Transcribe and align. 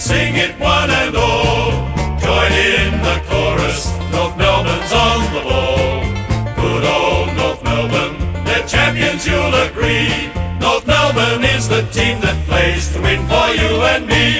sing 0.00 0.34
it 0.36 0.58
one 0.58 0.90
and 0.90 1.14
all. 1.14 1.72
Join 2.24 2.52
in 2.52 3.02
the 3.02 3.20
chorus, 3.28 3.86
North 4.10 4.36
Melbourne's 4.38 4.92
on 4.92 5.20
the 5.34 5.42
ball. 5.42 6.00
Good 6.56 6.84
old 6.84 7.36
North 7.36 7.62
Melbourne, 7.62 8.44
they're 8.44 8.66
champions, 8.66 9.26
you'll 9.26 9.54
agree. 9.54 10.08
North 10.58 10.86
Melbourne 10.86 11.44
is 11.44 11.68
the 11.68 11.82
team 11.92 12.20
that 12.22 12.36
plays 12.46 12.92
to 12.94 13.02
win 13.02 13.20
for 13.28 13.48
you 13.60 13.82
and 13.92 14.06
me. 14.06 14.39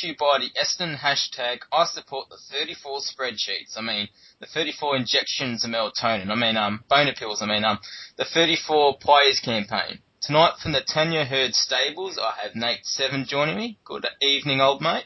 Brought 0.00 0.06
to 0.06 0.12
you 0.12 0.16
by 0.16 0.38
the 0.38 0.58
Essendon 0.58 0.96
hashtag 0.98 1.58
I 1.72 1.84
support 1.84 2.28
the 2.30 2.38
34 2.50 3.00
spreadsheets. 3.00 3.76
I 3.76 3.82
mean, 3.82 4.08
the 4.40 4.46
34 4.46 4.96
injections 4.96 5.64
of 5.64 5.70
melatonin. 5.70 6.30
I 6.30 6.36
mean, 6.36 6.56
um, 6.56 6.84
boner 6.88 7.12
pills. 7.12 7.42
I 7.42 7.46
mean, 7.46 7.64
um, 7.64 7.78
the 8.16 8.24
34 8.24 8.96
players 8.98 9.40
campaign. 9.44 9.98
Tonight 10.22 10.54
from 10.62 10.72
the 10.72 10.80
Tania 10.86 11.24
Hird 11.26 11.54
stables, 11.54 12.18
I 12.18 12.32
have 12.42 12.54
Nate 12.54 12.84
Seven 12.86 13.26
joining 13.28 13.56
me. 13.56 13.78
Good 13.84 14.06
evening, 14.22 14.60
old 14.62 14.80
mate. 14.80 15.04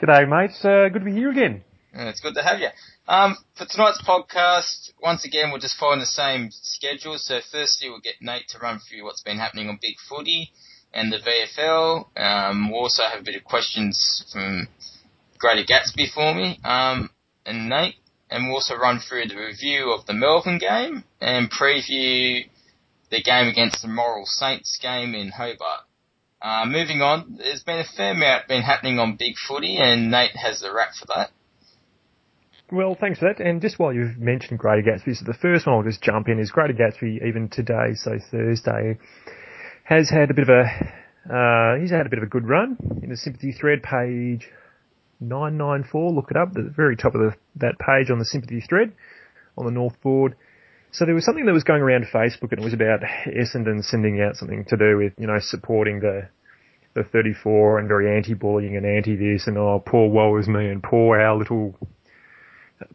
G'day, 0.00 0.26
mates. 0.28 0.64
Uh, 0.64 0.88
good 0.90 1.00
to 1.00 1.04
be 1.04 1.12
here 1.12 1.30
again. 1.30 1.64
Uh, 1.94 2.04
It's 2.04 2.20
good 2.20 2.34
to 2.36 2.42
have 2.42 2.60
you. 2.60 2.68
Um, 3.08 3.36
for 3.56 3.66
tonight's 3.66 4.00
podcast, 4.02 4.92
once 5.02 5.26
again, 5.26 5.50
we're 5.50 5.58
just 5.58 5.76
following 5.76 6.00
the 6.00 6.06
same 6.06 6.48
schedule. 6.52 7.18
So 7.18 7.40
firstly, 7.52 7.90
we'll 7.90 8.00
get 8.00 8.22
Nate 8.22 8.48
to 8.50 8.58
run 8.58 8.78
through 8.78 9.04
what's 9.04 9.22
been 9.22 9.38
happening 9.38 9.68
on 9.68 9.78
Big 9.82 9.96
Footy 10.08 10.52
and 10.96 11.12
the 11.12 11.18
VFL. 11.18 12.06
Um, 12.16 12.70
we'll 12.70 12.80
also 12.80 13.02
have 13.02 13.20
a 13.20 13.24
bit 13.24 13.36
of 13.36 13.44
questions 13.44 14.24
from 14.32 14.66
Greater 15.38 15.62
Gatsby 15.62 16.10
for 16.12 16.34
me, 16.34 16.58
um, 16.64 17.10
and 17.44 17.68
Nate. 17.68 17.96
And 18.28 18.46
we'll 18.46 18.56
also 18.56 18.74
run 18.74 18.98
through 18.98 19.28
the 19.28 19.36
review 19.36 19.92
of 19.92 20.06
the 20.06 20.14
Melbourne 20.14 20.58
game 20.58 21.04
and 21.20 21.48
preview 21.48 22.48
the 23.10 23.22
game 23.22 23.46
against 23.46 23.82
the 23.82 23.88
Moral 23.88 24.24
Saints 24.26 24.78
game 24.82 25.14
in 25.14 25.28
Hobart. 25.28 25.84
Uh, 26.42 26.64
moving 26.66 27.02
on, 27.02 27.36
there's 27.38 27.62
been 27.62 27.78
a 27.78 27.84
fair 27.96 28.12
amount 28.12 28.48
been 28.48 28.62
happening 28.62 28.98
on 28.98 29.16
Big 29.16 29.34
Footy, 29.46 29.76
and 29.76 30.10
Nate 30.10 30.36
has 30.36 30.60
the 30.60 30.72
rap 30.72 30.90
for 30.98 31.06
that. 31.14 31.30
Well, 32.72 32.96
thanks 32.98 33.20
for 33.20 33.32
that. 33.32 33.44
And 33.44 33.60
just 33.60 33.78
while 33.78 33.92
you've 33.92 34.18
mentioned 34.18 34.58
Greater 34.58 34.82
Gatsby, 34.82 35.16
so 35.16 35.24
the 35.24 35.38
first 35.38 35.66
one 35.66 35.76
I'll 35.76 35.84
just 35.84 36.02
jump 36.02 36.28
in 36.28 36.40
is 36.40 36.50
Greater 36.50 36.74
Gatsby, 36.74 37.24
even 37.26 37.48
today, 37.48 37.94
so 37.94 38.18
Thursday, 38.30 38.98
has 39.86 40.10
had 40.10 40.30
a 40.30 40.34
bit 40.34 40.48
of 40.48 40.50
a, 40.50 40.64
uh, 41.32 41.80
he's 41.80 41.92
had 41.92 42.06
a 42.06 42.10
bit 42.10 42.18
of 42.18 42.24
a 42.24 42.28
good 42.28 42.46
run 42.46 42.76
in 43.02 43.08
the 43.08 43.16
sympathy 43.16 43.52
thread 43.52 43.82
page 43.84 44.48
994. 45.20 46.12
Look 46.12 46.30
it 46.30 46.36
up, 46.36 46.48
at 46.48 46.54
the 46.54 46.72
very 46.74 46.96
top 46.96 47.14
of 47.14 47.20
the, 47.20 47.34
that 47.56 47.78
page 47.78 48.10
on 48.10 48.18
the 48.18 48.24
sympathy 48.24 48.60
thread 48.60 48.92
on 49.56 49.64
the 49.64 49.70
North 49.70 50.00
board. 50.02 50.34
So 50.90 51.04
there 51.04 51.14
was 51.14 51.24
something 51.24 51.46
that 51.46 51.52
was 51.52 51.62
going 51.62 51.82
around 51.82 52.06
Facebook 52.12 52.50
and 52.50 52.60
it 52.60 52.64
was 52.64 52.74
about 52.74 53.00
Essendon 53.26 53.84
sending 53.84 54.20
out 54.20 54.34
something 54.34 54.64
to 54.68 54.76
do 54.76 54.96
with, 54.96 55.12
you 55.18 55.28
know, 55.28 55.38
supporting 55.38 56.00
the, 56.00 56.28
the 56.94 57.04
34 57.04 57.78
and 57.78 57.86
very 57.86 58.16
anti-bullying 58.16 58.76
and 58.76 58.84
anti-this 58.84 59.46
and 59.46 59.56
oh, 59.56 59.82
poor 59.86 60.10
woe 60.10 60.36
is 60.36 60.48
me 60.48 60.66
and 60.68 60.82
poor 60.82 61.20
our 61.20 61.36
little 61.36 61.76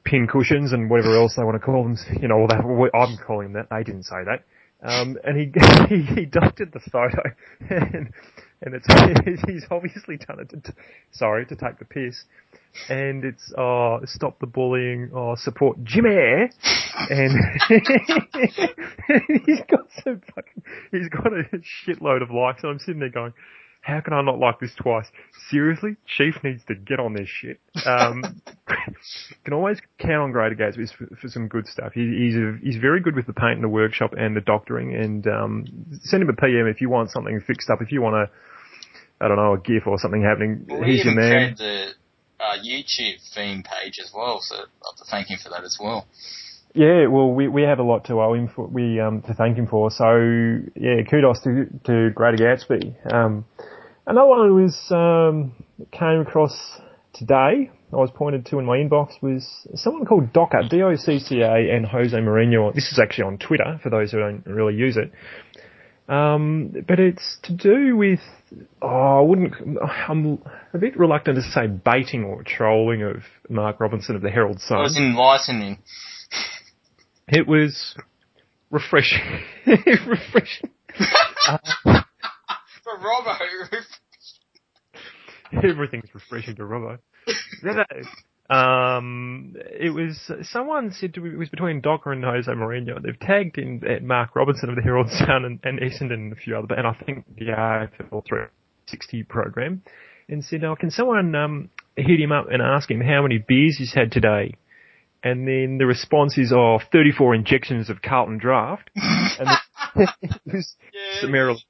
pin 0.03 0.27
cushions 0.27 0.73
and 0.73 0.89
whatever 0.89 1.15
else 1.15 1.35
they 1.37 1.43
want 1.43 1.55
to 1.55 1.65
call 1.65 1.83
them. 1.83 1.95
You 2.21 2.27
know, 2.27 2.35
all 2.35 2.47
that, 2.47 2.65
I'm 2.93 3.17
calling 3.25 3.53
them 3.53 3.63
that. 3.69 3.73
They 3.73 3.83
didn't 3.83 4.03
say 4.03 4.23
that. 4.25 4.43
Um, 4.81 5.17
and 5.23 5.37
he, 5.37 5.51
he, 5.95 6.01
he 6.15 6.25
dusted 6.25 6.71
the 6.73 6.79
photo 6.79 7.21
and, 7.69 8.11
and 8.61 8.75
it's, 8.75 9.43
he's 9.47 9.65
obviously 9.69 10.17
done 10.17 10.39
it 10.39 10.49
to, 10.49 10.73
sorry, 11.11 11.45
to 11.47 11.55
take 11.55 11.79
the 11.79 11.85
piss. 11.85 12.23
And 12.89 13.25
it's, 13.25 13.51
oh, 13.57 13.99
stop 14.05 14.39
the 14.39 14.47
bullying, 14.47 15.11
oh, 15.13 15.35
support 15.35 15.83
Jimmy. 15.83 16.49
And 17.09 17.31
he's 19.45 19.59
got 19.69 19.87
some 20.03 20.21
fucking, 20.33 20.63
he's 20.91 21.09
got 21.09 21.33
a 21.33 21.43
shitload 21.85 22.21
of 22.21 22.31
likes 22.31 22.63
and 22.63 22.71
I'm 22.71 22.79
sitting 22.79 22.99
there 22.99 23.09
going, 23.09 23.33
how 23.81 23.99
can 23.99 24.13
I 24.13 24.21
not 24.21 24.37
like 24.37 24.59
this 24.59 24.71
twice? 24.75 25.07
Seriously? 25.49 25.95
Chief 26.05 26.35
needs 26.43 26.63
to 26.67 26.75
get 26.75 26.99
on 26.99 27.13
this 27.13 27.27
shit. 27.27 27.59
Um, 27.85 28.41
can 29.43 29.53
always 29.53 29.79
count 29.99 30.21
on 30.21 30.31
Greater 30.31 30.55
Gatsby 30.55 30.87
for, 30.95 31.15
for 31.15 31.27
some 31.27 31.47
good 31.47 31.65
stuff. 31.67 31.93
He, 31.93 32.01
he's 32.01 32.35
a, 32.35 32.57
he's 32.61 32.77
very 32.77 33.01
good 33.01 33.15
with 33.15 33.25
the 33.25 33.33
paint 33.33 33.55
in 33.55 33.61
the 33.61 33.69
workshop 33.69 34.13
and 34.17 34.35
the 34.35 34.41
doctoring. 34.41 34.93
And 34.95 35.25
um, 35.27 35.65
send 36.03 36.21
him 36.21 36.29
a 36.29 36.33
PM 36.33 36.67
if 36.67 36.79
you 36.79 36.89
want 36.89 37.09
something 37.09 37.41
fixed 37.41 37.69
up. 37.71 37.81
If 37.81 37.91
you 37.91 38.01
want 38.01 38.15
a, 38.15 38.29
I 39.23 39.27
don't 39.27 39.37
know, 39.37 39.53
a 39.53 39.59
GIF 39.59 39.87
or 39.87 39.97
something 39.97 40.21
happening. 40.21 40.65
Well, 40.69 40.83
he's 40.83 41.01
he 41.01 41.09
your 41.09 41.13
even 41.13 41.15
man. 41.15 41.55
created 41.55 41.57
the 41.57 42.43
uh, 42.43 42.57
YouTube 42.63 43.33
theme 43.33 43.63
page 43.63 43.97
as 44.03 44.11
well, 44.13 44.39
so 44.41 44.55
I'd 44.55 44.59
like 44.59 44.97
to 44.97 45.05
thank 45.09 45.29
him 45.29 45.39
for 45.43 45.49
that 45.49 45.63
as 45.63 45.77
well. 45.81 46.05
Yeah, 46.73 47.07
well, 47.07 47.33
we 47.33 47.49
we 47.49 47.63
have 47.63 47.79
a 47.79 47.83
lot 47.83 48.05
to 48.05 48.21
owe 48.21 48.33
him 48.33 48.47
for. 48.47 48.65
We 48.65 48.99
um 49.01 49.21
to 49.23 49.33
thank 49.33 49.57
him 49.57 49.67
for. 49.67 49.91
So 49.91 50.15
yeah, 50.75 51.03
kudos 51.09 51.41
to 51.41 51.65
to 51.85 52.11
Grady 52.15 52.41
Gatsby. 52.41 53.13
Um, 53.13 53.45
another 54.07 54.27
one 54.27 54.39
I 54.41 54.51
was 54.51 54.91
um 54.91 55.53
came 55.91 56.21
across 56.21 56.79
today. 57.13 57.71
I 57.93 57.95
was 57.97 58.09
pointed 58.13 58.45
to 58.47 58.59
in 58.59 58.65
my 58.65 58.77
inbox 58.77 59.21
was 59.21 59.45
someone 59.75 60.05
called 60.05 60.31
Docker, 60.31 60.61
D-O-C-C-A, 60.69 61.75
and 61.75 61.85
Jose 61.85 62.15
Mourinho. 62.15 62.73
This 62.73 62.89
is 62.91 62.99
actually 62.99 63.25
on 63.25 63.37
Twitter 63.37 63.79
for 63.83 63.89
those 63.89 64.11
who 64.11 64.19
don't 64.19 64.45
really 64.45 64.75
use 64.75 64.95
it. 64.95 65.11
Um, 66.07 66.73
but 66.87 66.99
it's 67.01 67.37
to 67.43 67.53
do 67.53 67.97
with, 67.97 68.21
oh, 68.81 68.87
I 68.87 69.21
wouldn't, 69.21 69.53
I'm 70.07 70.41
a 70.73 70.77
bit 70.77 70.97
reluctant 70.97 71.35
to 71.35 71.41
say 71.41 71.67
baiting 71.67 72.23
or 72.23 72.43
trolling 72.43 73.03
of 73.03 73.23
Mark 73.49 73.79
Robinson 73.81 74.15
of 74.15 74.21
the 74.21 74.29
Herald 74.29 74.57
It 74.57 74.61
Sun. 74.61 74.79
was 74.79 74.97
enlightening. 74.97 75.79
It 77.27 77.47
was 77.47 77.95
refreshing. 78.69 79.21
refreshing. 79.65 80.69
For 82.83 82.97
Robbo, 82.97 83.37
Everything's 85.63 86.13
refreshing 86.13 86.55
to 86.55 86.65
Robo. 86.65 86.97
Um, 88.49 89.55
it 89.57 89.93
was 89.93 90.19
someone 90.49 90.91
said 90.91 91.13
to, 91.13 91.25
it 91.25 91.37
was 91.37 91.49
between 91.49 91.79
Docker 91.81 92.11
and 92.11 92.23
Jose 92.23 92.51
Mourinho. 92.51 93.01
They've 93.01 93.19
tagged 93.19 93.57
in 93.57 93.81
uh, 93.85 94.03
Mark 94.03 94.35
Robinson 94.35 94.69
of 94.69 94.75
the 94.75 94.81
Herald 94.81 95.09
Sun 95.09 95.45
and, 95.45 95.59
and 95.63 95.79
Essendon 95.79 96.13
and 96.15 96.33
a 96.33 96.35
few 96.35 96.57
other, 96.57 96.75
and 96.75 96.87
I 96.87 96.93
think 97.05 97.25
the 97.37 97.45
AFL 97.45 98.25
360 98.27 99.23
program, 99.23 99.83
and 100.27 100.43
said, 100.43 100.63
"Oh, 100.63 100.75
can 100.75 100.91
someone 100.91 101.35
um, 101.35 101.69
hit 101.95 102.19
him 102.19 102.31
up 102.31 102.47
and 102.51 102.61
ask 102.61 102.89
him 102.89 102.99
how 102.99 103.21
many 103.21 103.37
beers 103.37 103.77
he's 103.77 103.93
had 103.93 104.11
today?" 104.11 104.55
And 105.23 105.47
then 105.47 105.77
the 105.77 105.85
response 105.85 106.37
is, 106.37 106.51
"Oh, 106.53 106.79
34 106.91 107.35
injections 107.35 107.89
of 107.89 108.01
Carlton 108.01 108.37
Draft," 108.37 108.89
and 108.95 109.49
it 110.21 110.41
was 110.45 110.75
yeah. 110.93 111.21
summarily 111.21 111.63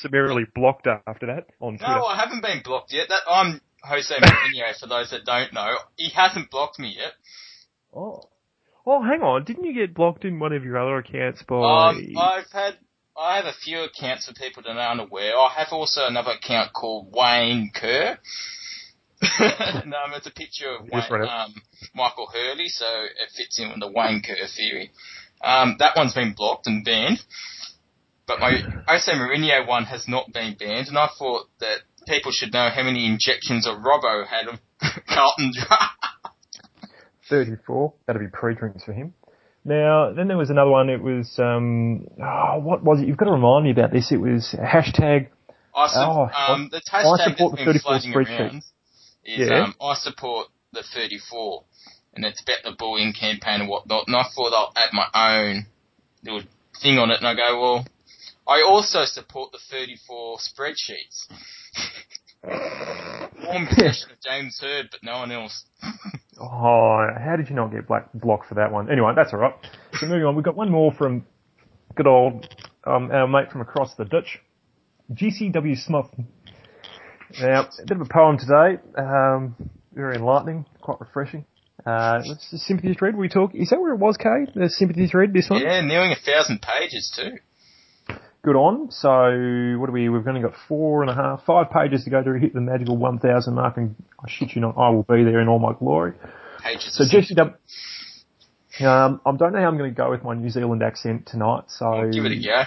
summarily 0.00 0.44
blocked 0.54 0.86
after 0.86 1.26
that 1.26 1.46
on 1.60 1.78
Twitter. 1.78 1.92
No, 1.92 2.04
I 2.04 2.16
haven't 2.16 2.42
been 2.42 2.62
blocked 2.64 2.92
yet. 2.92 3.08
That 3.08 3.22
I'm 3.28 3.60
Jose 3.82 4.14
Mourinho. 4.14 4.78
for 4.78 4.86
those 4.86 5.10
that 5.10 5.24
don't 5.24 5.52
know, 5.52 5.76
he 5.96 6.10
hasn't 6.10 6.50
blocked 6.50 6.78
me 6.78 6.96
yet. 6.96 7.12
Oh. 7.94 8.28
Oh, 8.86 9.02
hang 9.02 9.22
on. 9.22 9.44
Didn't 9.44 9.64
you 9.64 9.74
get 9.74 9.94
blocked 9.94 10.24
in 10.24 10.38
one 10.38 10.52
of 10.52 10.64
your 10.64 10.78
other 10.78 10.98
accounts 10.98 11.42
by... 11.42 11.56
Um, 11.56 12.06
I've 12.16 12.50
had, 12.52 12.76
I 13.16 13.36
have 13.36 13.46
a 13.46 13.52
few 13.52 13.80
accounts 13.80 14.26
for 14.26 14.34
people 14.34 14.62
that 14.62 14.76
are 14.76 14.92
unaware. 14.92 15.36
I 15.36 15.52
have 15.56 15.68
also 15.72 16.06
another 16.06 16.32
account 16.32 16.72
called 16.72 17.12
Wayne 17.12 17.72
Kerr. 17.74 18.18
um, 19.40 20.12
it's 20.14 20.26
a 20.26 20.30
picture 20.30 20.68
of 20.68 20.82
Wayne, 20.82 21.28
um, 21.28 21.54
Michael 21.94 22.28
Hurley, 22.32 22.68
so 22.68 22.86
it 22.86 23.30
fits 23.36 23.58
in 23.58 23.70
with 23.70 23.80
the 23.80 23.90
Wayne 23.90 24.22
Kerr 24.22 24.46
theory. 24.54 24.92
Um, 25.42 25.76
that 25.78 25.96
one's 25.96 26.14
been 26.14 26.34
blocked 26.36 26.66
and 26.66 26.84
banned. 26.84 27.20
But 28.26 28.40
my 28.40 28.58
Jose 28.88 29.10
Mourinho 29.12 29.66
one 29.66 29.84
has 29.84 30.06
not 30.08 30.32
been 30.32 30.54
banned, 30.58 30.88
and 30.88 30.98
I 30.98 31.08
thought 31.18 31.46
that 31.60 31.78
people 32.08 32.32
should 32.32 32.52
know 32.52 32.68
how 32.74 32.82
many 32.82 33.06
injections 33.06 33.66
of 33.66 33.78
Robbo 33.78 34.26
had 34.26 34.48
of 34.48 34.58
Carlton. 35.08 35.52
34. 37.28 37.92
That'd 38.06 38.20
be 38.22 38.28
pre-drinks 38.28 38.84
for 38.84 38.92
him. 38.92 39.14
Now, 39.64 40.12
then 40.12 40.28
there 40.28 40.36
was 40.36 40.50
another 40.50 40.70
one. 40.70 40.88
It 40.90 41.02
was, 41.02 41.38
um, 41.38 42.06
oh, 42.22 42.58
what 42.60 42.84
was 42.84 43.00
it? 43.00 43.08
You've 43.08 43.16
got 43.16 43.24
to 43.26 43.32
remind 43.32 43.64
me 43.64 43.72
about 43.72 43.92
this. 43.92 44.12
It 44.12 44.18
was 44.20 44.54
hashtag, 44.56 45.28
I 45.74 45.88
su- 45.88 45.94
Oh, 45.96 46.28
um, 46.32 46.68
the 46.70 46.80
I 46.92 47.02
hashtag 47.02 47.30
support 47.36 47.52
that's 47.56 47.64
the 47.64 47.72
been 47.72 47.80
34 47.80 47.80
floating 47.82 48.14
around 48.14 48.56
is 49.24 49.48
Yeah. 49.48 49.64
um, 49.64 49.74
I 49.80 49.94
support 49.94 50.48
the 50.72 50.84
34, 50.94 51.64
and 52.14 52.24
it's 52.24 52.40
about 52.42 52.62
the 52.70 52.76
bullying 52.78 53.12
campaign 53.12 53.60
and 53.62 53.68
whatnot. 53.68 54.04
And 54.06 54.14
I 54.14 54.22
thought 54.34 54.52
I'll 54.54 54.72
add 54.76 54.90
my 54.92 55.08
own 55.14 55.66
little 56.22 56.42
thing 56.80 56.98
on 56.98 57.10
it, 57.10 57.18
and 57.18 57.26
I 57.26 57.34
go, 57.34 57.60
well, 57.60 57.86
I 58.48 58.62
also 58.62 59.04
support 59.04 59.52
the 59.52 59.58
34 59.70 60.38
spreadsheets. 60.38 61.26
Warm 63.44 63.66
possession 63.66 64.10
of 64.12 64.20
James 64.24 64.58
Hird, 64.60 64.88
but 64.90 65.02
no 65.02 65.18
one 65.18 65.32
else. 65.32 65.64
Oh, 66.40 67.06
how 67.18 67.34
did 67.36 67.48
you 67.48 67.56
not 67.56 67.72
get 67.72 67.88
black 67.88 68.08
blocked 68.14 68.48
for 68.48 68.54
that 68.56 68.70
one? 68.70 68.90
Anyway, 68.90 69.12
that's 69.16 69.32
alright. 69.32 69.54
So 69.94 70.06
moving 70.06 70.24
on, 70.24 70.36
we've 70.36 70.44
got 70.44 70.56
one 70.56 70.70
more 70.70 70.92
from 70.92 71.26
good 71.94 72.06
old 72.06 72.46
um, 72.84 73.10
our 73.10 73.26
mate 73.26 73.50
from 73.50 73.62
across 73.62 73.94
the 73.96 74.04
ditch, 74.04 74.38
GCW 75.12 75.76
Smith. 75.76 76.06
Now, 77.40 77.62
a 77.62 77.86
bit 77.86 77.96
of 77.96 78.02
a 78.02 78.12
poem 78.12 78.38
today, 78.38 78.80
um, 78.96 79.56
very 79.92 80.16
enlightening, 80.16 80.66
quite 80.80 81.00
refreshing. 81.00 81.44
Uh, 81.84 82.20
sympathy 82.40 82.94
thread 82.94 83.16
we 83.16 83.28
talk. 83.28 83.54
Is 83.54 83.70
that 83.70 83.80
where 83.80 83.92
it 83.92 83.98
was, 83.98 84.16
Kay? 84.16 84.46
The 84.54 84.68
sympathy 84.68 85.06
thread, 85.08 85.32
this 85.32 85.50
one? 85.50 85.62
Yeah, 85.62 85.80
nearing 85.80 86.12
a 86.12 86.16
thousand 86.16 86.62
pages 86.62 87.12
too. 87.16 87.38
Good 88.46 88.54
on. 88.54 88.92
So, 88.92 89.10
what 89.80 89.86
do 89.86 89.92
we, 89.92 90.08
we've 90.08 90.24
only 90.24 90.40
got 90.40 90.52
four 90.68 91.02
and 91.02 91.10
a 91.10 91.14
half, 91.16 91.44
five 91.44 91.68
pages 91.68 92.04
to 92.04 92.10
go 92.10 92.22
to 92.22 92.38
hit 92.38 92.54
the 92.54 92.60
magical 92.60 92.96
1000 92.96 93.52
mark 93.52 93.76
and 93.76 93.96
I 94.20 94.30
shit 94.30 94.54
you 94.54 94.60
not, 94.60 94.76
I 94.78 94.90
will 94.90 95.02
be 95.02 95.24
there 95.24 95.40
in 95.40 95.48
all 95.48 95.58
my 95.58 95.72
glory. 95.76 96.12
Pages. 96.62 96.94
So 96.94 97.02
GCW, 97.02 97.56
um, 98.86 99.20
I 99.26 99.36
don't 99.36 99.52
know 99.52 99.58
how 99.58 99.66
I'm 99.66 99.76
going 99.76 99.90
to 99.92 99.96
go 99.96 100.12
with 100.12 100.22
my 100.22 100.34
New 100.34 100.48
Zealand 100.48 100.80
accent 100.84 101.26
tonight, 101.26 101.64
so. 101.66 102.08
Give 102.12 102.24
it 102.24 102.38
a 102.38 102.40
go. 102.40 102.62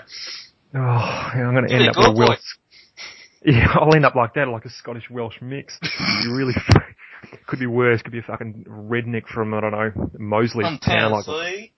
Oh, 0.76 0.80
I'm 0.80 1.54
going 1.54 1.64
to 1.64 1.70
Give 1.70 1.80
end 1.80 1.90
up 1.92 1.96
with 1.96 2.08
a. 2.08 2.12
Welsh. 2.12 2.40
Yeah, 3.46 3.68
I'll 3.74 3.96
end 3.96 4.06
up 4.06 4.16
like 4.16 4.34
that, 4.34 4.50
like 4.50 4.66
a 4.66 4.70
Scottish 4.70 5.10
Welsh 5.10 5.38
mix. 5.42 5.80
You 6.24 6.36
really 6.36 6.56
could 7.48 7.60
be 7.60 7.68
worse. 7.68 8.02
Could 8.02 8.12
be 8.12 8.20
a 8.20 8.24
fucking 8.24 8.66
redneck 8.68 9.28
from 9.28 9.54
I 9.54 9.62
don't 9.62 9.72
know 9.72 10.10
Mosley 10.18 10.66
town, 10.84 11.14
like 11.14 11.72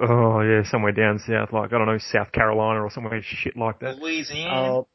oh 0.00 0.40
yeah, 0.40 0.62
somewhere 0.64 0.92
down 0.92 1.18
south, 1.18 1.52
like 1.52 1.72
I 1.72 1.78
don't 1.78 1.86
know 1.86 1.98
South 1.98 2.32
Carolina 2.32 2.82
or 2.82 2.90
somewhere 2.90 3.20
shit 3.22 3.56
like 3.56 3.80
that. 3.80 3.98
Louisiana. 3.98 4.82
Oh, 4.82 4.88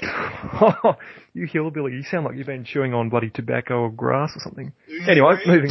you 1.34 1.46
hillbilly, 1.46 1.92
you 1.92 2.02
sound 2.02 2.24
like 2.24 2.36
you've 2.36 2.46
been 2.46 2.64
chewing 2.64 2.94
on 2.94 3.08
bloody 3.08 3.30
tobacco 3.30 3.80
or 3.80 3.90
grass 3.90 4.32
or 4.36 4.40
something. 4.40 4.72
Anyway, 5.08 5.34
moving. 5.46 5.70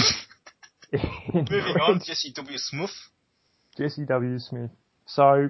Moving 1.34 1.78
on, 1.80 2.00
GCW 2.02 2.58
Smith. 2.58 2.92
GCW 3.80 4.42
Smith. 4.42 4.72
So, 5.06 5.50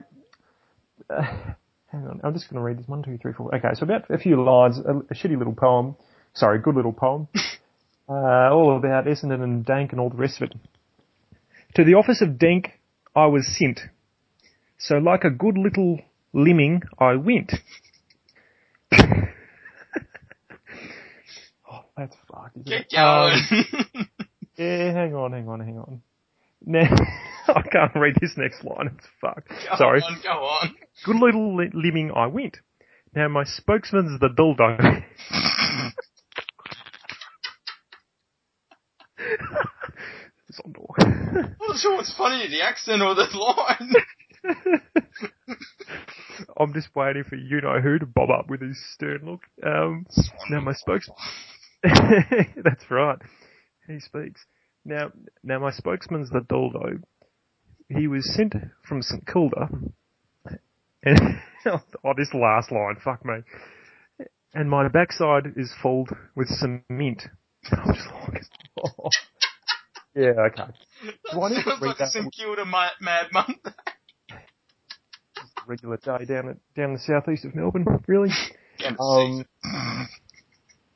uh, 1.10 1.22
hang 1.92 2.06
on, 2.08 2.22
I'm 2.24 2.34
just 2.34 2.48
going 2.50 2.60
to 2.60 2.64
read 2.64 2.78
this. 2.78 2.88
One, 2.88 3.02
two, 3.02 3.18
three, 3.18 3.34
four. 3.34 3.54
Okay, 3.56 3.70
so 3.74 3.84
about 3.84 4.10
a 4.12 4.20
few 4.20 4.42
lines, 4.44 4.78
a, 4.78 4.98
a 4.98 5.16
shitty 5.16 5.38
little 5.38 5.56
poem. 5.56 5.96
Sorry, 6.36 6.60
good 6.60 6.76
little 6.76 6.94
poem. 6.94 7.28
uh, 8.10 8.54
all 8.54 8.78
about 8.78 9.06
Essendon 9.06 9.44
and 9.44 9.66
Dank 9.66 9.92
and 9.92 10.00
all 10.00 10.10
the 10.10 10.16
rest 10.16 10.42
of 10.42 10.52
it. 10.52 10.58
To 11.76 11.84
the 11.84 11.96
office 11.96 12.22
of 12.22 12.38
Dank 12.38 12.80
I 13.16 13.26
was 13.28 13.48
sent. 13.58 13.82
So 14.78 14.96
like 14.98 15.24
a 15.24 15.30
good 15.30 15.58
little 15.58 16.00
limming 16.34 16.82
I 16.98 17.16
went. 17.16 17.54
oh, 18.94 19.06
that's 21.98 22.16
fucked. 22.32 22.64
Get 22.66 22.88
it? 22.92 22.96
Um, 22.96 23.34
going. 23.50 24.08
yeah, 24.58 24.92
hang 24.94 25.16
on, 25.16 25.32
hang 25.34 25.48
on, 25.50 25.60
hang 25.60 25.78
on. 25.78 26.02
Now, 26.64 26.96
I 27.48 27.64
can't 27.64 27.96
read 27.96 28.18
this 28.22 28.38
next 28.38 28.64
line. 28.64 28.92
It's 28.96 29.08
fucked. 29.20 29.48
go 29.50 29.76
Sorry. 29.78 30.00
on, 30.02 30.22
go 30.22 30.30
on. 30.30 30.76
Good 31.04 31.16
little 31.16 31.56
li- 31.56 31.72
living 31.74 32.12
I 32.16 32.28
went. 32.28 32.58
Now 33.16 33.28
my 33.30 33.44
spokesman's 33.46 34.20
the 34.20 34.30
dildo. 34.30 35.04
on 40.60 40.74
door. 40.74 40.94
I'm 41.00 41.56
not 41.60 41.78
sure 41.78 41.96
what's 41.96 42.14
funny, 42.16 42.48
the 42.48 42.62
accent 42.62 43.02
or 43.02 43.16
the 43.16 43.28
line. 43.34 43.94
I'm 46.58 46.74
just 46.74 46.96
waiting 46.96 47.24
for 47.24 47.36
you 47.36 47.62
know 47.62 47.80
who 47.80 48.00
to 48.00 48.06
bob 48.06 48.30
up 48.30 48.50
with 48.50 48.62
his 48.62 48.78
stern 48.94 49.22
look. 49.24 49.42
Um, 49.64 50.06
now 50.50 50.62
my 50.62 50.74
spokesman. 50.74 51.16
That's 51.84 52.90
right. 52.90 53.20
He 53.88 54.00
speaks. 54.00 54.46
Now, 54.86 55.12
now 55.44 55.60
my 55.60 55.72
spokesman's 55.72 56.30
the 56.30 56.40
Doldo. 56.40 57.02
He 57.90 58.08
was 58.08 58.34
sent 58.34 58.56
from 58.88 59.02
St 59.02 59.26
Kilda. 59.28 59.70
And, 61.04 61.20
oh, 61.66 62.14
this 62.16 62.34
last 62.34 62.72
line, 62.72 62.96
fuck 63.04 63.26
me. 63.26 63.40
And 64.54 64.70
my 64.70 64.88
backside 64.88 65.54
is 65.56 65.74
filled 65.82 66.10
with 66.36 66.48
cement. 66.48 67.24
I'm 67.72 67.94
just 67.94 68.08
like, 68.28 68.44
oh. 68.84 69.10
Yeah, 70.16 70.32
okay. 70.52 70.64
Do 71.32 71.42
I 71.42 71.50
need 71.50 71.56
to 71.64 71.70
Sounds 71.70 71.82
read 71.82 71.88
like 71.88 71.96
a 71.98 72.00
that? 72.00 72.10
St 72.12 72.34
Kilda 72.34 72.66
Ma- 72.66 72.90
Mad 73.00 73.28
Monday. 73.32 73.54
regular 75.68 75.98
day 75.98 76.26
down 76.26 76.50
at 76.50 76.58
down 76.76 76.94
the 76.94 77.00
southeast 77.00 77.46
of 77.46 77.56
Melbourne, 77.56 77.86
really. 78.08 78.30
Um, 79.00 79.46
I 79.64 80.08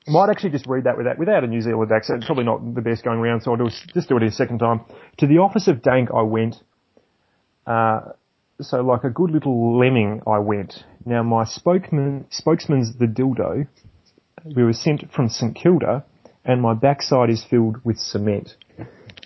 might 0.07 0.29
actually 0.31 0.49
just 0.49 0.65
read 0.65 0.85
that 0.85 0.97
without 0.97 1.19
without 1.19 1.43
a 1.43 1.47
New 1.47 1.61
Zealand 1.61 1.91
accent. 1.91 2.17
It's 2.17 2.25
probably 2.25 2.45
not 2.45 2.73
the 2.73 2.81
best 2.81 3.03
going 3.03 3.19
around, 3.19 3.41
so 3.41 3.51
I'll 3.51 3.57
do, 3.57 3.69
just 3.93 4.09
do 4.09 4.17
it 4.17 4.23
a 4.23 4.31
second 4.31 4.57
time. 4.57 4.81
To 5.19 5.27
the 5.27 5.37
office 5.37 5.67
of 5.67 5.83
Dank 5.83 6.09
I 6.11 6.23
went. 6.23 6.55
Uh, 7.67 7.99
so 8.59 8.81
like 8.81 9.03
a 9.03 9.11
good 9.11 9.29
little 9.29 9.77
lemming 9.77 10.21
I 10.25 10.39
went. 10.39 10.83
Now 11.05 11.21
my 11.21 11.43
spokesman 11.43 12.25
spokesman's 12.31 12.97
the 12.97 13.05
dildo. 13.05 13.67
We 14.43 14.63
were 14.63 14.73
sent 14.73 15.11
from 15.11 15.29
St 15.29 15.55
Kilda, 15.55 16.05
and 16.43 16.59
my 16.63 16.73
backside 16.73 17.29
is 17.29 17.45
filled 17.47 17.85
with 17.85 17.97
cement. 17.99 18.55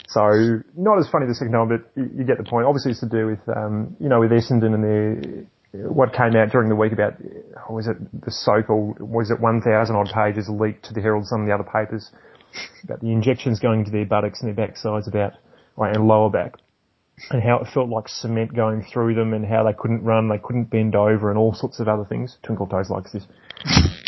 So 0.10 0.62
not 0.76 0.98
as 0.98 1.08
funny 1.10 1.26
as 1.26 1.38
the 1.38 1.46
second 1.46 1.54
time, 1.54 1.70
but 1.70 1.86
you, 1.96 2.10
you 2.18 2.24
get 2.26 2.38
the 2.38 2.44
point. 2.44 2.66
Obviously, 2.66 2.92
it's 2.92 3.00
to 3.02 3.10
do 3.10 3.28
with 3.28 3.40
um, 3.56 3.96
you 4.00 4.10
know 4.10 4.20
with 4.20 4.32
Essendon 4.32 4.74
and 4.74 4.84
their 4.84 5.46
what 5.72 6.14
came 6.14 6.36
out 6.36 6.50
during 6.52 6.68
the 6.68 6.76
week 6.76 6.92
about 6.92 7.14
oh, 7.70 7.74
was 7.74 7.88
it 7.88 7.98
the 8.26 8.32
so-called 8.32 9.00
was 9.00 9.30
it 9.30 9.40
1,000 9.40 9.96
odd 9.96 10.10
pages 10.14 10.50
leaked 10.50 10.86
to 10.86 10.94
the 10.94 11.02
Herald, 11.02 11.28
some 11.28 11.42
of 11.42 11.48
the 11.48 11.54
other 11.54 11.64
papers 11.64 12.10
about 12.84 13.02
the 13.02 13.12
injections 13.12 13.60
going 13.60 13.86
to 13.86 13.92
their 13.92 14.06
buttocks 14.06 14.42
and 14.42 14.50
their 14.50 14.68
backsides 14.68 15.08
about 15.08 15.34
right, 15.78 15.96
and 15.96 16.08
lower 16.08 16.32
back 16.32 16.56
and 17.30 17.44
how 17.44 17.60
it 17.60 17.68
felt 17.74 17.90
like 17.90 18.08
cement 18.08 18.56
going 18.56 18.84
through 18.92 19.14
them 19.14 19.34
and 19.34 19.46
how 19.46 19.64
they 19.64 19.74
couldn't 19.78 20.04
run, 20.04 20.30
they 20.30 20.38
couldn't 20.38 20.66
bend 20.66 20.96
over 20.96 21.30
and 21.30 21.38
all 21.38 21.54
sorts 21.54 21.80
of 21.80 21.88
other 21.88 22.06
things. 22.06 22.38
Twinkle 22.44 22.68
Toes 22.68 22.90
likes 22.90 23.12
this. 23.12 23.26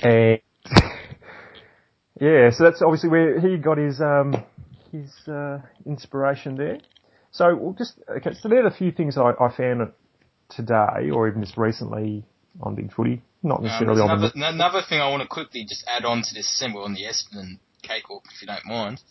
and 0.02 0.40
yeah, 2.20 2.50
so 2.52 2.64
that's 2.64 2.82
obviously 2.82 3.10
where 3.10 3.40
he 3.40 3.58
got 3.58 3.78
his 3.78 4.00
um, 4.00 4.34
his 4.92 5.12
uh, 5.28 5.60
inspiration 5.86 6.56
there. 6.56 6.80
So 7.32 7.56
we'll 7.56 7.74
just 7.74 7.94
okay. 8.18 8.32
So 8.42 8.50
there 8.50 8.64
are 8.64 8.68
a 8.68 8.74
few 8.74 8.92
things 8.92 9.18
I, 9.18 9.32
I 9.40 9.56
found 9.56 9.92
today, 10.50 11.10
or 11.14 11.28
even 11.28 11.42
just 11.42 11.58
recently 11.58 12.24
on 12.62 12.76
Big 12.76 12.92
Footy. 12.94 13.22
Not 13.44 13.60
Um, 13.60 13.66
necessarily 13.66 13.98
there's 13.98 14.10
on 14.10 14.18
another, 14.18 14.32
the. 14.36 14.48
another 14.50 14.82
thing 14.88 15.00
I 15.02 15.10
want 15.10 15.22
to 15.24 15.28
quickly 15.28 15.66
just 15.68 15.86
add 15.88 16.06
on 16.06 16.22
to 16.22 16.34
this 16.34 16.50
symbol 16.60 16.84
on 16.84 16.94
the 16.94 17.04
Essendon 17.04 17.60
cakewalk, 17.82 18.24
if 18.36 18.42
you 18.42 18.48
don't 18.48 18.66
mind. 18.66 19.02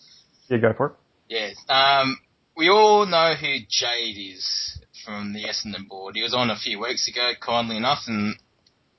Yeah, 0.49 0.59
go 0.59 0.73
for 0.77 0.87
it. 0.87 0.93
Yes. 1.29 1.57
Um, 1.69 2.19
we 2.57 2.69
all 2.69 3.07
know 3.07 3.35
who 3.35 3.57
Jade 3.69 4.17
is 4.37 4.79
from 5.05 5.33
the 5.33 5.45
Essendon 5.45 5.89
board. 5.89 6.15
He 6.17 6.23
was 6.23 6.35
on 6.35 6.51
a 6.51 6.57
few 6.57 6.79
weeks 6.81 7.09
ago, 7.09 7.33
kindly 7.41 7.77
enough, 7.77 8.01
and 8.07 8.37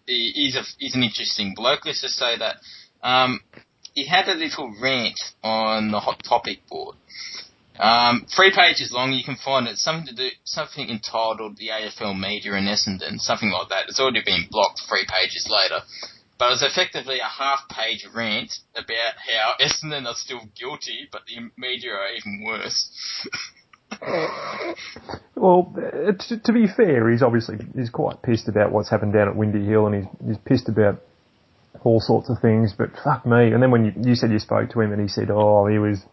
he, 0.07 0.31
he's 0.33 0.55
a 0.55 0.63
he's 0.79 0.95
an 0.95 1.03
interesting 1.03 1.53
bloke. 1.55 1.85
Let's 1.85 2.01
just 2.01 2.15
say 2.15 2.37
that. 2.39 2.55
Um, 3.03 3.41
he 3.93 4.05
had 4.05 4.27
a 4.27 4.33
little 4.33 4.73
rant 4.81 5.19
on 5.43 5.91
the 5.91 5.99
hot 5.99 6.23
topic 6.23 6.59
board. 6.69 6.95
Um, 7.79 8.25
three 8.35 8.51
pages 8.55 8.91
long. 8.91 9.11
You 9.11 9.23
can 9.23 9.37
find 9.37 9.67
it. 9.67 9.77
Something 9.77 10.07
to 10.07 10.15
do, 10.15 10.29
something 10.43 10.89
entitled 10.89 11.57
"The 11.57 11.69
AFL 11.69 12.19
Media 12.19 12.53
in 12.53 12.65
Essendon," 12.65 13.19
something 13.19 13.49
like 13.49 13.69
that. 13.69 13.87
It's 13.87 13.99
already 13.99 14.21
been 14.23 14.47
blocked 14.49 14.81
three 14.87 15.05
pages 15.07 15.49
later. 15.49 15.83
But 16.37 16.47
it 16.47 16.51
was 16.51 16.63
effectively 16.63 17.19
a 17.19 17.27
half-page 17.27 18.07
rant 18.15 18.51
about 18.75 19.13
how 19.29 19.63
Essendon 19.63 20.07
are 20.07 20.15
still 20.15 20.41
guilty, 20.57 21.07
but 21.11 21.21
the 21.27 21.51
media 21.55 21.91
are 21.91 22.09
even 22.17 22.43
worse. 22.45 23.27
Well, 25.35 25.73
to, 25.75 26.39
to 26.39 26.53
be 26.53 26.67
fair, 26.67 27.09
he's 27.09 27.23
obviously 27.23 27.57
he's 27.75 27.89
quite 27.89 28.21
pissed 28.21 28.47
about 28.47 28.71
what's 28.71 28.89
happened 28.89 29.13
down 29.13 29.27
at 29.27 29.35
Windy 29.35 29.65
Hill, 29.65 29.87
and 29.87 29.95
he's 29.95 30.05
he's 30.27 30.37
pissed 30.45 30.69
about 30.69 31.01
all 31.83 31.99
sorts 31.99 32.29
of 32.29 32.39
things. 32.41 32.73
But 32.77 32.89
fuck 33.03 33.25
me! 33.25 33.51
And 33.51 33.61
then 33.61 33.71
when 33.71 33.85
you, 33.85 33.93
you 34.03 34.15
said 34.15 34.31
you 34.31 34.39
spoke 34.39 34.69
to 34.71 34.81
him, 34.81 34.91
and 34.91 35.01
he 35.01 35.07
said, 35.07 35.29
"Oh, 35.31 35.67
he 35.67 35.77
was." 35.79 36.03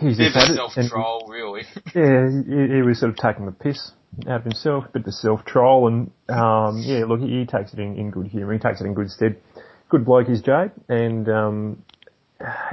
He's 0.00 0.16
Bit 0.16 0.32
just 0.32 0.48
had 0.48 0.56
a 0.56 0.64
it. 0.64 0.70
And- 0.76 0.86
self-troll, 0.88 1.26
really. 1.28 1.62
Yeah, 1.94 2.28
he, 2.30 2.76
he 2.76 2.82
was 2.82 3.00
sort 3.00 3.10
of 3.10 3.16
taking 3.16 3.46
the 3.46 3.52
piss 3.52 3.90
out 4.28 4.36
of 4.38 4.42
himself, 4.44 4.84
a 4.86 4.90
bit 4.98 5.06
of 5.06 5.12
self 5.14 5.44
troll, 5.44 5.88
and 5.88 6.10
um, 6.28 6.82
yeah, 6.86 7.04
look, 7.04 7.20
he, 7.20 7.40
he 7.40 7.46
takes 7.46 7.72
it 7.72 7.80
in, 7.80 7.96
in 7.98 8.10
good 8.10 8.26
humour. 8.28 8.52
He 8.52 8.58
takes 8.60 8.80
it 8.80 8.84
in 8.86 8.94
good 8.94 9.10
stead. 9.10 9.38
Good 9.88 10.04
bloke 10.04 10.28
is 10.28 10.40
Jade, 10.42 10.70
and 10.88 11.28
um, 11.28 11.82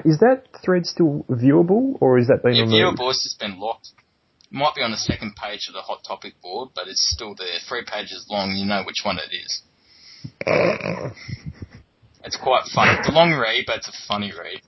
is 0.03 0.19
that 0.19 0.43
thread 0.63 0.85
still 0.85 1.25
viewable, 1.29 1.97
or 1.99 2.19
is 2.19 2.27
that 2.27 2.43
been 2.43 2.53
Yeah, 2.53 2.61
removed? 2.63 2.75
viewer 2.77 2.95
voice 3.07 3.23
has 3.23 3.35
been 3.39 3.59
locked. 3.59 3.87
It 4.51 4.53
Might 4.55 4.75
be 4.75 4.81
on 4.83 4.91
the 4.91 4.97
second 4.97 5.35
page 5.35 5.61
of 5.67 5.73
the 5.73 5.81
hot 5.81 6.03
topic 6.07 6.39
board, 6.43 6.69
but 6.75 6.87
it's 6.87 7.09
still 7.11 7.33
there. 7.35 7.57
Three 7.67 7.83
pages 7.91 8.27
long. 8.29 8.51
You 8.55 8.65
know 8.65 8.83
which 8.85 9.01
one 9.03 9.17
it 9.17 9.33
is. 9.33 9.63
It's 12.25 12.37
quite 12.37 12.63
funny. 12.73 12.91
It's 12.97 13.07
a 13.07 13.11
long 13.11 13.33
read, 13.33 13.65
but 13.67 13.77
it's 13.77 13.87
a 13.87 14.07
funny 14.07 14.31
read. 14.31 14.61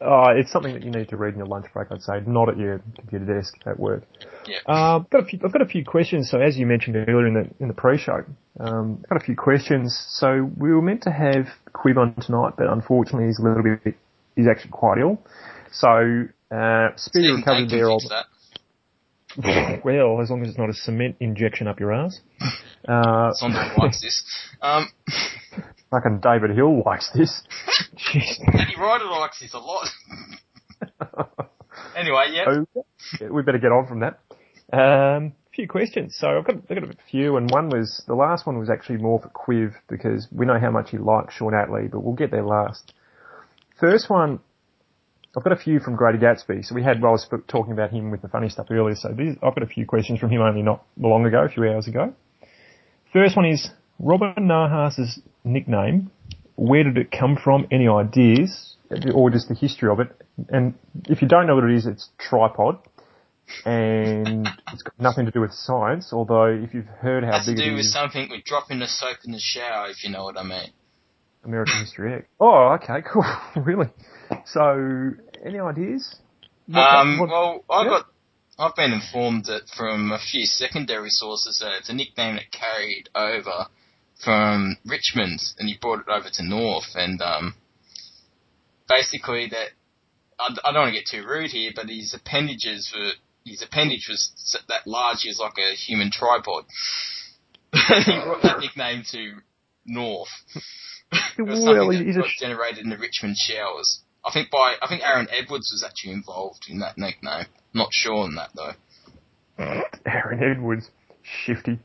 Uh, 0.00 0.32
it's 0.36 0.50
something 0.50 0.72
that 0.72 0.82
you 0.82 0.90
need 0.90 1.08
to 1.10 1.16
read 1.16 1.34
in 1.34 1.38
your 1.38 1.46
lunch 1.46 1.66
break, 1.72 1.88
I'd 1.92 2.02
say, 2.02 2.20
not 2.26 2.48
at 2.48 2.56
your 2.56 2.80
computer 2.98 3.26
desk 3.26 3.54
at 3.66 3.78
work. 3.78 4.04
Yeah. 4.46 4.58
Uh, 4.66 4.98
I've 4.98 5.10
got 5.10 5.22
a 5.22 5.24
few, 5.26 5.38
I've 5.44 5.52
got 5.52 5.62
a 5.62 5.66
few 5.66 5.84
questions. 5.84 6.30
So 6.30 6.40
as 6.40 6.56
you 6.56 6.66
mentioned 6.66 6.96
earlier 6.96 7.26
in 7.26 7.34
the 7.34 7.50
in 7.60 7.68
the 7.68 7.74
pre-show, 7.74 8.24
um, 8.58 9.00
I've 9.04 9.08
got 9.10 9.22
a 9.22 9.24
few 9.24 9.36
questions. 9.36 9.94
So 10.18 10.50
we 10.56 10.72
were 10.72 10.82
meant 10.82 11.02
to 11.02 11.10
have 11.10 11.46
Quib 11.74 11.98
on 11.98 12.14
tonight, 12.14 12.54
but 12.56 12.68
unfortunately 12.68 13.26
he's 13.26 13.38
a 13.38 13.42
little 13.42 13.62
bit 13.62 13.96
he's 14.34 14.46
actually 14.48 14.70
quite 14.70 14.98
ill. 14.98 15.18
So 15.72 16.24
uh, 16.50 16.88
speedy 16.96 17.32
recovery 17.32 17.66
there. 17.68 17.88
fix 17.88 18.08
that. 18.08 18.26
well, 19.84 20.20
as 20.20 20.30
long 20.30 20.42
as 20.42 20.48
it's 20.48 20.58
not 20.58 20.70
a 20.70 20.74
cement 20.74 21.16
injection 21.20 21.66
up 21.66 21.80
your 21.80 21.92
ass. 21.92 22.20
Uh, 22.86 23.32
Sondheim 23.32 23.76
likes 23.78 24.00
this. 24.02 24.22
Um, 24.62 24.88
fucking 25.90 26.20
David 26.20 26.56
Hill 26.56 26.82
likes 26.84 27.10
this. 27.14 27.42
Jeez. 27.96 28.38
Eddie 28.52 28.76
Ryder 28.78 29.06
likes 29.06 29.40
this 29.40 29.54
a 29.54 29.58
lot. 29.58 29.88
anyway, 31.96 32.26
yeah. 32.32 32.44
Okay. 32.48 33.28
We 33.30 33.42
better 33.42 33.58
get 33.58 33.72
on 33.72 33.86
from 33.86 34.00
that. 34.00 34.20
Um, 34.72 35.32
a 35.46 35.50
few 35.54 35.68
questions. 35.68 36.16
So 36.18 36.38
I've 36.38 36.46
got, 36.46 36.56
I've 36.70 36.80
got 36.80 36.84
a 36.84 36.96
few, 37.10 37.36
and 37.36 37.50
one 37.50 37.68
was 37.68 38.02
the 38.06 38.14
last 38.14 38.46
one 38.46 38.58
was 38.58 38.70
actually 38.70 38.98
more 38.98 39.20
for 39.20 39.28
Quiv 39.28 39.74
because 39.88 40.28
we 40.32 40.46
know 40.46 40.58
how 40.58 40.70
much 40.70 40.90
he 40.90 40.98
likes 40.98 41.34
Shaun 41.34 41.52
Atley, 41.52 41.90
but 41.90 42.00
we'll 42.00 42.14
get 42.14 42.30
there 42.30 42.44
last. 42.44 42.92
First 43.78 44.08
one, 44.08 44.40
I've 45.36 45.42
got 45.42 45.52
a 45.52 45.56
few 45.56 45.80
from 45.80 45.96
Grady 45.96 46.18
Gatsby. 46.18 46.64
So 46.64 46.74
we 46.74 46.82
had 46.82 46.98
I 46.98 47.10
was 47.10 47.28
talking 47.48 47.72
about 47.72 47.90
him 47.90 48.10
with 48.10 48.22
the 48.22 48.28
funny 48.28 48.48
stuff 48.48 48.66
earlier. 48.70 48.94
So 48.94 49.08
these, 49.16 49.34
I've 49.42 49.54
got 49.54 49.62
a 49.62 49.66
few 49.66 49.84
questions 49.84 50.20
from 50.20 50.30
him 50.30 50.40
only 50.40 50.62
not 50.62 50.84
long 50.96 51.26
ago, 51.26 51.44
a 51.44 51.48
few 51.48 51.64
hours 51.64 51.88
ago. 51.88 52.14
First 53.12 53.36
one 53.36 53.46
is 53.46 53.68
Robin 53.98 54.34
Nahas's 54.38 55.20
nickname. 55.42 56.10
Where 56.56 56.84
did 56.84 56.98
it 56.98 57.10
come 57.10 57.36
from? 57.42 57.66
Any 57.72 57.88
ideas? 57.88 58.76
Or 59.12 59.30
just 59.30 59.48
the 59.48 59.54
history 59.54 59.90
of 59.90 59.98
it? 59.98 60.08
And 60.50 60.74
if 61.08 61.20
you 61.20 61.26
don't 61.26 61.46
know 61.46 61.56
what 61.56 61.64
it 61.64 61.74
is, 61.74 61.86
it's 61.86 62.10
tripod. 62.18 62.78
And 63.64 64.48
it's 64.72 64.82
got 64.82 64.98
nothing 64.98 65.26
to 65.26 65.32
do 65.32 65.40
with 65.40 65.52
science, 65.52 66.12
although 66.12 66.46
if 66.46 66.72
you've 66.72 66.86
heard 66.86 67.24
how 67.24 67.32
has 67.32 67.46
to 67.46 67.52
big 67.52 67.60
it 67.60 67.64
do 67.64 67.72
with 67.72 67.80
is, 67.80 67.92
something 67.92 68.28
with 68.30 68.44
dropping 68.44 68.78
the 68.78 68.86
soap 68.86 69.18
in 69.24 69.32
the 69.32 69.40
shower, 69.40 69.88
if 69.88 70.04
you 70.04 70.10
know 70.10 70.24
what 70.24 70.38
I 70.38 70.44
mean. 70.44 70.70
American 71.44 71.80
History 71.80 72.14
X. 72.14 72.26
Oh, 72.40 72.78
okay, 72.82 73.02
cool. 73.12 73.24
really? 73.56 73.88
So, 74.46 75.12
any 75.44 75.58
ideas? 75.58 76.16
Um, 76.74 77.18
what- 77.18 77.28
well, 77.28 77.64
I 77.70 77.82
yeah. 77.84 77.88
got, 77.88 78.06
I've 78.58 78.76
been 78.76 78.92
informed 78.92 79.46
that 79.46 79.62
from 79.76 80.12
a 80.12 80.18
few 80.18 80.46
secondary 80.46 81.10
sources 81.10 81.58
that 81.60 81.72
it's 81.78 81.88
a 81.90 81.94
nickname 81.94 82.36
that 82.36 82.50
carried 82.52 83.08
over 83.14 83.66
from 84.24 84.76
Richmond, 84.86 85.40
and 85.58 85.68
he 85.68 85.76
brought 85.80 86.00
it 86.00 86.08
over 86.08 86.30
to 86.30 86.42
North, 86.44 86.94
and 86.94 87.20
um, 87.20 87.54
basically 88.88 89.48
that 89.50 89.68
I, 90.38 90.54
I 90.64 90.72
don't 90.72 90.82
want 90.82 90.94
to 90.94 91.00
get 91.00 91.08
too 91.10 91.26
rude 91.26 91.50
here, 91.50 91.72
but 91.74 91.88
his 91.88 92.14
appendages 92.14 92.92
were 92.96 93.12
his 93.44 93.62
appendage 93.62 94.06
was 94.08 94.30
that 94.68 94.86
large, 94.86 95.18
he 95.20 95.28
was 95.28 95.38
like 95.38 95.58
a 95.58 95.74
human 95.74 96.10
tripod. 96.10 96.64
he 97.72 98.20
brought 98.24 98.42
that 98.42 98.60
nickname 98.60 99.02
to 99.12 99.34
North. 99.84 100.28
it 101.38 101.42
was 101.42 101.60
Well, 101.60 101.74
something 101.74 101.98
that 101.98 102.06
he's 102.06 102.16
a 102.16 102.22
sh- 102.26 102.40
generated 102.40 102.78
in 102.78 102.88
the 102.88 102.96
Richmond 102.96 103.36
showers. 103.36 104.00
I 104.24 104.32
think 104.32 104.50
by 104.50 104.76
I 104.80 104.88
think 104.88 105.02
Aaron 105.02 105.28
Edwards 105.30 105.70
was 105.72 105.84
actually 105.86 106.12
involved 106.12 106.66
in 106.68 106.78
that 106.80 106.96
nickname. 106.96 107.46
Not 107.72 107.88
sure 107.92 108.24
on 108.24 108.34
that 108.36 108.50
though. 108.54 108.72
Aaron 110.06 110.42
Edwards, 110.42 110.90
shifty. 111.22 111.78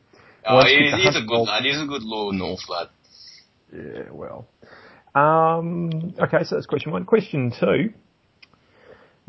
Oh, 0.45 0.63
he, 0.63 0.89
he's 0.95 1.15
a 1.15 1.25
good 1.25 1.43
lad. 1.43 1.63
He's 1.63 1.81
a 1.81 1.85
good 1.85 2.03
Lord 2.03 2.35
North 2.35 2.67
lad. 2.69 2.87
Yeah, 3.73 4.11
well. 4.11 4.47
Um, 5.13 6.13
okay, 6.19 6.43
so 6.43 6.55
that's 6.55 6.65
question 6.65 6.91
one. 6.91 7.05
Question 7.05 7.51
two. 7.59 7.93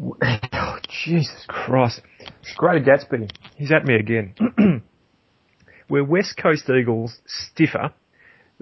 Oh, 0.03 0.79
Jesus 1.05 1.45
Christ. 1.49 2.01
Greater 2.57 2.85
Gatsby. 2.85 3.31
He's 3.57 3.73
at 3.73 3.85
me 3.85 3.97
again. 3.97 4.35
Were 5.91 6.05
West 6.05 6.39
Coast 6.41 6.71
Eagles 6.71 7.19
stiffer 7.27 7.93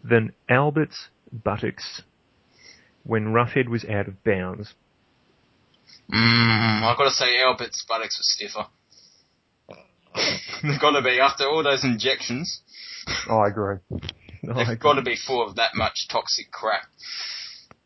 than 0.02 0.32
Albert's 0.48 1.08
buttocks 1.32 2.02
when 3.08 3.32
Roughead 3.32 3.68
was 3.68 3.86
out 3.86 4.06
of 4.06 4.22
bounds? 4.22 4.74
Mm, 6.12 6.82
I've 6.82 6.98
got 6.98 7.04
to 7.04 7.10
say 7.10 7.40
Albert's 7.40 7.82
buttocks 7.88 8.18
was 8.18 8.30
stiffer. 8.36 8.66
They've 10.62 10.80
got 10.80 10.90
to 10.90 11.02
be 11.02 11.18
after 11.18 11.44
all 11.44 11.62
those 11.62 11.84
injections. 11.84 12.60
I 13.30 13.46
agree. 13.48 13.76
They've 14.42 14.78
got 14.78 14.94
to 14.94 15.02
be 15.02 15.16
full 15.16 15.46
of 15.46 15.56
that 15.56 15.70
much 15.74 16.06
toxic 16.10 16.50
crap. 16.50 16.82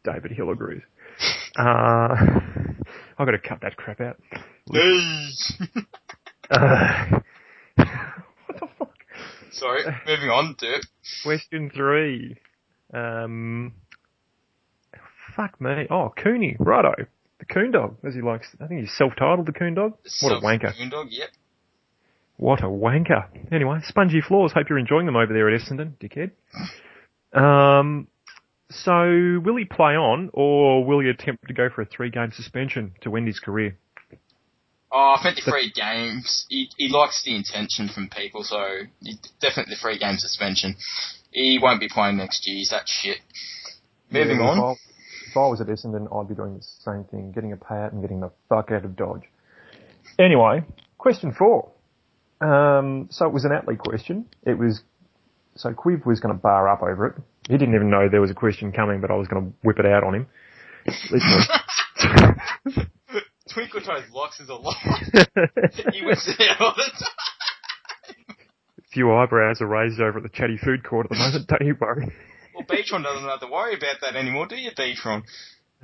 David 0.04 0.32
Hill 0.32 0.50
agrees. 0.50 0.82
Uh, 1.56 1.62
I've 3.16 3.26
got 3.26 3.30
to 3.30 3.38
cut 3.38 3.60
that 3.62 3.76
crap 3.76 4.00
out. 4.00 4.18
Uh, 6.50 7.20
what 7.76 7.86
the 8.60 8.68
fuck? 8.78 8.94
Sorry, 9.52 9.82
moving 10.06 10.28
on, 10.28 10.54
Dirk. 10.58 10.82
Question 11.22 11.70
three. 11.74 12.36
Um, 12.92 13.72
fuck 15.36 15.60
me. 15.60 15.86
Oh, 15.90 16.12
Cooney. 16.16 16.56
Righto. 16.58 16.94
The 17.38 17.44
Coon 17.46 17.72
Dog, 17.72 17.96
as 18.06 18.14
he 18.14 18.20
likes. 18.20 18.46
I 18.60 18.66
think 18.68 18.80
he's 18.80 18.96
self-titled 18.96 19.46
the 19.46 19.52
Coon 19.52 19.74
Dog. 19.74 19.94
What 20.20 20.32
a 20.32 20.40
wanker. 20.40 20.90
Dog, 20.90 21.08
yep. 21.10 21.30
What 22.36 22.60
a 22.60 22.66
wanker. 22.68 23.26
Anyway, 23.52 23.78
spongy 23.84 24.20
floors. 24.20 24.52
Hope 24.52 24.68
you're 24.68 24.78
enjoying 24.78 25.06
them 25.06 25.16
over 25.16 25.32
there 25.32 25.52
at 25.52 25.60
Essendon, 25.60 25.94
dickhead. 26.00 26.30
Um, 27.36 28.06
so 28.70 29.40
will 29.44 29.56
he 29.56 29.64
play 29.64 29.94
on, 29.94 30.30
or 30.32 30.84
will 30.84 31.00
he 31.00 31.08
attempt 31.08 31.48
to 31.48 31.54
go 31.54 31.68
for 31.68 31.82
a 31.82 31.86
three-game 31.86 32.30
suspension 32.32 32.92
to 33.02 33.16
end 33.16 33.26
his 33.26 33.40
career? 33.40 33.76
Oh, 34.92 35.16
I 35.18 35.22
think 35.22 35.36
the 35.36 35.50
free 35.50 35.72
games. 35.74 36.46
He, 36.48 36.68
he 36.76 36.88
likes 36.88 37.24
the 37.24 37.34
intention 37.34 37.88
from 37.88 38.08
people, 38.08 38.44
so 38.44 38.82
he, 39.00 39.16
definitely 39.40 39.74
the 39.74 39.80
free 39.80 39.98
game 39.98 40.16
suspension. 40.18 40.76
He 41.30 41.58
won't 41.60 41.80
be 41.80 41.88
playing 41.88 42.18
next 42.18 42.46
year. 42.46 42.56
He's 42.56 42.70
that 42.70 42.86
shit. 42.86 43.18
Moving 44.10 44.38
Yeah, 44.38 44.50
on. 44.50 44.76
If 45.32 45.38
I, 45.38 45.46
was 45.46 45.62
at 45.62 45.68
Essendon, 45.68 46.14
I'd 46.14 46.28
be 46.28 46.34
doing 46.34 46.58
the 46.58 46.62
same 46.62 47.04
thing, 47.04 47.32
getting 47.32 47.54
a 47.54 47.56
payout 47.56 47.92
and 47.92 48.02
getting 48.02 48.20
the 48.20 48.30
fuck 48.50 48.70
out 48.70 48.84
of 48.84 48.94
Dodge. 48.94 49.22
Anyway, 50.18 50.62
question 50.98 51.32
four. 51.32 51.70
Um, 52.42 53.08
so 53.10 53.24
it 53.24 53.32
was 53.32 53.46
an 53.46 53.50
Atley 53.50 53.78
question. 53.78 54.26
It 54.44 54.58
was, 54.58 54.82
so 55.56 55.70
Quiv 55.70 56.04
was 56.04 56.20
going 56.20 56.34
to 56.34 56.38
bar 56.38 56.68
up 56.68 56.82
over 56.82 57.06
it. 57.06 57.14
He 57.48 57.56
didn't 57.56 57.74
even 57.74 57.88
know 57.88 58.10
there 58.10 58.20
was 58.20 58.30
a 58.30 58.34
question 58.34 58.72
coming, 58.72 59.00
but 59.00 59.10
I 59.10 59.14
was 59.14 59.26
going 59.26 59.42
to 59.42 59.52
whip 59.62 59.78
it 59.78 59.86
out 59.86 60.04
on 60.04 60.16
him. 60.16 60.26
Literally. 61.10 61.44
Twinkle 63.48 63.80
Toes 63.80 64.04
likes 64.12 64.38
is 64.38 64.50
a 64.50 64.54
lot. 64.54 64.76
he 65.94 66.04
whips 66.04 66.28
it 66.28 66.46
out 66.46 66.60
all 66.60 66.74
the 66.76 67.06
time. 68.26 68.36
few 68.92 69.10
eyebrows 69.14 69.62
are 69.62 69.66
raised 69.66 69.98
over 69.98 70.18
at 70.18 70.24
the 70.24 70.28
chatty 70.28 70.58
food 70.58 70.84
court 70.84 71.06
at 71.06 71.10
the 71.10 71.16
moment, 71.16 71.46
don't 71.46 71.66
you 71.66 71.74
worry. 71.80 72.12
Well, 72.54 72.64
Beatron 72.64 73.02
doesn't 73.02 73.28
have 73.28 73.40
to 73.40 73.46
worry 73.46 73.74
about 73.74 73.96
that 74.02 74.16
anymore, 74.16 74.46
do 74.46 74.56
you, 74.56 74.70
Beatron? 74.72 75.22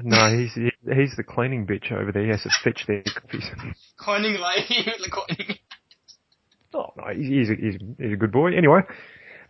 No, 0.00 0.38
he's 0.38 0.54
he's 0.54 1.16
the 1.16 1.25
cleaning 1.25 1.66
bitch 1.66 1.90
over 1.90 2.12
there. 2.12 2.22
He 2.22 2.28
has 2.28 2.44
to 2.44 2.50
fetch 2.62 2.84
their 2.87 3.02
coffees. 3.02 3.50
Cleaning 3.96 4.40
lady 4.40 4.84
the 5.02 5.10
cleaning. 5.10 5.58
Oh 6.72 6.92
no, 6.96 7.14
he's 7.14 7.28
he's 7.28 7.50
a, 7.50 7.54
he's, 7.54 7.75
he's 7.98 8.12
a 8.12 8.16
good 8.16 8.30
boy. 8.30 8.56
Anyway, 8.56 8.82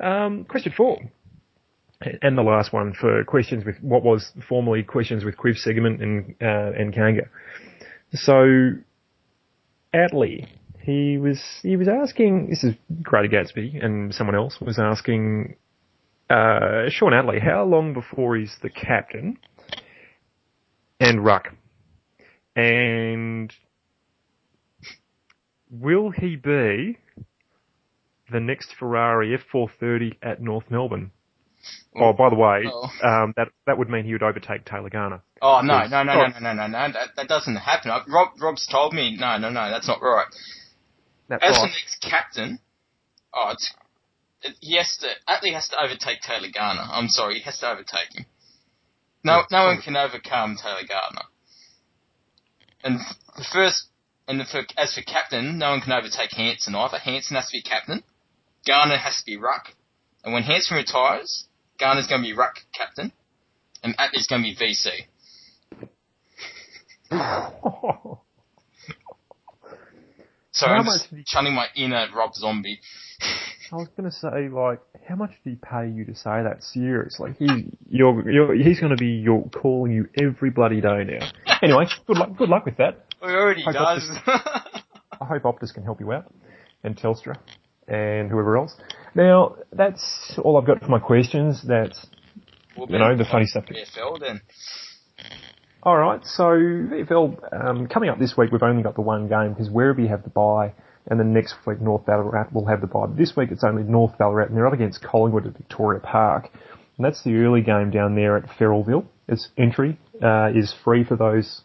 um, 0.00 0.44
question 0.44 0.72
four, 0.74 1.00
and 2.00 2.38
the 2.38 2.42
last 2.42 2.72
one 2.72 2.94
for 2.94 3.24
questions 3.24 3.64
with 3.64 3.76
what 3.82 4.02
was 4.02 4.32
formerly 4.48 4.82
questions 4.84 5.22
with 5.22 5.36
Quiv 5.36 5.56
Segment 5.56 6.02
and 6.02 6.34
uh, 6.40 6.72
and 6.78 6.94
Kanga. 6.94 7.28
So, 8.12 8.70
Atley, 9.92 10.48
he 10.80 11.18
was 11.18 11.42
he 11.62 11.76
was 11.76 11.88
asking. 11.88 12.48
This 12.48 12.64
is 12.64 12.74
Grady 13.02 13.28
Gatsby 13.28 13.84
and 13.84 14.14
someone 14.14 14.34
else 14.34 14.58
was 14.62 14.78
asking 14.78 15.56
uh, 16.30 16.88
Shaun 16.90 17.12
Atley 17.12 17.40
how 17.42 17.64
long 17.64 17.94
before 17.94 18.36
he's 18.36 18.54
the 18.62 18.70
captain 18.70 19.38
and 21.00 21.24
ruck, 21.24 21.48
and 22.56 23.52
will 25.70 26.10
he 26.10 26.36
be 26.36 26.98
the 28.30 28.40
next 28.40 28.74
Ferrari 28.78 29.36
F430 29.52 30.16
at 30.22 30.42
North 30.42 30.64
Melbourne? 30.70 31.12
Oh, 31.96 32.12
by 32.12 32.30
the 32.30 32.36
way, 32.36 32.64
Oh. 32.72 32.88
um, 33.02 33.34
that 33.36 33.48
that 33.66 33.76
would 33.78 33.88
mean 33.90 34.04
he 34.04 34.12
would 34.12 34.22
overtake 34.22 34.64
Taylor 34.64 34.90
Garner. 34.90 35.22
Oh 35.42 35.60
no, 35.60 35.86
no, 35.86 36.02
no, 36.04 36.12
Oh. 36.12 36.26
no, 36.28 36.38
no, 36.38 36.52
no, 36.52 36.52
no, 36.54 36.66
no. 36.68 36.92
That, 36.92 37.08
that 37.16 37.28
doesn't 37.28 37.56
happen. 37.56 37.90
I- 37.90 38.04
Rob, 38.08 38.28
Rob's 38.40 38.66
told 38.66 38.94
me. 38.94 39.16
No, 39.18 39.38
no, 39.38 39.50
no. 39.50 39.68
That's 39.70 39.88
not 39.88 40.00
right. 40.00 40.26
That's 41.28 41.44
As 41.44 41.56
the 41.56 41.66
next 41.66 42.00
captain, 42.00 42.60
oh, 43.34 43.50
it's, 43.52 43.74
it, 43.74 43.76
he 44.60 44.76
has 44.76 44.96
to. 45.00 45.08
Atley 45.28 45.52
has 45.52 45.68
to 45.68 45.76
overtake 45.82 46.20
Taylor 46.20 46.48
Garner. 46.52 46.86
I'm 46.90 47.08
sorry, 47.08 47.34
he 47.34 47.40
has 47.42 47.58
to 47.60 47.70
overtake 47.70 48.14
him. 48.14 48.26
No, 49.24 49.42
no 49.50 49.64
one 49.66 49.80
can 49.82 49.96
overcome 49.96 50.56
Taylor 50.56 50.86
Garner. 50.88 51.26
And 52.84 53.00
the 53.36 53.44
first, 53.52 53.88
and 54.28 54.40
the, 54.40 54.44
for, 54.44 54.62
as 54.76 54.94
for 54.94 55.02
captain, 55.02 55.58
no 55.58 55.70
one 55.70 55.80
can 55.80 55.92
overtake 55.92 56.30
Hanson 56.32 56.74
either. 56.74 56.98
Hanson 56.98 57.34
has 57.36 57.48
to 57.48 57.52
be 57.52 57.62
captain. 57.62 58.02
Garner 58.66 58.96
has 58.96 59.18
to 59.18 59.26
be 59.26 59.36
ruck. 59.36 59.74
And 60.24 60.32
when 60.32 60.44
Hanson 60.44 60.76
retires, 60.76 61.46
Garner's 61.78 62.06
going 62.06 62.22
to 62.22 62.28
be 62.28 62.34
ruck 62.34 62.56
captain, 62.74 63.12
and 63.82 63.96
Atley's 63.98 64.26
going 64.26 64.42
to 64.42 64.48
be 64.48 64.56
VC. 64.56 65.06
Sorry, 70.52 70.78
I'm 70.78 70.84
just 70.84 71.10
did 71.14 71.24
channeling 71.24 71.54
my 71.54 71.68
inner 71.76 72.08
Rob 72.14 72.34
Zombie. 72.34 72.80
I 73.72 73.76
was 73.76 73.88
going 73.96 74.10
to 74.10 74.16
say, 74.16 74.48
like, 74.48 74.80
how 75.06 75.16
much 75.16 75.30
did 75.44 75.50
he 75.50 75.56
pay 75.56 75.88
you 75.88 76.04
to 76.06 76.14
say 76.14 76.42
that? 76.42 76.62
Seriously, 76.62 77.34
he, 77.38 77.70
you're, 77.88 78.30
you're, 78.30 78.54
he's 78.54 78.80
going 78.80 78.90
to 78.90 78.96
be 78.96 79.08
your 79.08 79.48
calling 79.50 79.92
you 79.92 80.08
every 80.20 80.50
bloody 80.50 80.80
day 80.80 81.04
now. 81.04 81.30
Anyway, 81.60 81.86
good 82.06 82.16
luck, 82.16 82.36
good 82.36 82.48
luck 82.48 82.64
with 82.64 82.76
that. 82.76 83.04
He 83.20 83.26
already 83.26 83.64
Hope 83.64 83.74
does. 83.74 84.08
I 84.26 85.24
hope 85.24 85.42
Optus 85.42 85.74
can 85.74 85.82
help 85.82 85.98
you 85.98 86.12
out, 86.12 86.32
and 86.84 86.96
Telstra, 86.96 87.36
and 87.88 88.30
whoever 88.30 88.56
else. 88.56 88.76
Now, 89.16 89.56
that's 89.72 90.38
all 90.44 90.56
I've 90.56 90.68
got 90.68 90.78
for 90.78 90.86
my 90.86 91.00
questions. 91.00 91.64
That's 91.66 92.06
We'll 92.78 92.88
You 92.90 92.98
know, 92.98 93.16
the 93.16 93.24
funny 93.24 93.46
stuff. 93.46 93.64
Then. 94.20 94.40
All 95.80 95.96
right, 95.96 96.20
so 96.24 96.42
VFL 96.42 97.68
um, 97.68 97.86
coming 97.86 98.10
up 98.10 98.18
this 98.18 98.36
week, 98.36 98.50
we've 98.50 98.64
only 98.64 98.82
got 98.82 98.96
the 98.96 99.00
one 99.00 99.28
game 99.28 99.52
because 99.52 99.68
Werribee 99.68 100.08
have 100.08 100.24
the 100.24 100.28
bye, 100.28 100.72
and 101.06 101.20
then 101.20 101.32
next 101.32 101.54
week 101.68 101.80
North 101.80 102.04
Ballarat 102.04 102.48
will 102.52 102.66
have 102.66 102.80
the 102.80 102.88
bye. 102.88 103.06
But 103.06 103.16
this 103.16 103.36
week 103.36 103.52
it's 103.52 103.62
only 103.62 103.84
North 103.84 104.18
Ballarat, 104.18 104.46
and 104.46 104.56
they're 104.56 104.66
up 104.66 104.72
against 104.72 105.04
Collingwood 105.04 105.46
at 105.46 105.56
Victoria 105.56 106.00
Park, 106.00 106.50
and 106.96 107.04
that's 107.04 107.22
the 107.22 107.36
early 107.36 107.60
game 107.60 107.92
down 107.92 108.16
there 108.16 108.36
at 108.36 108.48
Ferrellville. 108.58 109.06
Its 109.28 109.50
entry 109.56 109.96
uh, 110.20 110.50
is 110.52 110.74
free 110.82 111.04
for 111.04 111.14
those 111.16 111.62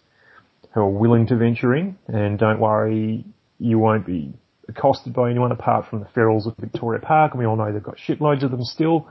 who 0.76 0.82
are 0.82 0.90
willing 0.90 1.26
to 1.28 1.36
venture 1.36 1.74
in, 1.76 1.98
and 2.08 2.38
don't 2.38 2.60
worry, 2.60 3.26
you 3.58 3.80
won't 3.80 4.06
be 4.06 4.32
accosted 4.70 5.14
by 5.14 5.32
anyone 5.32 5.52
apart 5.52 5.88
from 5.90 6.02
the 6.02 6.06
Ferrells 6.16 6.48
at 6.48 6.56
Victoria 6.58 7.02
Park, 7.02 7.32
and 7.32 7.40
we 7.40 7.48
all 7.48 7.56
know 7.56 7.74
they've 7.74 7.82
got 7.82 7.98
shitloads 7.98 8.44
of 8.44 8.52
them 8.52 8.64
still. 8.64 9.08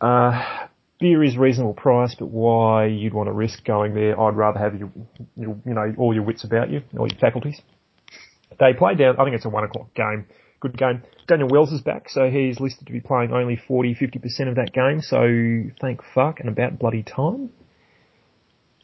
Uh, 0.00 0.68
beer 1.04 1.22
is 1.22 1.36
reasonable 1.36 1.74
price, 1.74 2.16
but 2.18 2.28
why 2.30 2.86
you'd 2.86 3.12
want 3.12 3.26
to 3.26 3.32
risk 3.32 3.62
going 3.62 3.92
there? 3.92 4.18
I'd 4.18 4.34
rather 4.34 4.58
have 4.58 4.74
your, 4.74 4.90
your, 5.36 5.54
you 5.66 5.74
know, 5.74 5.94
all 5.98 6.14
your 6.14 6.22
wits 6.22 6.44
about 6.44 6.70
you, 6.70 6.80
all 6.98 7.06
your 7.06 7.18
faculties. 7.18 7.60
They 8.58 8.72
play 8.72 8.94
down, 8.94 9.16
I 9.18 9.24
think 9.24 9.36
it's 9.36 9.44
a 9.44 9.50
one 9.50 9.64
o'clock 9.64 9.92
game. 9.92 10.24
Good 10.60 10.78
game. 10.78 11.02
Daniel 11.28 11.50
Wells 11.50 11.72
is 11.72 11.82
back, 11.82 12.08
so 12.08 12.30
he's 12.30 12.58
listed 12.58 12.86
to 12.86 12.92
be 12.94 13.02
playing 13.02 13.32
only 13.34 13.60
40, 13.68 13.94
50% 13.96 14.48
of 14.48 14.54
that 14.54 14.72
game, 14.72 15.02
so 15.02 15.70
thank 15.78 16.00
fuck 16.14 16.40
and 16.40 16.48
about 16.48 16.78
bloody 16.78 17.02
time. 17.02 17.50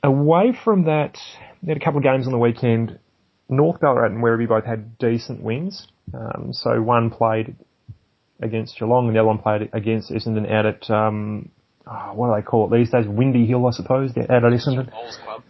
Away 0.02 0.52
from 0.62 0.84
that, 0.84 1.16
they 1.62 1.68
had 1.68 1.80
a 1.80 1.84
couple 1.84 2.00
of 2.00 2.04
games 2.04 2.26
on 2.26 2.32
the 2.32 2.38
weekend. 2.38 2.98
North 3.48 3.80
Ballarat 3.80 4.08
and 4.08 4.22
Werribee 4.22 4.46
both 4.46 4.66
had 4.66 4.98
decent 4.98 5.42
wins. 5.42 5.88
Um, 6.12 6.50
so 6.52 6.82
one 6.82 7.08
played 7.08 7.56
against 8.42 8.78
Geelong 8.78 9.06
and 9.06 9.16
the 9.16 9.20
other 9.20 9.28
one 9.28 9.38
played 9.38 9.70
against 9.72 10.10
Essendon 10.10 10.52
out 10.52 10.66
at, 10.66 10.90
um, 10.90 11.48
oh, 11.90 12.12
what 12.14 12.28
do 12.28 12.40
they 12.40 12.46
call 12.46 12.72
it 12.72 12.76
these 12.76 12.90
days? 12.90 13.06
Windy 13.06 13.46
Hill, 13.46 13.66
I 13.66 13.70
suppose, 13.72 14.10
out 14.16 14.30
at 14.30 14.42
Essendon. 14.42 14.90
Bowls 14.90 15.18
Club. 15.24 15.42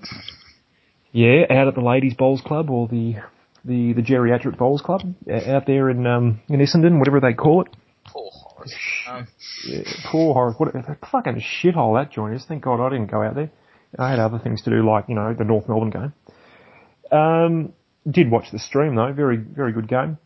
Yeah, 1.13 1.45
out 1.51 1.69
at 1.69 1.75
the 1.75 1.81
Ladies 1.81 2.15
Bowls 2.15 2.41
Club 2.41 2.71
or 2.71 2.89
the 2.89 3.17
the, 3.65 3.93
the 3.93 4.03
Geriatric 4.03 4.57
Bowls 4.57 4.81
Club 4.81 5.03
uh, 5.31 5.51
out 5.51 5.67
there 5.67 5.91
in 5.91 6.07
um, 6.07 6.41
in 6.49 6.61
Essendon, 6.61 6.99
whatever 6.99 7.21
they 7.21 7.35
call 7.35 7.63
it. 7.63 7.69
Poor 8.07 8.31
Horace. 8.33 8.75
Um, 9.09 9.27
Yeah, 9.67 9.83
poor 10.11 10.35
Horace, 10.35 10.55
what 10.59 10.75
a 10.75 10.97
fucking 11.11 11.43
shithole 11.63 12.01
that 12.01 12.13
joint 12.13 12.35
is. 12.35 12.45
Thank 12.47 12.65
God 12.65 12.85
I 12.85 12.91
didn't 12.91 13.11
go 13.11 13.23
out 13.23 13.35
there. 13.35 13.51
I 13.99 14.11
had 14.11 14.19
other 14.21 14.39
things 14.39 14.63
to 14.63 14.71
do, 14.71 14.87
like 14.87 15.07
you 15.09 15.15
know 15.15 15.35
the 15.35 15.45
North 15.45 15.69
Melbourne 15.69 15.91
game. 15.91 16.13
Um, 17.19 17.73
did 18.09 18.31
watch 18.31 18.51
the 18.53 18.59
stream 18.59 18.95
though, 18.95 19.13
very 19.13 19.37
very 19.37 19.73
good 19.73 19.89
game. 19.89 20.19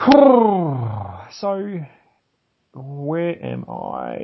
so, 1.32 1.80
where 2.74 3.42
am 3.44 3.64
I? 3.68 4.18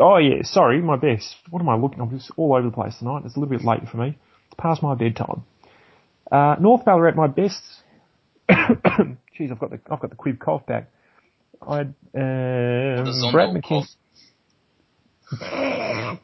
Oh 0.00 0.16
yeah, 0.16 0.42
sorry, 0.42 0.80
my 0.80 0.96
best. 0.96 1.36
What 1.50 1.60
am 1.60 1.68
I 1.68 1.76
looking? 1.76 2.00
I'm 2.00 2.10
just 2.10 2.30
all 2.36 2.54
over 2.54 2.66
the 2.66 2.72
place 2.72 2.96
tonight. 2.98 3.22
It's 3.24 3.36
a 3.36 3.40
little 3.40 3.56
bit 3.56 3.64
late 3.66 3.88
for 3.90 3.98
me. 3.98 4.18
It's 4.46 4.54
past 4.58 4.82
my 4.82 4.94
bedtime. 4.94 5.44
Uh, 6.30 6.56
North 6.60 6.84
Ballarat, 6.84 7.16
my 7.16 7.26
best. 7.26 7.60
Jeez, 8.50 9.50
I've 9.50 9.58
got 9.58 9.70
the 9.70 9.80
I've 9.90 10.00
got 10.00 10.10
the 10.10 10.16
quib 10.16 10.38
cough 10.38 10.64
back. 10.66 10.90
I 11.62 11.80
um, 11.80 11.94
Brad 13.32 13.62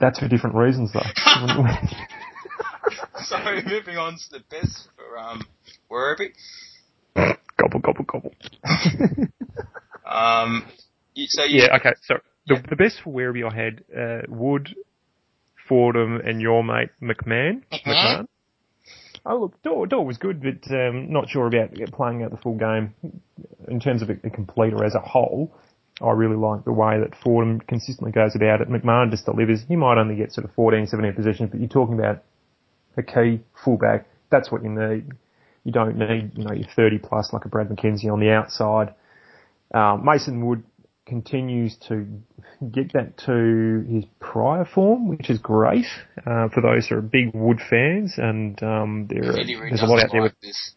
That's 0.00 0.18
for 0.18 0.28
different 0.28 0.56
reasons 0.56 0.92
though. 0.92 1.00
So 3.24 3.36
moving 3.66 3.96
on 3.96 4.14
to 4.14 4.30
the 4.30 4.44
best 4.48 4.88
for 4.96 5.18
um 5.18 5.46
Werribee. 5.90 6.32
Gobble 7.58 7.80
gobble 7.80 8.04
gobble. 8.04 8.34
Um, 10.08 10.64
so 11.26 11.44
you, 11.44 11.62
Yeah, 11.64 11.76
okay. 11.76 11.92
So 12.02 12.14
the, 12.46 12.54
Yeah. 12.54 12.62
the 12.70 12.76
best 12.76 13.00
for 13.04 13.12
Werribee 13.12 13.44
I 13.50 13.54
had 13.54 13.84
uh, 13.94 14.22
Wood, 14.28 14.74
Fordham, 15.68 16.16
and 16.16 16.40
your 16.40 16.64
mate 16.64 16.90
McMahon. 17.02 17.62
McMahon? 17.70 18.26
Oh 19.26 19.36
look, 19.38 19.62
Daw, 19.62 19.84
Daw 19.84 20.00
was 20.00 20.16
good, 20.16 20.40
but 20.42 20.72
um, 20.74 21.12
not 21.12 21.28
sure 21.28 21.46
about 21.46 21.74
playing 21.92 22.22
out 22.22 22.30
the 22.30 22.38
full 22.38 22.56
game 22.56 22.94
in 23.68 23.80
terms 23.80 24.00
of 24.00 24.08
a, 24.08 24.14
a 24.24 24.30
completer 24.30 24.82
as 24.84 24.94
a 24.94 25.00
whole. 25.00 25.52
I 26.00 26.12
really 26.12 26.36
like 26.36 26.64
the 26.64 26.72
way 26.72 27.00
that 27.00 27.14
Fordham 27.22 27.60
consistently 27.60 28.12
goes 28.12 28.36
about 28.36 28.60
it. 28.60 28.68
McMahon 28.70 29.10
just 29.10 29.26
delivers. 29.26 29.62
He 29.66 29.74
might 29.76 29.98
only 29.98 30.14
get 30.14 30.32
sort 30.32 30.44
of 30.46 30.54
14, 30.54 30.86
17 30.86 31.12
possessions, 31.14 31.50
but 31.50 31.60
you're 31.60 31.68
talking 31.68 31.98
about 31.98 32.22
a 32.96 33.02
key 33.02 33.40
fullback. 33.64 34.06
That's 34.30 34.50
what 34.50 34.62
you 34.62 34.70
need. 34.70 35.06
You 35.64 35.72
don't 35.72 35.98
need, 35.98 36.32
you 36.36 36.44
know, 36.44 36.52
your 36.52 36.68
30 36.74 36.98
plus 36.98 37.32
like 37.32 37.44
a 37.44 37.48
Brad 37.48 37.68
McKenzie 37.68 38.10
on 38.10 38.20
the 38.20 38.30
outside. 38.30 38.94
Um, 39.74 40.04
Mason 40.04 40.46
Wood 40.46 40.62
continues 41.06 41.76
to 41.88 42.06
get 42.70 42.92
that 42.92 43.16
to 43.26 43.84
his 43.88 44.04
prior 44.20 44.64
form, 44.64 45.08
which 45.08 45.30
is 45.30 45.38
great 45.38 45.86
uh, 46.18 46.48
for 46.48 46.60
those 46.62 46.86
who 46.86 46.96
are 46.96 47.02
big 47.02 47.34
Wood 47.34 47.60
fans. 47.68 48.14
And 48.16 48.62
um, 48.62 49.08
there, 49.08 49.32
there's 49.32 49.82
a 49.82 49.86
lot 49.86 50.02
out 50.02 50.10
there 50.12 50.22
with 50.22 50.34
this. 50.42 50.72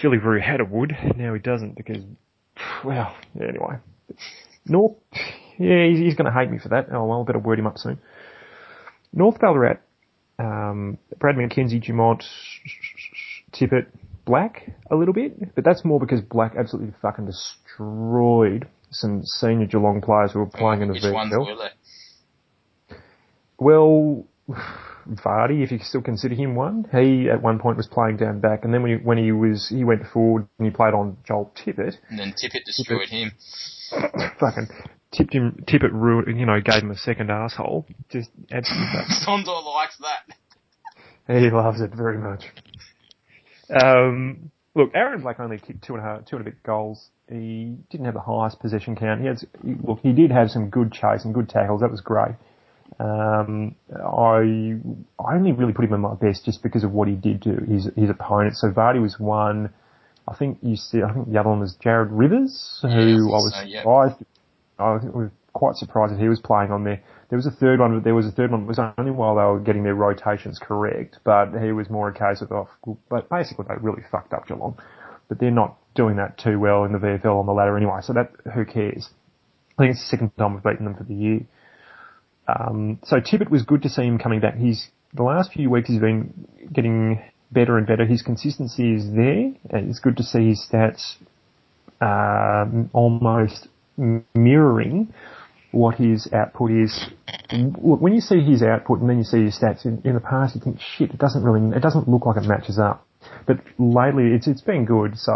Philly 0.00 0.18
Brew 0.18 0.40
had 0.40 0.60
a 0.60 0.64
Wood. 0.64 0.92
Now 1.16 1.34
he 1.34 1.40
doesn't 1.40 1.76
because, 1.76 2.02
well, 2.84 3.14
anyway. 3.40 3.76
North, 4.66 4.96
yeah, 5.58 5.86
he's, 5.86 5.98
he's 5.98 6.14
going 6.14 6.30
to 6.30 6.36
hate 6.36 6.50
me 6.50 6.58
for 6.58 6.70
that. 6.70 6.88
Oh 6.92 7.04
well, 7.04 7.22
I 7.22 7.24
better 7.24 7.38
word 7.38 7.58
him 7.58 7.66
up 7.66 7.78
soon. 7.78 7.98
North 9.12 9.38
Ballarat, 9.38 9.78
um, 10.38 10.98
Brad 11.18 11.36
McKenzie, 11.36 11.84
Dumont, 11.84 12.24
Tippett, 13.54 13.86
Black 14.24 14.70
a 14.90 14.96
little 14.96 15.14
bit, 15.14 15.54
but 15.54 15.64
that's 15.64 15.84
more 15.84 16.00
because 16.00 16.20
Black 16.20 16.54
absolutely 16.58 16.94
fucking 17.02 17.26
destroyed 17.26 18.66
some 18.90 19.22
senior 19.24 19.66
Geelong 19.66 20.00
players 20.00 20.32
who 20.32 20.38
were 20.38 20.46
playing 20.46 20.82
in 20.82 20.88
the 20.88 20.94
Which 20.94 21.02
VFL. 21.02 21.68
Well, 23.58 24.26
Vardy, 25.06 25.62
if 25.62 25.70
you 25.70 25.78
still 25.80 26.00
consider 26.00 26.34
him 26.34 26.54
one, 26.54 26.86
he 26.90 27.28
at 27.30 27.42
one 27.42 27.58
point 27.58 27.76
was 27.76 27.86
playing 27.86 28.16
down 28.16 28.40
back, 28.40 28.64
and 28.64 28.72
then 28.72 28.82
when 28.82 28.98
he, 28.98 29.04
when 29.04 29.18
he 29.18 29.32
was 29.32 29.68
he 29.68 29.84
went 29.84 30.02
forward 30.12 30.48
and 30.58 30.66
he 30.66 30.74
played 30.74 30.94
on 30.94 31.18
Joel 31.26 31.52
Tippett, 31.54 31.96
And 32.08 32.18
then 32.18 32.32
Tippett 32.32 32.64
destroyed 32.64 33.08
him. 33.08 33.32
fucking 34.40 34.68
tipped 35.12 35.34
him, 35.34 35.64
Tippett 35.68 35.92
ruined, 35.92 36.38
you 36.38 36.46
know, 36.46 36.60
gave 36.60 36.82
him 36.82 36.90
a 36.90 36.96
second 36.96 37.30
asshole. 37.30 37.86
Just 38.10 38.30
absolutely, 38.50 38.86
Sondor 39.26 39.64
likes 39.64 39.98
that. 39.98 40.36
he 41.28 41.50
loves 41.50 41.80
it 41.80 41.90
very 41.94 42.18
much. 42.18 42.44
Um, 43.70 44.50
look, 44.74 44.90
Aaron 44.94 45.20
Black 45.22 45.40
only 45.40 45.58
kicked 45.58 45.84
two 45.84 45.94
and 45.94 46.02
a 46.04 46.06
half, 46.06 46.24
two 46.26 46.36
and 46.36 46.46
a 46.46 46.50
bit 46.50 46.62
goals. 46.62 47.08
He 47.28 47.76
didn't 47.90 48.06
have 48.06 48.14
the 48.14 48.20
highest 48.20 48.60
possession 48.60 48.96
count. 48.96 49.20
He 49.20 49.26
had, 49.26 49.38
look, 49.62 50.00
he 50.02 50.12
did 50.12 50.30
have 50.30 50.50
some 50.50 50.68
good 50.70 50.92
chase 50.92 51.24
and 51.24 51.32
good 51.32 51.48
tackles. 51.48 51.80
That 51.80 51.90
was 51.90 52.00
great. 52.00 52.34
Um, 53.00 53.74
I 53.90 54.78
I 55.22 55.34
only 55.34 55.52
really 55.52 55.72
put 55.72 55.84
him 55.84 55.94
in 55.94 56.00
my 56.00 56.14
best 56.14 56.44
just 56.44 56.62
because 56.62 56.84
of 56.84 56.92
what 56.92 57.08
he 57.08 57.14
did 57.14 57.42
to 57.42 57.50
his 57.56 57.88
his 57.96 58.10
opponent. 58.10 58.56
So 58.56 58.70
Vardy 58.70 59.00
was 59.00 59.18
one. 59.18 59.70
I 60.28 60.34
think 60.36 60.58
you 60.62 60.76
see. 60.76 61.02
I 61.02 61.12
think 61.12 61.30
the 61.32 61.38
other 61.40 61.48
one 61.48 61.60
was 61.60 61.74
Jared 61.76 62.10
Rivers, 62.12 62.78
who 62.82 62.88
Yeah, 62.88 63.32
I 63.32 63.38
I, 63.38 63.42
was 63.42 63.54
so, 63.54 63.62
yeah. 63.66 63.80
surprised. 63.80 64.14
I 64.78 64.98
think 64.98 65.14
was 65.14 65.30
quite 65.54 65.76
surprised 65.76 66.12
that 66.12 66.20
he 66.20 66.28
was 66.28 66.40
playing 66.40 66.70
on 66.70 66.84
there. 66.84 67.00
There 67.30 67.38
was 67.38 67.46
a 67.46 67.50
third 67.50 67.80
one, 67.80 67.94
but 67.94 68.04
there 68.04 68.14
was 68.14 68.26
a 68.26 68.32
third 68.32 68.50
one. 68.50 68.62
It 68.62 68.66
was 68.66 68.80
only 68.98 69.12
while 69.12 69.36
they 69.36 69.42
were 69.42 69.60
getting 69.60 69.84
their 69.84 69.94
rotations 69.94 70.58
correct, 70.60 71.18
but 71.24 71.52
he 71.54 71.72
was 71.72 71.88
more 71.88 72.08
a 72.08 72.12
case 72.12 72.42
of, 72.42 72.52
oh, 72.52 72.68
but 73.08 73.30
basically 73.30 73.64
they 73.68 73.74
really 73.80 74.02
fucked 74.10 74.34
up 74.34 74.46
Geelong. 74.46 74.76
But 75.28 75.38
they're 75.38 75.50
not 75.50 75.78
doing 75.94 76.16
that 76.16 76.36
too 76.36 76.58
well 76.58 76.84
in 76.84 76.92
the 76.92 76.98
VFL 76.98 77.40
on 77.40 77.46
the 77.46 77.52
ladder 77.52 77.76
anyway, 77.76 78.00
so 78.02 78.12
that, 78.12 78.32
who 78.52 78.64
cares? 78.64 79.08
I 79.78 79.82
think 79.82 79.92
it's 79.92 80.00
the 80.00 80.16
second 80.16 80.36
time 80.36 80.54
we've 80.54 80.62
beaten 80.62 80.84
them 80.84 80.96
for 80.96 81.04
the 81.04 81.14
year. 81.14 81.40
Um, 82.46 82.98
so 83.04 83.16
Tippett 83.20 83.48
was 83.48 83.62
good 83.62 83.82
to 83.82 83.88
see 83.88 84.02
him 84.02 84.18
coming 84.18 84.40
back. 84.40 84.56
He's, 84.56 84.88
the 85.14 85.22
last 85.22 85.52
few 85.52 85.70
weeks 85.70 85.88
he's 85.88 86.00
been 86.00 86.46
getting 86.72 87.22
better 87.50 87.78
and 87.78 87.86
better. 87.86 88.04
His 88.04 88.22
consistency 88.22 88.94
is 88.94 89.06
there, 89.14 89.54
and 89.70 89.88
it's 89.88 90.00
good 90.00 90.16
to 90.18 90.22
see 90.22 90.48
his 90.48 90.68
stats, 90.70 91.14
um, 92.00 92.90
almost 92.92 93.68
mirroring 93.96 95.14
what 95.74 95.96
his 95.96 96.28
output 96.32 96.70
is. 96.70 97.06
Look, 97.52 98.00
when 98.00 98.14
you 98.14 98.20
see 98.20 98.40
his 98.40 98.62
output 98.62 99.00
and 99.00 99.08
then 99.08 99.18
you 99.18 99.24
see 99.24 99.44
his 99.44 99.58
stats 99.58 99.84
in, 99.84 100.00
in 100.04 100.14
the 100.14 100.20
past, 100.20 100.54
you 100.54 100.60
think, 100.60 100.78
shit, 100.80 101.10
it 101.10 101.18
doesn't 101.18 101.42
really, 101.42 101.76
it 101.76 101.82
doesn't 101.82 102.08
look 102.08 102.26
like 102.26 102.36
it 102.36 102.44
matches 102.44 102.78
up. 102.78 103.06
But 103.46 103.58
lately, 103.78 104.34
it's 104.34 104.46
it's 104.46 104.60
been 104.60 104.84
good. 104.84 105.18
So 105.18 105.32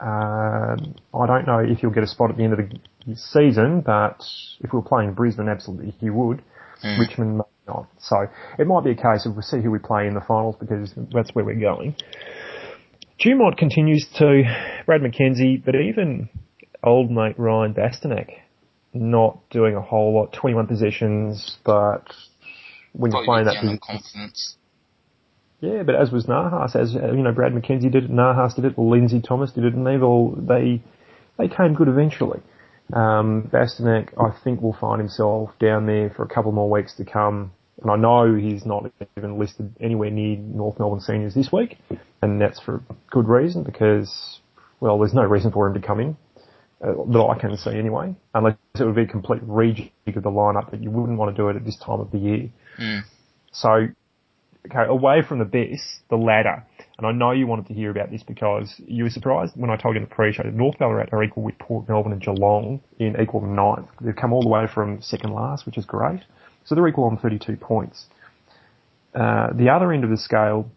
um, 0.00 0.94
I 1.14 1.26
don't 1.26 1.46
know 1.46 1.58
if 1.58 1.78
he'll 1.78 1.90
get 1.90 2.02
a 2.02 2.08
spot 2.08 2.30
at 2.30 2.36
the 2.36 2.44
end 2.44 2.52
of 2.52 2.58
the 2.58 3.16
season, 3.16 3.80
but 3.80 4.22
if 4.60 4.72
we 4.72 4.78
were 4.78 4.82
playing 4.82 5.14
Brisbane, 5.14 5.48
absolutely 5.48 5.94
he 6.00 6.10
would. 6.10 6.42
Mm. 6.84 6.98
Richmond 6.98 7.42
not. 7.66 7.88
So 7.98 8.26
it 8.58 8.66
might 8.66 8.84
be 8.84 8.90
a 8.90 8.94
case 8.94 9.26
of 9.26 9.34
we'll 9.34 9.42
see 9.42 9.60
who 9.60 9.70
we 9.70 9.78
play 9.78 10.06
in 10.06 10.14
the 10.14 10.20
finals 10.20 10.56
because 10.58 10.92
that's 11.12 11.34
where 11.34 11.44
we're 11.44 11.60
going. 11.60 11.96
Dumont 13.18 13.56
continues 13.56 14.06
to 14.18 14.42
Brad 14.86 15.00
McKenzie, 15.00 15.64
but 15.64 15.74
even 15.74 16.28
old 16.82 17.10
mate 17.10 17.38
Ryan 17.38 17.72
Bastinac 17.72 18.28
not 18.94 19.38
doing 19.50 19.74
a 19.74 19.80
whole 19.80 20.14
lot. 20.14 20.32
21 20.32 20.66
possessions, 20.66 21.58
but 21.64 22.04
when 22.92 23.12
you're 23.12 23.24
playing 23.24 23.46
that 23.46 23.60
position, 23.60 23.80
confidence. 23.82 24.56
Yeah, 25.60 25.82
but 25.82 25.94
as 25.94 26.10
was 26.10 26.26
Nahas, 26.26 26.76
as 26.76 26.94
you 26.94 27.22
know, 27.22 27.32
Brad 27.32 27.52
McKenzie 27.52 27.90
did 27.90 28.04
it, 28.04 28.10
Nahas 28.10 28.54
did 28.54 28.64
it, 28.64 28.78
Lindsay 28.78 29.20
Thomas 29.20 29.50
did 29.50 29.64
it, 29.64 29.74
and 29.74 29.86
they've 29.86 30.02
all 30.02 30.34
they 30.36 30.82
they 31.38 31.48
came 31.48 31.74
good 31.74 31.88
eventually. 31.88 32.40
Um, 32.92 33.48
Bastinac, 33.52 34.10
I 34.18 34.38
think, 34.44 34.60
will 34.60 34.76
find 34.78 35.00
himself 35.00 35.50
down 35.58 35.86
there 35.86 36.10
for 36.10 36.22
a 36.22 36.28
couple 36.28 36.52
more 36.52 36.70
weeks 36.70 36.94
to 36.96 37.04
come. 37.04 37.52
And 37.82 37.90
I 37.90 37.96
know 37.96 38.34
he's 38.34 38.64
not 38.64 38.90
even 39.16 39.38
listed 39.38 39.74
anywhere 39.80 40.10
near 40.10 40.36
North 40.36 40.78
Melbourne 40.78 41.00
seniors 41.00 41.34
this 41.34 41.50
week, 41.50 41.78
and 42.22 42.40
that's 42.40 42.60
for 42.60 42.82
good 43.10 43.26
reason 43.26 43.64
because, 43.64 44.40
well, 44.80 44.98
there's 44.98 45.14
no 45.14 45.24
reason 45.24 45.50
for 45.50 45.66
him 45.66 45.74
to 45.74 45.84
come 45.84 45.98
in 45.98 46.10
uh, 46.10 46.23
that 46.84 47.26
I 47.36 47.38
can 47.38 47.56
see 47.56 47.70
anyway, 47.70 48.14
unless 48.34 48.56
it 48.78 48.84
would 48.84 48.94
be 48.94 49.02
a 49.02 49.06
complete 49.06 49.42
rejig 49.46 49.90
of 50.06 50.22
the 50.22 50.30
lineup 50.30 50.70
that 50.70 50.82
you 50.82 50.90
wouldn't 50.90 51.18
want 51.18 51.34
to 51.34 51.42
do 51.42 51.48
it 51.48 51.56
at 51.56 51.64
this 51.64 51.78
time 51.78 52.00
of 52.00 52.10
the 52.10 52.18
year. 52.18 52.50
Mm. 52.78 53.02
So, 53.52 53.88
okay, 54.66 54.84
away 54.88 55.22
from 55.26 55.38
the 55.38 55.44
best, 55.44 56.00
the 56.10 56.16
ladder. 56.16 56.64
And 56.98 57.06
I 57.06 57.12
know 57.12 57.32
you 57.32 57.46
wanted 57.46 57.66
to 57.68 57.74
hear 57.74 57.90
about 57.90 58.10
this 58.10 58.22
because 58.22 58.74
you 58.86 59.04
were 59.04 59.10
surprised 59.10 59.54
when 59.56 59.70
I 59.70 59.76
told 59.76 59.94
you 59.94 60.02
in 60.02 60.08
the 60.08 60.14
pre-show 60.14 60.42
that 60.44 60.54
North 60.54 60.78
Ballarat 60.78 61.08
are 61.12 61.24
equal 61.24 61.42
with 61.42 61.58
Port 61.58 61.88
Melbourne 61.88 62.12
and 62.12 62.22
Geelong 62.22 62.80
in 62.98 63.20
equal 63.20 63.40
ninth. 63.40 63.88
They've 64.00 64.14
come 64.14 64.32
all 64.32 64.42
the 64.42 64.48
way 64.48 64.66
from 64.72 65.00
second 65.02 65.32
last, 65.32 65.66
which 65.66 65.78
is 65.78 65.86
great. 65.86 66.20
So 66.64 66.74
they're 66.74 66.86
equal 66.86 67.04
on 67.04 67.18
32 67.18 67.56
points. 67.56 68.06
Uh, 69.14 69.52
the 69.54 69.70
other 69.70 69.92
end 69.92 70.04
of 70.04 70.10
the 70.10 70.16
scale 70.16 70.70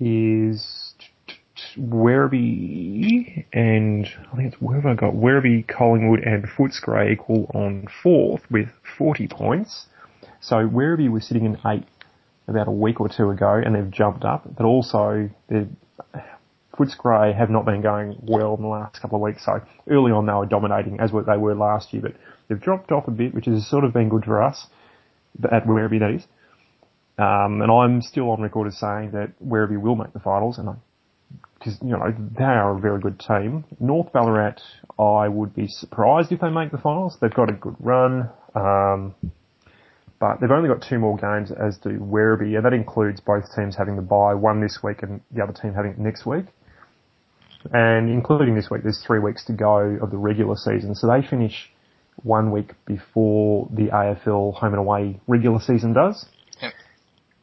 is 0.00 0.81
Werribee 1.78 3.44
and 3.52 4.06
I 4.32 4.36
think 4.36 4.52
it's 4.52 4.62
where 4.62 4.80
have 4.80 4.86
I 4.86 4.94
got 4.94 5.14
Werribee, 5.14 5.66
Collingwood 5.66 6.20
and 6.20 6.44
Footscray 6.44 7.12
equal 7.12 7.50
on 7.54 7.86
fourth 8.02 8.42
with 8.50 8.68
40 8.98 9.28
points. 9.28 9.86
So 10.40 10.56
Werribee 10.56 11.10
was 11.10 11.26
sitting 11.26 11.44
in 11.44 11.58
eighth 11.66 11.86
about 12.48 12.68
a 12.68 12.72
week 12.72 13.00
or 13.00 13.08
two 13.08 13.30
ago 13.30 13.60
and 13.64 13.74
they've 13.74 13.90
jumped 13.90 14.24
up, 14.24 14.44
but 14.56 14.64
also 14.64 15.30
Footscray 16.78 17.36
have 17.36 17.50
not 17.50 17.64
been 17.64 17.82
going 17.82 18.18
well 18.22 18.54
in 18.54 18.62
the 18.62 18.68
last 18.68 19.00
couple 19.00 19.16
of 19.16 19.22
weeks. 19.22 19.44
So 19.44 19.60
early 19.88 20.12
on 20.12 20.26
they 20.26 20.32
were 20.32 20.46
dominating 20.46 21.00
as 21.00 21.12
what 21.12 21.26
they 21.26 21.36
were 21.36 21.54
last 21.54 21.92
year, 21.92 22.02
but 22.02 22.14
they've 22.48 22.60
dropped 22.60 22.92
off 22.92 23.08
a 23.08 23.10
bit, 23.10 23.34
which 23.34 23.46
has 23.46 23.68
sort 23.68 23.84
of 23.84 23.92
been 23.92 24.08
good 24.08 24.24
for 24.24 24.42
us 24.42 24.66
at 25.44 25.66
Werribee 25.66 26.00
that 26.00 26.10
is. 26.10 26.26
Um, 27.18 27.60
and 27.60 27.70
I'm 27.70 28.00
still 28.00 28.30
on 28.30 28.40
record 28.40 28.68
as 28.68 28.78
saying 28.78 29.10
that 29.12 29.32
Werribee 29.44 29.80
will 29.80 29.96
make 29.96 30.12
the 30.12 30.20
finals, 30.20 30.58
and 30.58 30.76
because 31.62 31.78
you 31.82 31.90
know 31.90 32.14
they 32.36 32.44
are 32.44 32.76
a 32.76 32.80
very 32.80 33.00
good 33.00 33.20
team. 33.20 33.64
North 33.78 34.12
Ballarat, 34.12 34.56
I 34.98 35.28
would 35.28 35.54
be 35.54 35.66
surprised 35.68 36.32
if 36.32 36.40
they 36.40 36.50
make 36.50 36.72
the 36.72 36.78
finals. 36.78 37.16
They've 37.20 37.32
got 37.32 37.50
a 37.50 37.52
good 37.52 37.76
run, 37.78 38.30
um, 38.54 39.14
but 40.18 40.40
they've 40.40 40.50
only 40.50 40.68
got 40.68 40.84
two 40.88 40.98
more 40.98 41.16
games, 41.16 41.52
as 41.52 41.78
do 41.78 41.90
Werribee, 41.90 42.56
and 42.56 42.64
that 42.64 42.72
includes 42.72 43.20
both 43.20 43.44
teams 43.54 43.76
having 43.76 43.96
the 43.96 44.02
bye, 44.02 44.34
one 44.34 44.60
this 44.60 44.78
week 44.82 45.02
and 45.02 45.20
the 45.30 45.42
other 45.42 45.52
team 45.52 45.74
having 45.74 45.92
it 45.92 45.98
next 45.98 46.26
week. 46.26 46.46
And 47.72 48.10
including 48.10 48.56
this 48.56 48.68
week, 48.70 48.82
there's 48.82 49.02
three 49.06 49.20
weeks 49.20 49.44
to 49.44 49.52
go 49.52 49.98
of 50.02 50.10
the 50.10 50.16
regular 50.16 50.56
season, 50.56 50.94
so 50.94 51.06
they 51.06 51.26
finish 51.26 51.70
one 52.24 52.50
week 52.50 52.72
before 52.86 53.68
the 53.72 53.84
AFL 53.84 54.54
home 54.54 54.72
and 54.74 54.80
away 54.80 55.20
regular 55.28 55.60
season 55.60 55.92
does. 55.92 56.26
Yep. 56.60 56.72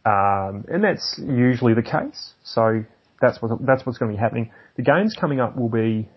Um, 0.05 0.65
and 0.67 0.83
that's 0.83 1.19
usually 1.25 1.73
the 1.73 1.81
case. 1.81 2.33
So 2.43 2.83
that's 3.21 3.41
what 3.41 3.65
that's 3.65 3.85
what's 3.85 3.97
going 3.97 4.11
to 4.11 4.17
be 4.17 4.21
happening. 4.21 4.51
The 4.77 4.83
games 4.83 5.15
coming 5.19 5.39
up 5.39 5.57
will 5.57 5.69
be 5.69 6.09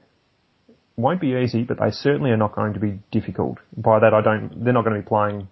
won't 0.96 1.20
be 1.20 1.34
easy, 1.42 1.62
but 1.64 1.78
they 1.78 1.90
certainly 1.90 2.30
are 2.30 2.36
not 2.36 2.54
going 2.54 2.74
to 2.74 2.80
be 2.80 3.00
difficult. 3.10 3.58
By 3.76 4.00
that 4.00 4.14
I 4.14 4.20
don't. 4.20 4.64
They're 4.64 4.72
not 4.72 4.84
going 4.84 4.96
to 4.96 5.02
be 5.02 5.08
playing, 5.08 5.48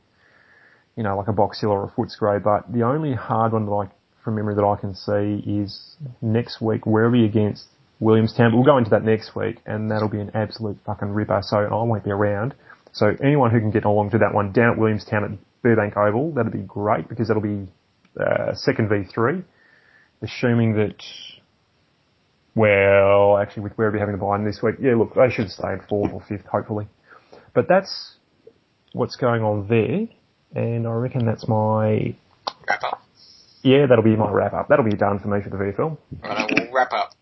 you 0.96 1.02
know, 1.02 1.16
like 1.16 1.28
a 1.28 1.32
Box 1.32 1.60
Hill 1.60 1.70
or 1.70 1.84
a 1.84 1.90
Footscray. 1.90 2.42
But 2.42 2.72
the 2.72 2.82
only 2.82 3.14
hard 3.14 3.52
one 3.52 3.68
I, 3.68 3.90
from 4.22 4.36
memory, 4.36 4.54
that 4.54 4.64
I 4.64 4.76
can 4.76 4.94
see 4.94 5.42
is 5.50 5.96
next 6.20 6.60
week, 6.60 6.82
Werribee 6.82 7.24
against 7.24 7.66
Williamstown. 8.00 8.50
But 8.50 8.56
we'll 8.58 8.66
go 8.66 8.78
into 8.78 8.90
that 8.90 9.04
next 9.04 9.34
week, 9.34 9.58
and 9.66 9.90
that'll 9.90 10.08
be 10.08 10.20
an 10.20 10.32
absolute 10.34 10.78
fucking 10.84 11.08
ripper. 11.08 11.40
So 11.42 11.58
I 11.58 11.82
won't 11.82 12.04
be 12.04 12.10
around. 12.10 12.54
So 12.92 13.12
anyone 13.22 13.50
who 13.50 13.60
can 13.60 13.70
get 13.70 13.84
along 13.84 14.10
to 14.10 14.18
that 14.18 14.34
one 14.34 14.52
down 14.52 14.72
at 14.72 14.78
Williamstown 14.78 15.24
at 15.24 15.62
Burbank 15.62 15.96
Oval, 15.96 16.32
that'd 16.32 16.52
be 16.52 16.58
great 16.58 17.08
because 17.08 17.28
that'll 17.28 17.42
be 17.42 17.68
uh, 18.20 18.54
second 18.54 18.90
v3, 18.90 19.44
assuming 20.22 20.74
that. 20.74 21.02
Well, 22.54 23.38
actually, 23.38 23.62
with 23.64 23.76
Werribee 23.76 23.98
having 23.98 24.16
the 24.16 24.20
buy 24.20 24.42
this 24.44 24.60
week, 24.62 24.76
yeah, 24.80 24.96
look, 24.96 25.14
they 25.14 25.30
should 25.30 25.50
stay 25.50 25.72
in 25.72 25.80
fourth 25.88 26.12
or 26.12 26.20
fifth, 26.28 26.46
hopefully. 26.46 26.88
But 27.54 27.66
that's 27.68 28.16
what's 28.92 29.16
going 29.16 29.42
on 29.42 29.68
there, 29.68 30.08
and 30.62 30.86
I 30.86 30.90
reckon 30.92 31.26
that's 31.26 31.46
my 31.46 32.14
wrap 32.68 32.82
up. 32.84 33.02
Yeah, 33.62 33.86
that'll 33.86 34.04
be 34.04 34.16
my 34.16 34.30
wrap 34.30 34.54
up. 34.54 34.68
That'll 34.68 34.84
be 34.84 34.96
done 34.96 35.18
for 35.18 35.28
me 35.28 35.42
for 35.42 35.50
the 35.50 35.56
VFL. 35.56 35.98
Right, 36.22 36.50
we'll 36.56 36.72
wrap 36.72 36.92
up 36.92 37.12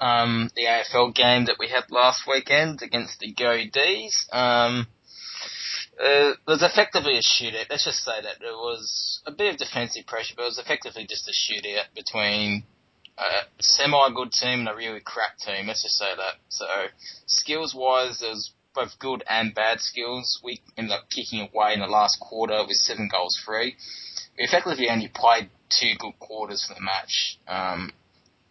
um, 0.00 0.50
the 0.56 0.64
AFL 0.64 1.14
game 1.14 1.46
that 1.46 1.56
we 1.58 1.68
had 1.68 1.84
last 1.90 2.22
weekend 2.26 2.82
against 2.82 3.18
the 3.20 3.32
Go 3.32 3.58
D's. 3.70 4.26
Um, 4.32 4.86
uh, 6.00 6.30
it 6.32 6.38
was 6.46 6.62
effectively 6.62 7.18
a 7.18 7.22
shootout. 7.22 7.66
Let's 7.68 7.84
just 7.84 8.04
say 8.04 8.22
that 8.22 8.36
it 8.40 8.54
was 8.54 9.20
a 9.26 9.32
bit 9.32 9.54
of 9.54 9.58
defensive 9.58 10.06
pressure, 10.06 10.34
but 10.36 10.42
it 10.42 10.46
was 10.46 10.58
effectively 10.58 11.06
just 11.08 11.28
a 11.28 11.32
shootout 11.32 11.94
between 11.94 12.64
a 13.18 13.62
semi-good 13.62 14.32
team 14.32 14.60
and 14.60 14.68
a 14.68 14.74
really 14.74 15.00
crap 15.00 15.38
team. 15.38 15.66
Let's 15.66 15.82
just 15.82 15.98
say 15.98 16.14
that. 16.16 16.34
So 16.48 16.66
skills-wise, 17.26 18.20
there's 18.20 18.52
both 18.74 18.98
good 18.98 19.24
and 19.28 19.54
bad 19.54 19.80
skills. 19.80 20.40
We 20.44 20.60
ended 20.76 20.92
up 20.92 21.10
kicking 21.10 21.40
away 21.40 21.74
in 21.74 21.80
the 21.80 21.86
last 21.86 22.20
quarter 22.20 22.62
with 22.66 22.76
seven 22.76 23.08
goals 23.10 23.40
free. 23.44 23.76
We 24.38 24.44
effectively 24.44 24.88
only 24.88 25.10
played 25.12 25.50
two 25.68 25.94
good 25.98 26.18
quarters 26.20 26.64
for 26.66 26.74
the 26.74 26.80
match. 26.80 27.38
Um, 27.48 27.92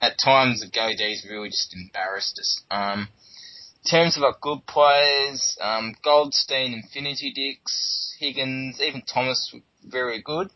at 0.01 0.19
times, 0.23 0.59
the 0.59 0.67
Go 0.67 0.89
D's 0.95 1.25
really 1.29 1.49
just 1.49 1.73
embarrassed 1.73 2.37
us. 2.39 2.61
Um, 2.69 3.07
terms 3.89 4.17
of 4.17 4.23
our 4.23 4.35
good 4.41 4.65
players, 4.67 5.57
um, 5.61 5.95
Goldstein, 6.03 6.73
Infinity 6.73 7.31
Dix, 7.33 8.15
Higgins, 8.19 8.81
even 8.81 9.01
Thomas 9.01 9.51
were 9.53 9.61
very 9.83 10.21
good. 10.21 10.49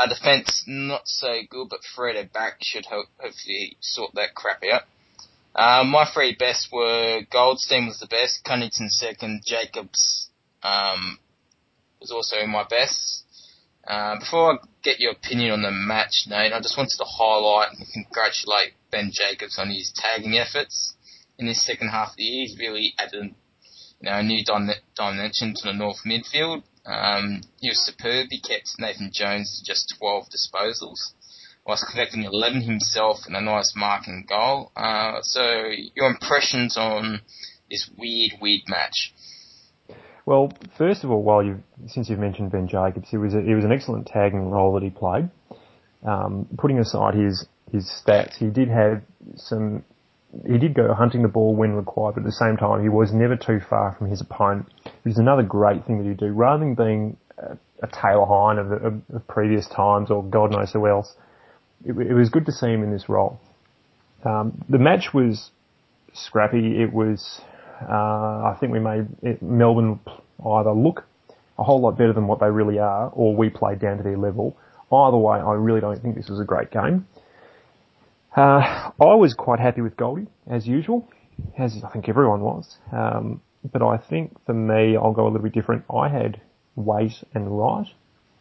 Our 0.00 0.08
defence 0.08 0.64
not 0.66 1.02
so 1.04 1.40
good, 1.50 1.68
but 1.68 1.80
Fred 1.94 2.16
at 2.16 2.32
back 2.32 2.56
should 2.62 2.86
ho- 2.86 3.04
hopefully 3.18 3.76
sort 3.80 4.14
that 4.14 4.34
crap 4.34 4.62
out. 4.72 4.84
Uh, 5.54 5.84
my 5.84 6.06
three 6.10 6.34
best 6.34 6.72
were 6.72 7.20
Goldstein 7.30 7.86
was 7.86 7.98
the 7.98 8.06
best, 8.06 8.42
Cunnington 8.42 8.88
second, 8.88 9.42
Jacobs 9.44 10.30
um, 10.62 11.18
was 12.00 12.10
also 12.10 12.46
my 12.46 12.64
best. 12.64 13.24
Uh, 13.86 14.18
before 14.18 14.54
I 14.54 14.56
get 14.82 15.00
your 15.00 15.12
opinion 15.12 15.50
on 15.50 15.62
the 15.62 15.70
match, 15.70 16.24
Nate, 16.26 16.54
I 16.54 16.60
just 16.60 16.78
wanted 16.78 16.96
to 16.96 17.04
highlight 17.04 17.72
and 17.76 17.86
congratulate 17.92 18.72
Ben 18.90 19.10
Jacobs 19.12 19.58
on 19.58 19.68
his 19.68 19.92
tagging 19.94 20.38
efforts 20.38 20.94
in 21.38 21.46
this 21.46 21.62
second 21.62 21.88
half 21.88 22.10
of 22.12 22.16
the 22.16 22.22
year. 22.22 22.46
He's 22.46 22.58
really 22.58 22.94
added 22.98 23.34
you 24.00 24.08
know, 24.08 24.16
a 24.16 24.22
new 24.22 24.42
dimension 24.96 25.52
to 25.56 25.62
the 25.64 25.74
North 25.74 26.04
midfield. 26.06 26.62
Um, 26.86 27.42
he 27.60 27.68
was 27.68 27.80
superb. 27.80 28.28
He 28.30 28.40
kept 28.40 28.70
Nathan 28.78 29.10
Jones 29.12 29.58
to 29.58 29.72
just 29.72 29.94
12 29.98 30.26
disposals, 30.26 31.12
whilst 31.66 31.86
collecting 31.90 32.24
11 32.24 32.62
himself 32.62 33.18
and 33.26 33.36
a 33.36 33.40
nice 33.40 33.74
marking 33.76 34.26
goal. 34.28 34.72
Uh, 34.76 35.20
so, 35.22 35.70
your 35.94 36.08
impressions 36.08 36.76
on 36.76 37.20
this 37.70 37.88
weird, 37.96 38.32
weird 38.40 38.62
match? 38.66 39.12
Well, 40.26 40.52
first 40.76 41.04
of 41.04 41.10
all, 41.10 41.22
while 41.22 41.42
you 41.42 41.62
since 41.88 42.08
you've 42.08 42.18
mentioned 42.18 42.52
Ben 42.52 42.68
Jacobs, 42.68 43.08
he 43.10 43.16
was 43.16 43.34
a, 43.34 43.40
he 43.40 43.54
was 43.54 43.64
an 43.64 43.72
excellent 43.72 44.06
tagging 44.06 44.50
role 44.50 44.74
that 44.74 44.82
he 44.82 44.90
played. 44.90 45.30
Um, 46.06 46.46
putting 46.56 46.78
aside 46.78 47.14
his 47.14 47.46
his 47.72 47.90
stats, 47.90 48.36
he 48.36 48.46
did 48.46 48.68
have 48.68 49.02
some 49.36 49.84
he 50.46 50.58
did 50.58 50.74
go 50.74 50.94
hunting 50.94 51.22
the 51.22 51.28
ball 51.28 51.54
when 51.54 51.72
required, 51.72 52.14
but 52.14 52.20
at 52.20 52.26
the 52.26 52.32
same 52.32 52.56
time, 52.56 52.82
he 52.82 52.88
was 52.88 53.12
never 53.12 53.36
too 53.36 53.60
far 53.68 53.94
from 53.98 54.10
his 54.10 54.20
opponent. 54.20 54.66
Which 55.02 55.12
is 55.12 55.18
another 55.18 55.42
great 55.42 55.84
thing 55.86 55.98
that 55.98 56.08
he 56.08 56.14
do. 56.14 56.32
Rather 56.32 56.60
than 56.60 56.74
being 56.74 57.16
a, 57.38 57.56
a 57.82 57.88
Taylor 57.88 58.26
Hine 58.26 58.58
of, 58.58 58.72
of, 58.72 59.02
of, 59.12 59.28
previous 59.28 59.66
times 59.68 60.10
or 60.10 60.22
God 60.22 60.52
knows 60.52 60.72
who 60.72 60.86
else, 60.86 61.14
it, 61.84 61.92
it 61.92 62.14
was 62.14 62.30
good 62.30 62.46
to 62.46 62.52
see 62.52 62.68
him 62.68 62.82
in 62.84 62.92
this 62.92 63.08
role. 63.08 63.40
Um, 64.24 64.64
the 64.68 64.78
match 64.78 65.08
was 65.12 65.50
scrappy. 66.12 66.80
It 66.80 66.92
was, 66.92 67.40
uh, 67.82 67.92
I 67.92 68.56
think 68.60 68.72
we 68.72 68.78
made 68.78 69.08
it, 69.22 69.42
Melbourne 69.42 69.98
either 70.46 70.72
look 70.72 71.04
a 71.58 71.64
whole 71.64 71.80
lot 71.80 71.98
better 71.98 72.12
than 72.12 72.26
what 72.26 72.40
they 72.40 72.50
really 72.50 72.78
are, 72.78 73.08
or 73.08 73.34
we 73.34 73.50
played 73.50 73.80
down 73.80 73.98
to 73.98 74.02
their 74.02 74.16
level. 74.16 74.56
Either 74.92 75.16
way, 75.16 75.38
I 75.38 75.52
really 75.52 75.80
don't 75.80 76.00
think 76.00 76.16
this 76.16 76.28
was 76.28 76.40
a 76.40 76.44
great 76.44 76.70
game. 76.70 77.06
Uh, 78.36 78.90
I 79.00 79.14
was 79.14 79.34
quite 79.34 79.58
happy 79.60 79.80
with 79.80 79.96
Goldie, 79.96 80.28
as 80.48 80.66
usual, 80.66 81.08
as 81.58 81.76
I 81.84 81.90
think 81.90 82.08
everyone 82.08 82.40
was. 82.40 82.76
Um, 82.92 83.40
but 83.72 83.82
I 83.82 83.98
think 83.98 84.36
for 84.46 84.54
me, 84.54 84.96
I'll 84.96 85.12
go 85.12 85.24
a 85.24 85.28
little 85.28 85.42
bit 85.42 85.52
different. 85.52 85.84
I 85.94 86.08
had 86.08 86.40
Waite 86.76 87.24
and 87.34 87.58
Wright. 87.58 87.86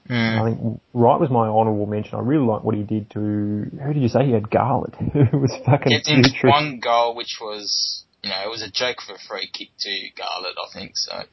Mm. 0.09 0.41
I 0.41 0.45
think 0.45 0.81
Wright 0.93 1.19
was 1.19 1.29
my 1.29 1.47
honourable 1.47 1.85
mention. 1.85 2.15
I 2.15 2.21
really 2.21 2.45
like 2.45 2.63
what 2.63 2.75
he 2.75 2.83
did 2.83 3.09
to, 3.11 3.19
who 3.19 3.93
did 3.93 4.01
you 4.01 4.07
say 4.07 4.25
he 4.25 4.31
had 4.31 4.49
Garlett? 4.49 4.95
Who 5.13 5.37
was 5.37 5.53
fucking 5.65 5.91
in 5.91 6.23
putrid. 6.23 6.51
one 6.51 6.79
goal, 6.79 7.15
which 7.15 7.37
was, 7.39 8.03
you 8.23 8.29
know, 8.29 8.41
it 8.43 8.49
was 8.49 8.63
a 8.63 8.71
joke 8.71 8.97
for 9.05 9.13
a 9.13 9.19
free 9.27 9.49
kick 9.51 9.69
to 9.79 10.09
Garlett, 10.17 10.55
I 10.57 10.73
think. 10.73 10.91
So 10.95 11.23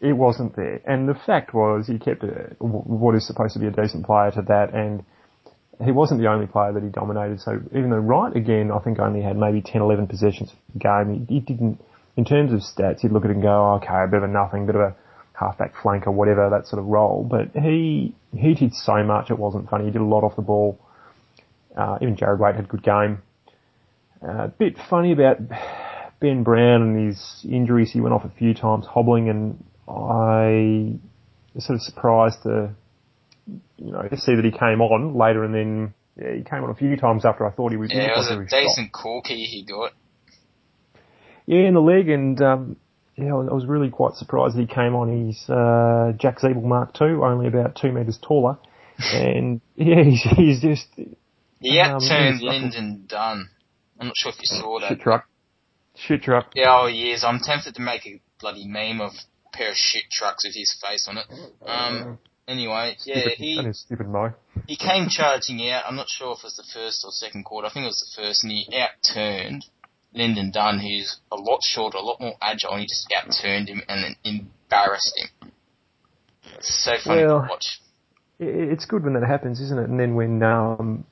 It 0.00 0.14
wasn't 0.14 0.56
there. 0.56 0.80
And 0.86 1.08
the 1.08 1.14
fact 1.26 1.52
was 1.52 1.86
he 1.86 1.98
kept 1.98 2.22
a, 2.22 2.54
what 2.60 3.14
is 3.14 3.26
supposed 3.26 3.54
to 3.54 3.60
be 3.60 3.66
a 3.66 3.70
decent 3.70 4.06
player 4.06 4.30
to 4.32 4.42
that 4.42 4.72
and 4.72 5.04
he 5.82 5.90
wasn't 5.90 6.20
the 6.20 6.28
only 6.28 6.46
player 6.46 6.72
that 6.72 6.82
he 6.82 6.88
dominated. 6.88 7.40
So 7.40 7.60
even 7.72 7.90
though 7.90 7.98
Wright 7.98 8.34
again, 8.36 8.70
I 8.70 8.78
think 8.78 8.98
only 8.98 9.22
had 9.22 9.36
maybe 9.36 9.62
10, 9.62 9.80
11 9.80 10.06
possessions 10.06 10.52
a 10.74 10.78
game, 10.78 11.26
he, 11.28 11.34
he 11.34 11.40
didn't, 11.40 11.80
in 12.16 12.24
terms 12.24 12.52
of 12.52 12.60
stats, 12.60 13.02
you'd 13.02 13.12
look 13.12 13.24
at 13.24 13.30
it 13.30 13.34
and 13.34 13.42
go, 13.42 13.48
oh, 13.48 13.80
okay, 13.82 14.04
a 14.04 14.06
bit 14.06 14.18
of 14.18 14.24
a 14.24 14.28
nothing, 14.28 14.66
bit 14.66 14.76
of 14.76 14.82
a 14.82 14.96
halfback 15.32 15.74
flank 15.82 16.06
or 16.06 16.12
whatever, 16.12 16.48
that 16.50 16.66
sort 16.66 16.80
of 16.80 16.86
role. 16.86 17.26
But 17.28 17.60
he, 17.60 18.14
he 18.36 18.54
did 18.54 18.72
so 18.74 19.02
much 19.02 19.30
it 19.30 19.38
wasn't 19.38 19.68
funny. 19.68 19.86
He 19.86 19.90
did 19.90 20.00
a 20.00 20.04
lot 20.04 20.22
off 20.22 20.36
the 20.36 20.42
ball. 20.42 20.78
Uh, 21.76 21.98
even 22.00 22.16
Jarrad 22.16 22.38
Waite 22.38 22.54
had 22.54 22.66
a 22.66 22.68
good 22.68 22.84
game. 22.84 23.22
A 24.22 24.26
uh, 24.26 24.46
bit 24.46 24.76
funny 24.88 25.12
about 25.12 25.38
Ben 26.20 26.44
Brown 26.44 26.82
and 26.82 27.08
his 27.08 27.44
injuries. 27.44 27.90
He 27.92 28.00
went 28.00 28.14
off 28.14 28.24
a 28.24 28.32
few 28.38 28.54
times 28.54 28.86
hobbling 28.86 29.28
and 29.28 29.64
I 29.88 30.98
was 31.54 31.66
sort 31.66 31.76
of 31.76 31.82
surprised 31.82 32.42
to, 32.44 32.74
you 33.46 33.92
know, 33.92 34.02
to 34.02 34.16
see 34.16 34.34
that 34.34 34.44
he 34.44 34.50
came 34.50 34.80
on 34.80 35.14
later 35.16 35.44
and 35.44 35.54
then 35.54 35.94
yeah, 36.16 36.32
he 36.36 36.42
came 36.44 36.62
on 36.64 36.70
a 36.70 36.74
few 36.74 36.96
times 36.96 37.24
after 37.24 37.46
I 37.46 37.50
thought 37.50 37.72
he 37.72 37.76
was. 37.76 37.90
yeah, 37.92 38.12
it 38.12 38.16
was 38.16 38.30
a 38.30 38.44
decent 38.48 38.92
corky 38.92 39.44
he 39.44 39.64
got. 39.64 39.92
Yeah, 41.46 41.66
in 41.68 41.74
the 41.74 41.80
leg, 41.80 42.08
and 42.08 42.40
um, 42.40 42.76
yeah, 43.16 43.30
I 43.32 43.34
was- 43.34 43.48
I 43.50 43.54
was 43.54 43.66
really 43.66 43.90
quite 43.90 44.14
surprised 44.14 44.56
that 44.56 44.60
he 44.60 44.66
came 44.66 44.94
on. 44.94 45.26
He's 45.26 45.48
uh, 45.50 46.12
Jack 46.18 46.38
Ziebell 46.40 46.62
Mark 46.62 46.98
II, 47.00 47.08
only 47.22 47.48
about 47.48 47.76
two 47.76 47.92
metres 47.92 48.18
taller, 48.22 48.58
and 49.12 49.60
yeah, 49.76 50.02
he's, 50.04 50.22
he's 50.22 50.60
just 50.62 50.86
He 51.60 51.80
Um, 51.80 51.96
outturned 51.96 52.40
Lyndon 52.40 53.04
Dunn. 53.08 53.50
I'm 54.00 54.06
not 54.06 54.16
sure 54.16 54.32
if 54.32 54.38
you 54.38 54.46
saw 54.58 54.80
that. 54.80 54.88
shit 54.88 55.00
truck, 55.00 55.28
shit 55.96 56.22
truck. 56.22 56.52
Yeah, 56.54 56.78
oh 56.80 56.86
yes, 56.86 57.24
I'm 57.24 57.40
tempted 57.40 57.74
to 57.74 57.82
make 57.82 58.06
a 58.06 58.20
bloody 58.40 58.66
meme 58.66 59.00
of 59.02 59.12
a 59.46 59.56
pair 59.56 59.70
of 59.70 59.76
shit 59.76 60.04
trucks 60.10 60.44
with 60.46 60.54
his 60.54 60.74
face 60.82 61.06
on 61.08 61.18
it. 61.18 61.26
Um, 61.66 62.18
anyway, 62.48 62.96
yeah, 63.04 63.20
Stupid, 63.20 63.38
he 63.38 63.72
stupid 63.72 64.08
Mo. 64.08 64.32
he 64.66 64.76
came 64.76 65.08
charging 65.08 65.68
out. 65.70 65.84
I'm 65.86 65.96
not 65.96 66.08
sure 66.08 66.32
if 66.32 66.38
it 66.38 66.44
was 66.44 66.56
the 66.56 66.70
first 66.72 67.04
or 67.04 67.10
second 67.10 67.44
quarter. 67.44 67.68
I 67.68 67.72
think 67.72 67.84
it 67.84 67.88
was 67.88 68.12
the 68.16 68.22
first, 68.22 68.44
and 68.44 68.52
he 68.52 68.68
outturned 68.76 69.64
Lyndon 70.14 70.50
Dunn, 70.52 70.78
who's 70.78 71.18
a 71.32 71.36
lot 71.36 71.60
shorter, 71.62 71.98
a 71.98 72.02
lot 72.02 72.20
more 72.20 72.34
agile, 72.40 72.72
and 72.72 72.80
he 72.80 72.86
just 72.86 73.12
outturned 73.16 73.68
him 73.68 73.82
and 73.88 74.04
then 74.04 74.16
embarrassed 74.24 75.14
him. 75.16 75.52
It's 76.56 76.84
so 76.84 76.92
funny 77.04 77.24
Well, 77.24 77.42
to 77.42 77.48
watch. 77.48 77.80
It's 78.38 78.84
good 78.84 79.04
when 79.04 79.14
that 79.14 79.26
happens, 79.26 79.60
isn't 79.60 79.78
it? 79.78 79.88
And 79.88 79.98
then 79.98 80.14
when 80.14 80.42
um, 80.42 81.04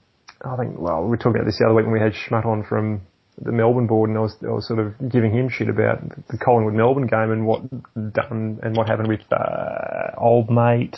I 0.45 0.57
think, 0.57 0.79
well, 0.79 1.03
we 1.03 1.11
were 1.11 1.17
talking 1.17 1.37
about 1.37 1.47
this 1.47 1.59
the 1.59 1.67
other 1.67 1.75
week 1.75 1.87
when 1.87 1.93
we 1.93 2.01
had 2.01 2.13
Schmutt 2.15 2.45
on 2.45 2.65
from 2.65 3.03
the 3.41 3.53
Melbourne 3.53 3.87
board, 3.87 4.11
and 4.11 4.19
I 4.19 4.23
was 4.23 4.37
I 4.43 4.51
was 4.51 4.67
sort 4.67 4.79
of 4.79 4.95
giving 5.11 5.33
him 5.33 5.49
shit 5.49 5.69
about 5.69 6.01
the 6.29 6.39
Collingwood 6.39 6.75
Melbourne 6.75 7.07
game 7.07 7.31
and 7.31 7.47
what 7.47 7.63
done 8.13 8.61
and 8.63 8.77
what 8.77 8.89
happened 8.89 9.09
with 9.09 9.21
uh, 9.33 10.13
old 10.19 10.51
mate. 10.51 10.97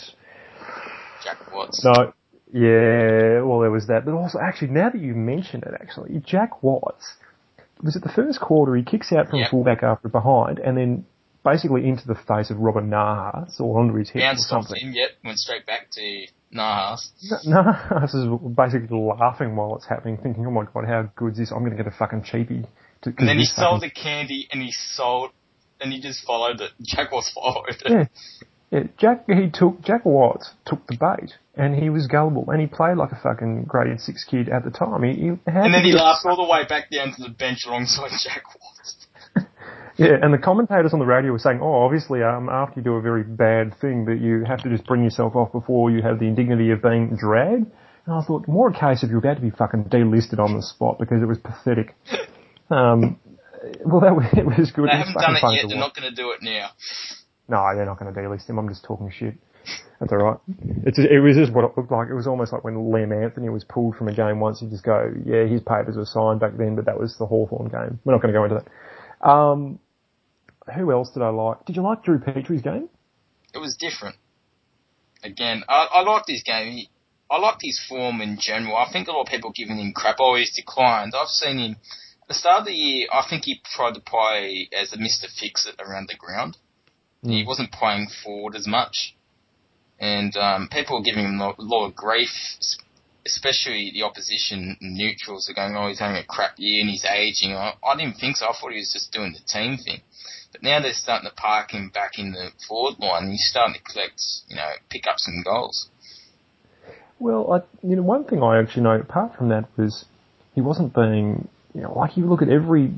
Watts. 1.54 1.84
No, 1.84 2.12
yeah, 2.52 3.42
well 3.42 3.60
there 3.60 3.70
was 3.70 3.86
that, 3.88 4.04
but 4.04 4.12
also 4.14 4.38
actually 4.38 4.68
now 4.68 4.90
that 4.90 5.00
you 5.00 5.14
mention 5.14 5.62
it, 5.62 5.74
actually 5.80 6.20
Jack 6.24 6.62
Watts 6.62 7.14
was 7.82 7.96
it 7.96 8.02
the 8.02 8.12
first 8.12 8.40
quarter 8.40 8.76
he 8.76 8.82
kicks 8.84 9.12
out 9.12 9.28
from 9.28 9.40
Yep. 9.40 9.50
fullback 9.50 9.82
after 9.82 10.08
behind 10.08 10.58
and 10.60 10.76
then 10.76 11.04
basically 11.44 11.86
into 11.86 12.06
the 12.06 12.14
face 12.14 12.50
of 12.50 12.58
Robin 12.58 12.88
Nahas 12.88 13.60
or 13.60 13.78
onto 13.80 13.94
his 13.98 14.10
head 14.10 14.20
or 14.22 14.26
Bounced 14.26 14.52
off 14.52 14.64
something. 14.66 14.88
him, 14.88 14.92
yet 14.94 15.10
went 15.24 15.38
straight 15.38 15.66
back 15.66 15.90
to 15.92 16.26
Nahas. 16.54 17.10
Nahas 17.46 18.14
is 18.14 18.56
basically 18.56 18.96
laughing 18.96 19.56
while 19.56 19.74
it's 19.76 19.86
happening, 19.86 20.16
thinking, 20.16 20.46
"Oh 20.46 20.50
my 20.50 20.64
god, 20.72 20.84
how 20.86 21.10
good 21.16 21.32
is 21.32 21.38
this? 21.38 21.50
I'm 21.52 21.58
going 21.58 21.76
to 21.76 21.82
get 21.82 21.86
a 21.92 21.96
fucking 21.96 22.22
cheapie." 22.22 22.66
To, 23.02 23.12
And 23.18 23.28
then 23.28 23.38
he 23.38 23.44
sold 23.44 23.80
fucking- 23.80 23.88
the 23.94 24.00
candy, 24.00 24.48
and 24.50 24.62
he 24.62 24.70
sold, 24.72 25.32
and 25.80 25.92
he 25.92 26.00
just 26.00 26.24
followed 26.24 26.60
it. 26.60 26.70
Jack 26.82 27.10
Watts 27.12 27.30
followed 27.34 27.66
it. 27.68 27.82
Yeah. 27.90 28.04
Yeah, 28.70 28.84
Jack, 28.98 29.24
he 29.28 29.50
took, 29.52 29.82
Jack 29.82 30.04
Watts 30.06 30.50
took 30.64 30.86
the 30.86 30.96
bait, 30.96 31.34
and 31.56 31.74
he 31.74 31.90
was 31.90 32.06
gullible, 32.06 32.50
and 32.50 32.60
he 32.60 32.66
played 32.66 32.96
like 32.96 33.12
a 33.12 33.20
fucking 33.22 33.64
grade 33.64 34.00
six 34.00 34.24
kid 34.24 34.48
at 34.48 34.64
the 34.64 34.70
time. 34.70 35.02
He, 35.02 35.12
he 35.14 35.28
And 35.46 35.72
then 35.74 35.84
he 35.84 35.92
laughed 35.92 36.26
all 36.26 36.36
the 36.36 36.50
way 36.50 36.64
back 36.68 36.90
down 36.90 37.14
to 37.14 37.22
the 37.22 37.28
bench 37.28 37.64
alongside 37.66 38.10
Jack 38.22 38.44
Watts. 38.60 39.06
Yeah, 39.96 40.18
and 40.20 40.34
the 40.34 40.38
commentators 40.38 40.92
on 40.92 40.98
the 40.98 41.06
radio 41.06 41.30
were 41.30 41.38
saying, 41.38 41.60
oh, 41.62 41.84
obviously, 41.84 42.20
um, 42.20 42.48
after 42.48 42.80
you 42.80 42.82
do 42.82 42.94
a 42.94 43.00
very 43.00 43.22
bad 43.22 43.78
thing, 43.80 44.06
that 44.06 44.20
you 44.20 44.42
have 44.44 44.60
to 44.64 44.68
just 44.68 44.84
bring 44.86 45.04
yourself 45.04 45.36
off 45.36 45.52
before 45.52 45.88
you 45.88 46.02
have 46.02 46.18
the 46.18 46.24
indignity 46.24 46.72
of 46.72 46.82
being 46.82 47.14
dragged. 47.16 47.70
And 48.06 48.14
I 48.14 48.20
thought, 48.24 48.48
more 48.48 48.70
a 48.70 48.72
case 48.72 49.04
of 49.04 49.10
you're 49.10 49.20
about 49.20 49.36
to 49.36 49.40
be 49.40 49.50
fucking 49.50 49.84
delisted 49.84 50.40
on 50.40 50.56
the 50.56 50.62
spot 50.62 50.98
because 50.98 51.22
it 51.22 51.26
was 51.26 51.38
pathetic. 51.38 51.94
Um, 52.70 53.20
well, 53.84 54.00
that 54.00 54.16
was, 54.16 54.24
it 54.32 54.46
was 54.46 54.72
good. 54.72 54.88
They 54.88 54.96
haven't 54.96 55.14
done 55.14 55.36
it 55.36 55.54
yet. 55.54 55.68
They're 55.68 55.76
watch. 55.76 55.92
not 55.92 55.94
going 55.94 56.08
to 56.08 56.16
do 56.16 56.30
it 56.30 56.38
now. 56.40 56.70
No, 57.46 57.76
they're 57.76 57.84
not 57.84 57.98
going 58.00 58.12
to 58.12 58.18
delist 58.18 58.48
him. 58.48 58.58
I'm 58.58 58.70
just 58.70 58.84
talking 58.84 59.10
shit. 59.10 59.34
That's 60.00 60.12
all 60.12 60.18
right. 60.18 60.38
It's 60.84 60.98
it 60.98 61.22
was 61.22 61.36
just 61.36 61.52
what 61.52 61.64
it 61.64 61.72
looked 61.76 61.90
like. 61.92 62.08
It 62.08 62.14
was 62.14 62.26
almost 62.26 62.52
like 62.52 62.64
when 62.64 62.74
Liam 62.74 63.24
Anthony 63.24 63.48
was 63.48 63.64
pulled 63.64 63.96
from 63.96 64.08
a 64.08 64.14
game 64.14 64.40
once. 64.40 64.60
You 64.60 64.68
just 64.68 64.84
go, 64.84 65.12
yeah, 65.24 65.44
his 65.46 65.62
papers 65.62 65.96
were 65.96 66.04
signed 66.04 66.40
back 66.40 66.56
then, 66.56 66.76
but 66.76 66.84
that 66.86 66.98
was 66.98 67.16
the 67.18 67.26
Hawthorn 67.26 67.68
game. 67.68 68.00
We're 68.04 68.12
not 68.12 68.20
going 68.22 68.34
to 68.34 68.38
go 68.38 68.44
into 68.44 68.60
that. 68.60 69.28
Um, 69.28 69.78
who 70.74 70.92
else 70.92 71.10
did 71.12 71.22
I 71.22 71.28
like? 71.28 71.64
Did 71.64 71.76
you 71.76 71.82
like 71.82 72.02
Drew 72.02 72.18
Petrie's 72.18 72.62
game? 72.62 72.88
It 73.54 73.58
was 73.58 73.76
different. 73.76 74.16
Again, 75.22 75.62
I, 75.68 75.88
I 75.96 76.02
liked 76.02 76.28
his 76.28 76.42
game. 76.42 76.72
He, 76.72 76.90
I 77.30 77.38
liked 77.38 77.60
his 77.62 77.80
form 77.88 78.20
in 78.20 78.36
general. 78.38 78.76
I 78.76 78.90
think 78.92 79.08
a 79.08 79.12
lot 79.12 79.22
of 79.22 79.28
people 79.28 79.52
giving 79.54 79.78
him 79.78 79.92
crap. 79.94 80.16
Oh, 80.18 80.36
he's 80.36 80.54
declined. 80.54 81.14
I've 81.18 81.28
seen 81.28 81.58
him 81.58 81.76
at 82.22 82.28
the 82.28 82.34
start 82.34 82.60
of 82.60 82.66
the 82.66 82.72
year. 82.72 83.06
I 83.12 83.24
think 83.28 83.44
he 83.44 83.60
tried 83.64 83.94
to 83.94 84.00
play 84.00 84.68
as 84.78 84.92
a 84.92 84.98
Mister 84.98 85.28
Fix 85.40 85.66
It 85.66 85.80
around 85.80 86.08
the 86.08 86.16
ground. 86.18 86.58
He 87.22 87.42
Mm. 87.42 87.46
wasn't 87.46 87.72
playing 87.72 88.08
forward 88.22 88.54
as 88.54 88.66
much, 88.66 89.13
and 90.04 90.36
um, 90.36 90.68
people 90.70 90.98
were 90.98 91.02
giving 91.02 91.24
him 91.24 91.40
a 91.40 91.46
lot, 91.46 91.58
lot 91.58 91.86
of 91.86 91.96
grief, 91.96 92.28
especially 93.24 93.90
the 93.94 94.02
opposition 94.02 94.76
neutrals 94.80 95.48
are 95.48 95.54
going, 95.54 95.74
"Oh, 95.74 95.88
he's 95.88 95.98
having 95.98 96.16
a 96.16 96.24
crap 96.24 96.58
year 96.58 96.82
and 96.82 96.90
he's 96.90 97.06
aging." 97.06 97.56
I, 97.56 97.72
I 97.82 97.96
didn't 97.96 98.18
think 98.18 98.36
so. 98.36 98.46
I 98.46 98.52
thought 98.52 98.72
he 98.72 98.78
was 98.78 98.92
just 98.92 99.12
doing 99.12 99.32
the 99.32 99.40
team 99.46 99.78
thing. 99.78 100.02
But 100.52 100.62
now 100.62 100.80
they're 100.80 100.92
starting 100.92 101.28
to 101.28 101.34
park 101.34 101.70
him 101.70 101.88
back 101.88 102.18
in 102.18 102.32
the 102.32 102.50
forward 102.68 102.98
line. 102.98 103.24
And 103.24 103.32
he's 103.32 103.48
starting 103.48 103.74
to 103.74 103.92
collect, 103.92 104.20
you 104.48 104.56
know, 104.56 104.70
pick 104.90 105.06
up 105.08 105.16
some 105.16 105.42
goals. 105.42 105.88
Well, 107.18 107.50
I, 107.50 107.86
you 107.86 107.96
know, 107.96 108.02
one 108.02 108.24
thing 108.24 108.42
I 108.42 108.60
actually 108.60 108.82
know, 108.82 109.00
apart 109.00 109.36
from 109.36 109.48
that, 109.48 109.64
was 109.78 110.04
he 110.54 110.60
wasn't 110.60 110.94
being, 110.94 111.48
you 111.74 111.80
know, 111.80 111.92
like 111.98 112.16
you 112.16 112.26
look 112.26 112.40
at 112.40 112.48
every 112.48 112.92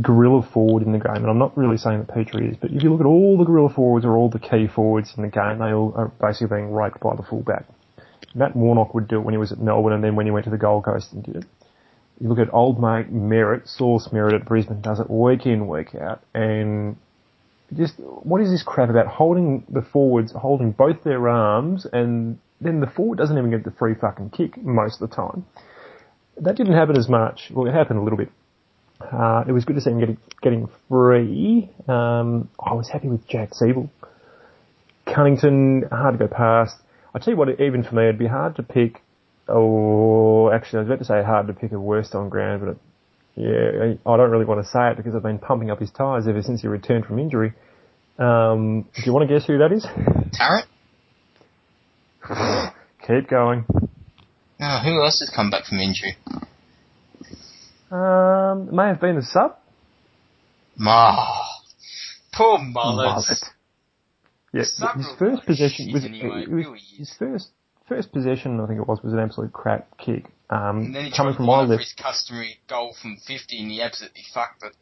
gorilla 0.00 0.48
forward 0.52 0.84
in 0.84 0.92
the 0.92 0.98
game, 0.98 1.16
and 1.16 1.26
I'm 1.26 1.38
not 1.38 1.56
really 1.58 1.76
saying 1.76 1.98
that 1.98 2.08
Petrie 2.08 2.50
is, 2.50 2.56
but 2.60 2.70
if 2.70 2.82
you 2.82 2.90
look 2.90 3.00
at 3.00 3.06
all 3.06 3.36
the 3.36 3.44
gorilla 3.44 3.68
forwards 3.68 4.06
or 4.06 4.16
all 4.16 4.30
the 4.30 4.38
key 4.38 4.68
forwards 4.72 5.12
in 5.16 5.24
the 5.24 5.28
game, 5.28 5.58
they 5.58 5.72
all 5.72 5.92
are 5.96 6.12
basically 6.20 6.56
being 6.56 6.72
raped 6.72 7.00
by 7.00 7.16
the 7.16 7.24
fullback. 7.24 7.64
Matt 8.34 8.54
Warnock 8.54 8.94
would 8.94 9.08
do 9.08 9.16
it 9.16 9.24
when 9.24 9.34
he 9.34 9.38
was 9.38 9.50
at 9.50 9.58
Melbourne, 9.58 9.92
and 9.92 10.04
then 10.04 10.14
when 10.14 10.26
he 10.26 10.32
went 10.32 10.44
to 10.44 10.50
the 10.50 10.58
Gold 10.58 10.84
Coast 10.84 11.12
and 11.12 11.24
did 11.24 11.36
it. 11.36 11.44
You 12.20 12.28
look 12.28 12.38
at 12.38 12.54
old 12.54 12.80
mate 12.80 13.12
Merrett, 13.12 13.66
Source 13.66 14.08
Merrett 14.12 14.34
at 14.34 14.44
Brisbane, 14.44 14.80
does 14.80 15.00
it 15.00 15.10
week 15.10 15.44
in, 15.44 15.66
week 15.66 15.94
out, 15.96 16.22
and 16.32 16.96
just 17.76 17.94
what 17.98 18.40
is 18.40 18.50
this 18.50 18.62
crap 18.62 18.88
about 18.88 19.08
holding 19.08 19.64
the 19.68 19.82
forwards, 19.82 20.32
holding 20.32 20.70
both 20.70 21.02
their 21.02 21.28
arms, 21.28 21.86
and 21.92 22.38
then 22.60 22.78
the 22.78 22.86
forward 22.86 23.18
doesn't 23.18 23.36
even 23.36 23.50
get 23.50 23.64
the 23.64 23.72
free 23.72 23.94
fucking 23.94 24.30
kick 24.30 24.62
most 24.62 25.02
of 25.02 25.10
the 25.10 25.16
time. 25.16 25.44
That 26.40 26.56
didn't 26.56 26.74
happen 26.74 26.96
as 26.96 27.08
much. 27.08 27.50
Well, 27.52 27.66
it 27.66 27.72
happened 27.72 27.98
a 27.98 28.02
little 28.02 28.16
bit. 28.16 28.30
Uh, 29.00 29.44
it 29.46 29.52
was 29.52 29.64
good 29.64 29.74
to 29.74 29.80
see 29.82 29.90
him 29.90 30.00
getting 30.00 30.18
getting 30.40 30.68
free. 30.88 31.70
Um, 31.88 32.48
I 32.58 32.74
was 32.74 32.88
happy 32.88 33.08
with 33.08 33.26
Jack 33.26 33.50
Ziebell. 33.50 33.90
Cunnington, 35.06 35.84
hard 35.90 36.18
to 36.18 36.26
go 36.26 36.32
past. 36.32 36.76
I 37.14 37.18
tell 37.18 37.34
you 37.34 37.38
what, 37.38 37.60
even 37.60 37.82
for 37.82 37.94
me, 37.94 38.04
it'd 38.04 38.18
be 38.18 38.28
hard 38.28 38.56
to 38.56 38.62
pick. 38.62 39.02
Oh, 39.48 40.50
actually, 40.50 40.78
I 40.78 40.82
was 40.82 40.88
about 40.88 40.98
to 41.00 41.04
say 41.04 41.22
hard 41.22 41.48
to 41.48 41.52
pick 41.52 41.72
a 41.72 41.80
worst 41.80 42.14
on 42.14 42.28
ground, 42.28 42.62
but 42.64 42.68
it, 42.70 42.78
yeah, 43.34 43.94
I 44.06 44.16
don't 44.16 44.30
really 44.30 44.44
want 44.44 44.64
to 44.64 44.70
say 44.70 44.90
it 44.90 44.96
because 44.96 45.14
I've 45.14 45.22
been 45.22 45.38
pumping 45.38 45.70
up 45.70 45.80
his 45.80 45.90
tyres 45.90 46.28
ever 46.28 46.42
since 46.42 46.62
he 46.62 46.68
returned 46.68 47.04
from 47.04 47.18
injury. 47.18 47.52
Um, 48.18 48.86
do 48.94 49.02
you 49.04 49.12
want 49.12 49.28
to 49.28 49.34
guess 49.34 49.46
who 49.46 49.58
that 49.58 49.72
is? 49.72 49.86
Tarrant? 50.32 50.66
Keep 53.06 53.28
going. 53.28 53.64
Oh, 54.64 54.78
who 54.84 55.02
else 55.02 55.18
has 55.20 55.30
come 55.34 55.50
back 55.50 55.64
from 55.64 55.78
injury? 55.80 56.16
Um, 57.90 58.74
may 58.74 58.86
have 58.86 59.00
been 59.00 59.16
the 59.16 59.22
sub. 59.22 59.56
Ma. 60.76 61.16
Poor. 62.32 62.58
Mullet. 62.58 63.26
Yeah, 64.52 64.60
his 64.60 65.08
first 65.18 65.44
possession 65.46 65.86
shit 65.86 65.94
was, 65.94 66.04
anyway, 66.04 66.46
was 66.46 66.94
his 66.96 67.12
first 67.18 67.48
first 67.88 68.12
possession. 68.12 68.60
I 68.60 68.66
think 68.66 68.78
it 68.80 68.86
was 68.86 69.02
was 69.02 69.12
an 69.12 69.18
absolute 69.18 69.52
crap 69.52 69.98
kick. 69.98 70.26
Um, 70.50 70.78
And 70.78 70.94
then 70.94 71.04
he 71.06 71.10
coming 71.16 71.34
from 71.34 71.46
my 71.46 71.62
left. 71.62 71.82
his 71.82 71.94
customary 71.94 72.58
goal 72.68 72.94
from 73.00 73.16
50 73.26 73.60
and 73.62 73.70
he 73.70 73.82
absolutely 73.82 74.22
fucked 74.32 74.62
it. 74.62 74.76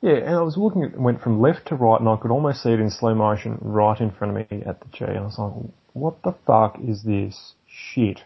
Yeah, 0.00 0.14
and 0.26 0.34
I 0.34 0.40
was 0.42 0.56
looking 0.56 0.82
at 0.82 0.98
went 0.98 1.20
from 1.20 1.40
left 1.40 1.66
to 1.68 1.74
right, 1.76 2.00
and 2.00 2.08
I 2.08 2.16
could 2.16 2.30
almost 2.30 2.62
see 2.62 2.70
it 2.70 2.80
in 2.80 2.90
slow 2.90 3.14
motion 3.14 3.58
right 3.60 4.00
in 4.00 4.10
front 4.10 4.36
of 4.36 4.50
me 4.50 4.62
at 4.66 4.80
the 4.80 4.86
G. 4.92 5.04
And 5.04 5.18
I 5.18 5.22
was 5.22 5.38
like, 5.38 5.70
what 5.92 6.22
the 6.22 6.34
fuck 6.46 6.78
is 6.82 7.02
this 7.02 7.52
shit? 7.66 8.22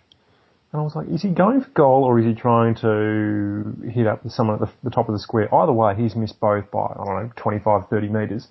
And 0.74 0.80
I 0.80 0.82
was 0.82 0.96
like, 0.96 1.06
is 1.06 1.22
he 1.22 1.28
going 1.28 1.60
for 1.62 1.70
goal 1.70 2.02
or 2.02 2.18
is 2.18 2.26
he 2.26 2.34
trying 2.34 2.74
to 2.82 3.62
hit 3.88 4.08
up 4.08 4.22
someone 4.26 4.60
at 4.60 4.66
the, 4.66 4.72
the 4.82 4.90
top 4.90 5.08
of 5.08 5.12
the 5.12 5.20
square? 5.20 5.46
Either 5.54 5.72
way, 5.72 5.94
he's 5.94 6.16
missed 6.16 6.40
both 6.40 6.68
by, 6.72 6.80
I 6.80 6.94
don't 6.96 7.06
know, 7.26 7.30
25, 7.36 7.88
30 7.88 8.08
metres. 8.08 8.48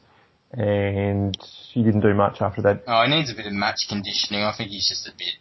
And 0.54 1.36
he 1.74 1.84
didn't 1.84 2.00
do 2.00 2.14
much 2.14 2.40
after 2.40 2.62
that. 2.62 2.84
Oh, 2.88 3.04
he 3.04 3.10
needs 3.14 3.30
a 3.30 3.36
bit 3.36 3.46
of 3.46 3.52
match 3.52 3.88
conditioning. 3.90 4.42
I 4.42 4.54
think 4.56 4.70
he's 4.70 4.88
just 4.88 5.06
a 5.06 5.12
bit, 5.18 5.36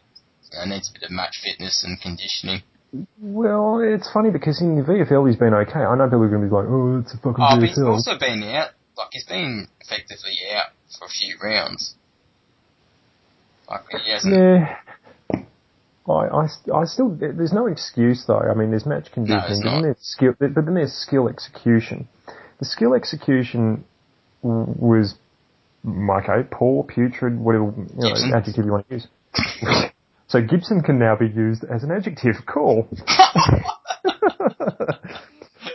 uh, 0.58 0.64
needs 0.66 0.90
a 0.90 0.92
bit 0.98 1.04
of 1.04 1.12
match 1.12 1.38
fitness 1.44 1.84
and 1.86 2.00
conditioning. 2.00 2.62
Well, 3.20 3.78
it's 3.78 4.10
funny 4.12 4.30
because 4.30 4.60
in 4.60 4.74
the 4.74 4.82
VFL 4.82 5.28
he's 5.28 5.38
been 5.38 5.54
okay. 5.54 5.86
I 5.86 5.94
know 5.94 6.06
people 6.06 6.24
are 6.24 6.28
going 6.30 6.42
to 6.42 6.48
be 6.48 6.52
like, 6.52 6.66
oh, 6.66 6.98
it's 6.98 7.14
a 7.14 7.16
fucking 7.18 7.38
Oh, 7.38 7.54
VFL. 7.54 7.60
but 7.60 7.68
he's 7.68 7.78
also 7.78 8.18
been 8.18 8.42
out, 8.42 8.70
like 8.98 9.08
he's 9.12 9.24
been 9.24 9.68
effectively 9.80 10.34
out 10.52 10.72
for 10.98 11.04
a 11.06 11.08
few 11.08 11.36
rounds. 11.40 11.94
Like 13.70 13.82
he 14.04 14.10
hasn't. 14.10 14.34
Yeah. 14.34 14.76
I, 16.08 16.12
I, 16.12 16.46
I 16.74 16.84
still, 16.84 17.16
there's 17.18 17.52
no 17.52 17.66
excuse 17.66 18.24
though. 18.26 18.40
I 18.40 18.54
mean, 18.54 18.70
there's 18.70 18.86
match 18.86 19.12
conditioning, 19.12 19.44
it's 19.44 19.60
but 19.62 19.70
then 19.70 19.82
there's 19.82 19.98
skill, 20.00 20.34
but 20.38 20.54
then 20.54 20.74
there's 20.74 20.92
skill 20.92 21.28
execution. 21.28 22.08
The 22.58 22.64
skill 22.64 22.94
execution 22.94 23.84
was, 24.42 25.14
okay, 25.86 26.48
poor, 26.50 26.84
putrid, 26.84 27.38
whatever, 27.38 27.72
you 27.76 27.86
know, 27.96 28.36
adjective 28.36 28.64
you 28.64 28.72
want 28.72 28.88
to 28.88 28.94
use. 28.94 29.06
so 30.28 30.40
Gibson 30.40 30.82
can 30.82 30.98
now 30.98 31.16
be 31.16 31.28
used 31.28 31.64
as 31.64 31.84
an 31.84 31.92
adjective. 31.92 32.34
Cool. 32.52 32.88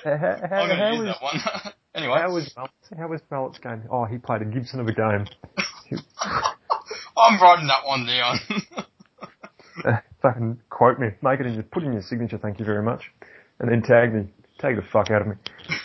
how, 0.04 0.18
how, 0.50 0.56
I'm 0.58 0.70
gonna 0.70 0.92
use 0.92 1.00
was, 1.00 1.08
that 1.08 1.22
one. 1.22 1.74
anyway, 1.96 2.18
how 2.20 2.34
was 2.34 2.54
how 2.98 3.08
was 3.08 3.22
Mullett's 3.32 3.60
game? 3.60 3.84
Oh, 3.90 4.06
he 4.06 4.18
played 4.18 4.42
a 4.42 4.46
Gibson 4.46 4.80
of 4.80 4.88
a 4.88 4.94
game. 4.94 5.26
I'm 7.18 7.42
writing 7.42 7.68
that 7.68 7.86
one 7.86 8.06
down. 8.06 8.40
Fucking 10.28 10.60
quote 10.70 11.00
me. 11.00 11.08
Make 11.22 11.40
it 11.40 11.46
in 11.46 11.54
your, 11.54 11.63
put 11.63 11.84
in 11.84 11.94
your 11.94 12.02
signature, 12.02 12.38
thank 12.38 12.60
you 12.60 12.66
very 12.66 12.84
much. 12.84 13.12
And 13.60 13.72
then 13.72 13.82
tag 13.82 14.13
me. 14.13 14.28
Tag 14.60 14.76
the 14.76 14.82
fuck 14.92 15.10
out 15.12 15.22
of 15.22 15.28
me. 15.28 15.36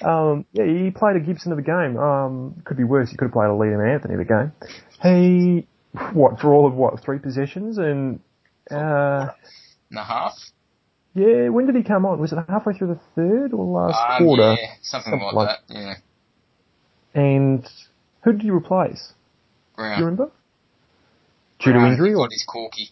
Um, 0.04 0.46
yeah, 0.52 0.64
he 0.64 0.90
played 0.90 1.16
a 1.16 1.20
Gibson 1.20 1.52
of 1.52 1.58
a 1.58 1.62
game. 1.62 1.96
Um, 1.98 2.62
could 2.64 2.76
be 2.78 2.84
worse. 2.84 3.10
He 3.10 3.16
could 3.16 3.26
have 3.26 3.32
played 3.32 3.46
a 3.48 3.52
Liam 3.52 3.86
Anthony 3.94 4.14
of 4.14 4.20
a 4.20 4.24
game. 4.24 4.52
He, 5.02 5.66
what, 6.14 6.40
for 6.40 6.52
all 6.54 6.66
of 6.66 6.72
what, 6.74 7.02
three 7.04 7.18
possessions? 7.18 7.76
And, 7.78 8.20
uh, 8.70 9.28
and 9.90 9.98
a 9.98 10.04
half. 10.04 10.32
yeah, 11.14 11.50
when 11.50 11.66
did 11.66 11.76
he 11.76 11.82
come 11.82 12.06
on? 12.06 12.18
Was 12.18 12.32
it 12.32 12.38
halfway 12.48 12.72
through 12.72 12.88
the 12.94 13.00
third 13.14 13.52
or 13.52 13.64
last 13.66 14.20
Um, 14.20 14.26
quarter? 14.26 14.54
yeah, 14.58 14.68
something, 14.80 15.12
Something 15.12 15.26
like, 15.26 15.34
like- 15.34 15.58
that. 15.68 15.74
Yeah, 15.74 15.94
And 17.22 17.68
who 18.24 18.32
did 18.32 18.40
he 18.42 18.50
replace? 18.50 19.12
Do 19.76 19.82
you 19.84 19.90
remember? 19.90 20.30
Due 21.60 21.72
to 21.72 21.78
Brown, 21.78 21.92
injury 21.92 22.14
or 22.14 22.28
his 22.30 22.44
corky. 22.48 22.88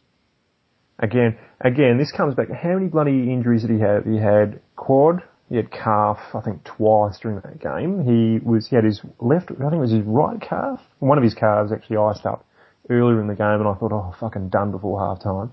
Again, 1.00 1.38
again, 1.60 1.98
this 1.98 2.12
comes 2.12 2.34
back. 2.34 2.48
How 2.50 2.74
many 2.74 2.88
bloody 2.88 3.32
injuries 3.32 3.62
did 3.62 3.70
he 3.70 3.80
have? 3.80 4.04
He 4.04 4.18
had 4.18 4.60
quad, 4.76 5.22
he 5.48 5.56
had 5.56 5.70
calf, 5.70 6.18
I 6.34 6.40
think 6.40 6.62
twice 6.64 7.18
during 7.20 7.40
that 7.40 7.58
game. 7.58 8.04
He 8.04 8.38
was, 8.46 8.68
he 8.68 8.76
had 8.76 8.84
his 8.84 9.00
left, 9.18 9.50
I 9.50 9.54
think 9.54 9.72
it 9.72 9.78
was 9.78 9.92
his 9.92 10.02
right 10.04 10.40
calf. 10.40 10.80
One 10.98 11.16
of 11.18 11.24
his 11.24 11.34
calves 11.34 11.72
actually 11.72 11.96
iced 11.96 12.26
up 12.26 12.44
earlier 12.90 13.20
in 13.20 13.28
the 13.28 13.34
game 13.34 13.60
and 13.60 13.66
I 13.68 13.74
thought, 13.74 13.92
oh, 13.92 14.14
fucking 14.20 14.50
done 14.50 14.70
before 14.72 15.00
half 15.00 15.22
time. 15.22 15.52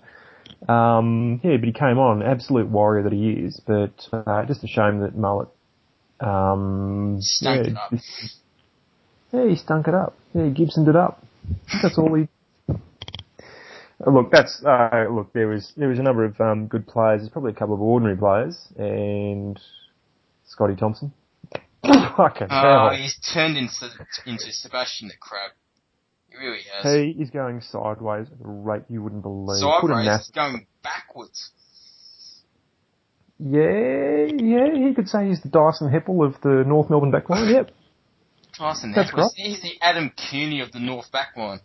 Um, 0.70 1.40
yeah, 1.44 1.58
but 1.58 1.66
he 1.66 1.74
came 1.74 1.98
on, 1.98 2.24
absolute 2.24 2.68
warrior 2.68 3.04
that 3.04 3.14
he 3.14 3.30
is, 3.32 3.62
but, 3.66 4.08
uh, 4.12 4.46
just 4.46 4.64
a 4.64 4.68
shame 4.68 5.00
that 5.02 5.16
Mullett, 5.16 5.50
um, 6.20 7.18
Stunk 7.22 7.68
yeah, 7.68 7.72
it 7.72 7.78
up. 7.78 7.94
yeah, 9.32 9.50
he 9.50 9.56
stunk 9.56 9.88
it 9.88 9.94
up. 9.94 10.16
Yeah, 10.34 10.46
he 10.46 10.50
Gibsoned 10.52 10.88
it 10.88 10.96
up. 10.96 11.24
That's 11.82 11.98
all 11.98 12.14
he. 12.16 12.28
Look, 14.06 14.32
that's 14.32 14.64
uh, 14.64 15.06
look. 15.10 15.34
There 15.34 15.48
was 15.48 15.74
there 15.76 15.88
was 15.90 15.98
a 15.98 16.04
number 16.04 16.24
of 16.24 16.40
um, 16.40 16.68
good 16.68 16.86
players. 16.86 17.22
There's 17.22 17.32
probably 17.32 17.52
a 17.52 17.56
couple 17.56 17.74
of 17.74 17.82
ordinary 17.82 18.16
players, 18.16 18.56
and 18.78 19.60
Scotty 20.46 20.76
Thompson. 20.76 21.14
Fucking 21.84 22.48
Oh, 22.52 22.90
hell! 22.90 22.90
he's 22.96 23.18
turned 23.34 23.58
into 23.58 23.90
into 24.28 24.52
Sebastian 24.52 25.08
the 25.08 25.16
Crab. 25.20 25.52
He 26.30 26.38
really 26.38 26.60
has. 26.74 26.84
He 26.94 27.22
is 27.22 27.32
going 27.32 27.62
sideways 27.62 28.28
at 28.28 28.34
a 28.46 28.48
rate 28.48 28.84
you 28.90 29.02
wouldn't 29.02 29.24
believe. 29.24 29.62
Sideways, 29.62 30.06
nas- 30.06 30.32
going 30.36 30.68
backwards. 30.84 31.50
yeah, 33.40 34.28
yeah. 34.36 34.88
He 34.88 34.94
could 34.96 35.08
say 35.08 35.28
he's 35.28 35.42
the 35.42 35.50
Dyson 35.50 35.90
Heppel 35.92 36.24
of 36.26 36.40
the 36.42 36.64
North 36.68 36.90
Melbourne 36.90 37.12
backline. 37.12 37.52
Yep. 37.52 37.72
That's 38.94 39.12
Heppel. 39.12 39.30
He's 39.36 39.62
the 39.62 39.74
Adam 39.82 40.12
Cooney 40.30 40.60
of 40.62 40.72
the 40.72 40.80
North 40.80 41.08
backline. 41.12 41.60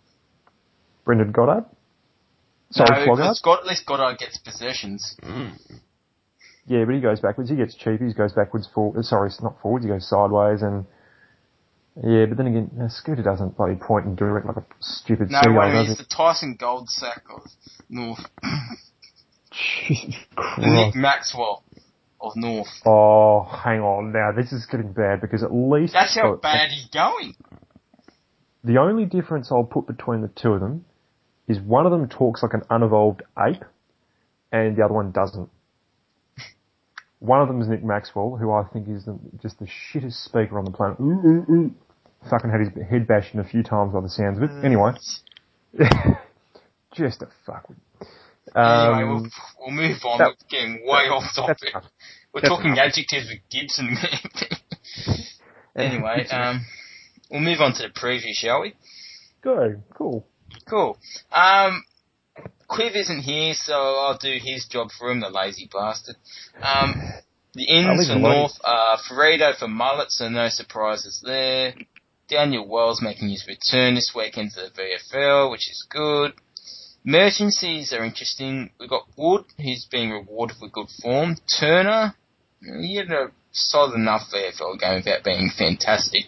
Brendan 1.04 1.32
Goddard. 1.32 1.64
Sorry, 2.72 3.06
no, 3.06 3.12
Flogard. 3.12 3.16
because 3.16 3.40
God, 3.40 3.58
at 3.60 3.66
least 3.66 3.86
Goddard 3.86 4.18
gets 4.18 4.38
possessions. 4.38 5.16
Yeah, 6.66 6.84
but 6.84 6.94
he 6.94 7.00
goes 7.00 7.20
backwards. 7.20 7.50
He 7.50 7.56
gets 7.56 7.74
cheap. 7.74 8.00
He 8.00 8.12
goes 8.14 8.32
backwards. 8.32 8.68
For 8.72 8.96
uh, 8.98 9.02
sorry, 9.02 9.28
it's 9.28 9.42
not 9.42 9.60
forwards. 9.60 9.84
He 9.84 9.90
goes 9.90 10.08
sideways, 10.08 10.62
and 10.62 10.86
yeah. 12.02 12.26
But 12.26 12.38
then 12.38 12.46
again, 12.46 12.70
uh, 12.80 12.88
Scooter 12.88 13.22
doesn't 13.22 13.56
bloody 13.56 13.74
point 13.74 14.06
and 14.06 14.16
direct 14.16 14.46
like 14.46 14.56
a 14.56 14.64
stupid 14.80 15.30
No, 15.30 15.40
seagull, 15.40 15.58
wait 15.58 15.66
a 15.66 15.68
minute, 15.70 15.88
does 15.88 15.98
he's 15.98 16.06
the 16.08 16.14
Tyson 16.14 16.56
Goldsack 16.58 17.22
of 17.34 17.42
North. 17.88 18.20
Jesus 19.86 20.14
the 20.32 20.66
Nick 20.66 20.94
Maxwell 20.94 21.62
of 22.20 22.32
North. 22.36 22.68
Oh, 22.86 23.42
hang 23.42 23.80
on. 23.80 24.12
Now 24.12 24.30
this 24.34 24.52
is 24.52 24.64
getting 24.66 24.92
bad 24.92 25.20
because 25.20 25.42
at 25.42 25.52
least 25.52 25.92
That's 25.92 26.16
how 26.16 26.36
bad 26.36 26.70
he's 26.70 26.88
going. 26.88 27.34
The 28.64 28.78
only 28.78 29.04
difference 29.04 29.50
I'll 29.50 29.64
put 29.64 29.86
between 29.86 30.22
the 30.22 30.28
two 30.28 30.52
of 30.52 30.60
them 30.60 30.84
is 31.48 31.60
one 31.60 31.86
of 31.86 31.92
them 31.92 32.08
talks 32.08 32.42
like 32.42 32.54
an 32.54 32.62
unevolved 32.70 33.22
ape, 33.38 33.64
and 34.52 34.76
the 34.76 34.84
other 34.84 34.94
one 34.94 35.10
doesn't. 35.12 35.48
One 37.18 37.40
of 37.40 37.46
them 37.48 37.60
is 37.62 37.68
Nick 37.68 37.84
Maxwell, 37.84 38.36
who 38.36 38.50
I 38.52 38.64
think 38.72 38.88
is 38.88 39.04
the, 39.04 39.16
just 39.40 39.58
the 39.60 39.66
shittest 39.66 40.24
speaker 40.24 40.58
on 40.58 40.64
the 40.64 40.72
planet. 40.72 40.98
Ooh, 41.00 41.20
ooh, 41.24 41.52
ooh. 41.52 41.74
Fucking 42.28 42.50
had 42.50 42.60
his 42.60 42.68
head 42.90 43.06
bashed 43.06 43.34
in 43.34 43.40
a 43.40 43.44
few 43.44 43.62
times 43.62 43.92
by 43.92 44.00
the 44.00 44.08
sounds 44.08 44.38
of 44.38 44.44
it. 44.44 44.50
Anyway, 44.64 44.92
just 46.94 47.22
a 47.22 47.28
fucking. 47.46 47.76
Um, 48.54 48.94
anyway, 48.94 49.04
we'll, 49.08 49.26
we'll 49.60 49.70
move 49.70 49.96
on. 50.04 50.18
that- 50.18 50.28
We're 50.28 50.48
getting 50.50 50.82
way 50.84 51.08
off 51.08 51.24
topic. 51.34 51.74
We're 52.34 52.40
that's 52.40 52.48
talking 52.48 52.72
enough. 52.72 52.86
adjectives 52.86 53.28
with 53.28 53.40
Gibson. 53.50 53.96
anyway, 55.76 56.26
um, 56.30 56.64
we'll 57.30 57.40
move 57.40 57.60
on 57.60 57.72
to 57.74 57.82
the 57.82 57.88
preview, 57.88 58.32
shall 58.34 58.62
we? 58.62 58.74
Go, 59.42 59.82
cool. 59.94 60.26
Cool. 60.68 60.98
Um, 61.32 61.84
Quiv 62.68 62.96
isn't 62.96 63.22
here, 63.22 63.54
so 63.54 63.74
I'll 63.74 64.18
do 64.18 64.38
his 64.42 64.66
job 64.66 64.88
for 64.98 65.10
him, 65.10 65.20
the 65.20 65.28
lazy 65.28 65.68
bastard. 65.72 66.16
Um, 66.60 66.94
the 67.54 67.66
leave 67.68 68.06
for. 68.06 68.18
North 68.18 68.58
are 68.64 68.98
Ferredo 68.98 69.54
for 69.58 69.68
Mullett, 69.68 70.10
so 70.10 70.28
no 70.28 70.48
surprises 70.48 71.22
there. 71.24 71.74
Daniel 72.28 72.66
Wells 72.66 73.02
making 73.02 73.28
his 73.28 73.46
return 73.46 73.94
this 73.94 74.12
weekend 74.14 74.52
to 74.52 74.60
the 74.62 74.70
VFL, 74.70 75.50
which 75.50 75.68
is 75.68 75.84
good. 75.90 76.32
Emergencies 77.04 77.92
are 77.92 78.04
interesting. 78.04 78.70
We've 78.80 78.88
got 78.88 79.06
Wood, 79.16 79.44
who's 79.58 79.86
being 79.90 80.10
rewarded 80.10 80.56
with 80.62 80.72
good 80.72 80.88
form. 81.02 81.36
Turner, 81.60 82.14
he 82.62 82.96
had 82.96 83.10
a 83.10 83.32
solid 83.50 83.94
enough 83.94 84.22
VFL 84.32 84.80
game 84.80 84.94
without 84.96 85.24
being 85.24 85.50
fantastic. 85.50 86.26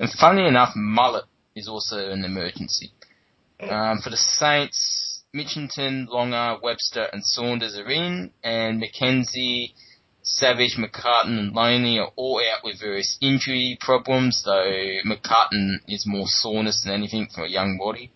And 0.00 0.10
funny 0.10 0.46
enough, 0.48 0.74
Mullett 0.74 1.26
is 1.54 1.68
also 1.68 2.10
an 2.10 2.24
emergency. 2.24 2.90
Um, 3.60 4.00
for 4.02 4.10
the 4.10 4.16
Saints, 4.16 5.24
Mitchington, 5.34 6.08
Longer, 6.08 6.58
Webster, 6.62 7.08
and 7.12 7.24
Saunders 7.24 7.76
are 7.76 7.90
in, 7.90 8.30
and 8.42 8.78
Mackenzie, 8.78 9.74
Savage, 10.22 10.76
McCartan, 10.76 11.38
and 11.38 11.54
Lonie 11.54 11.98
are 11.98 12.12
all 12.16 12.40
out 12.40 12.62
with 12.62 12.80
various 12.80 13.18
injury 13.20 13.78
problems, 13.80 14.42
though 14.44 14.98
McCartan 15.04 15.78
is 15.88 16.06
more 16.06 16.26
soreness 16.26 16.82
than 16.84 16.94
anything 16.94 17.28
from 17.34 17.44
a 17.44 17.48
young 17.48 17.78
body. 17.78 18.12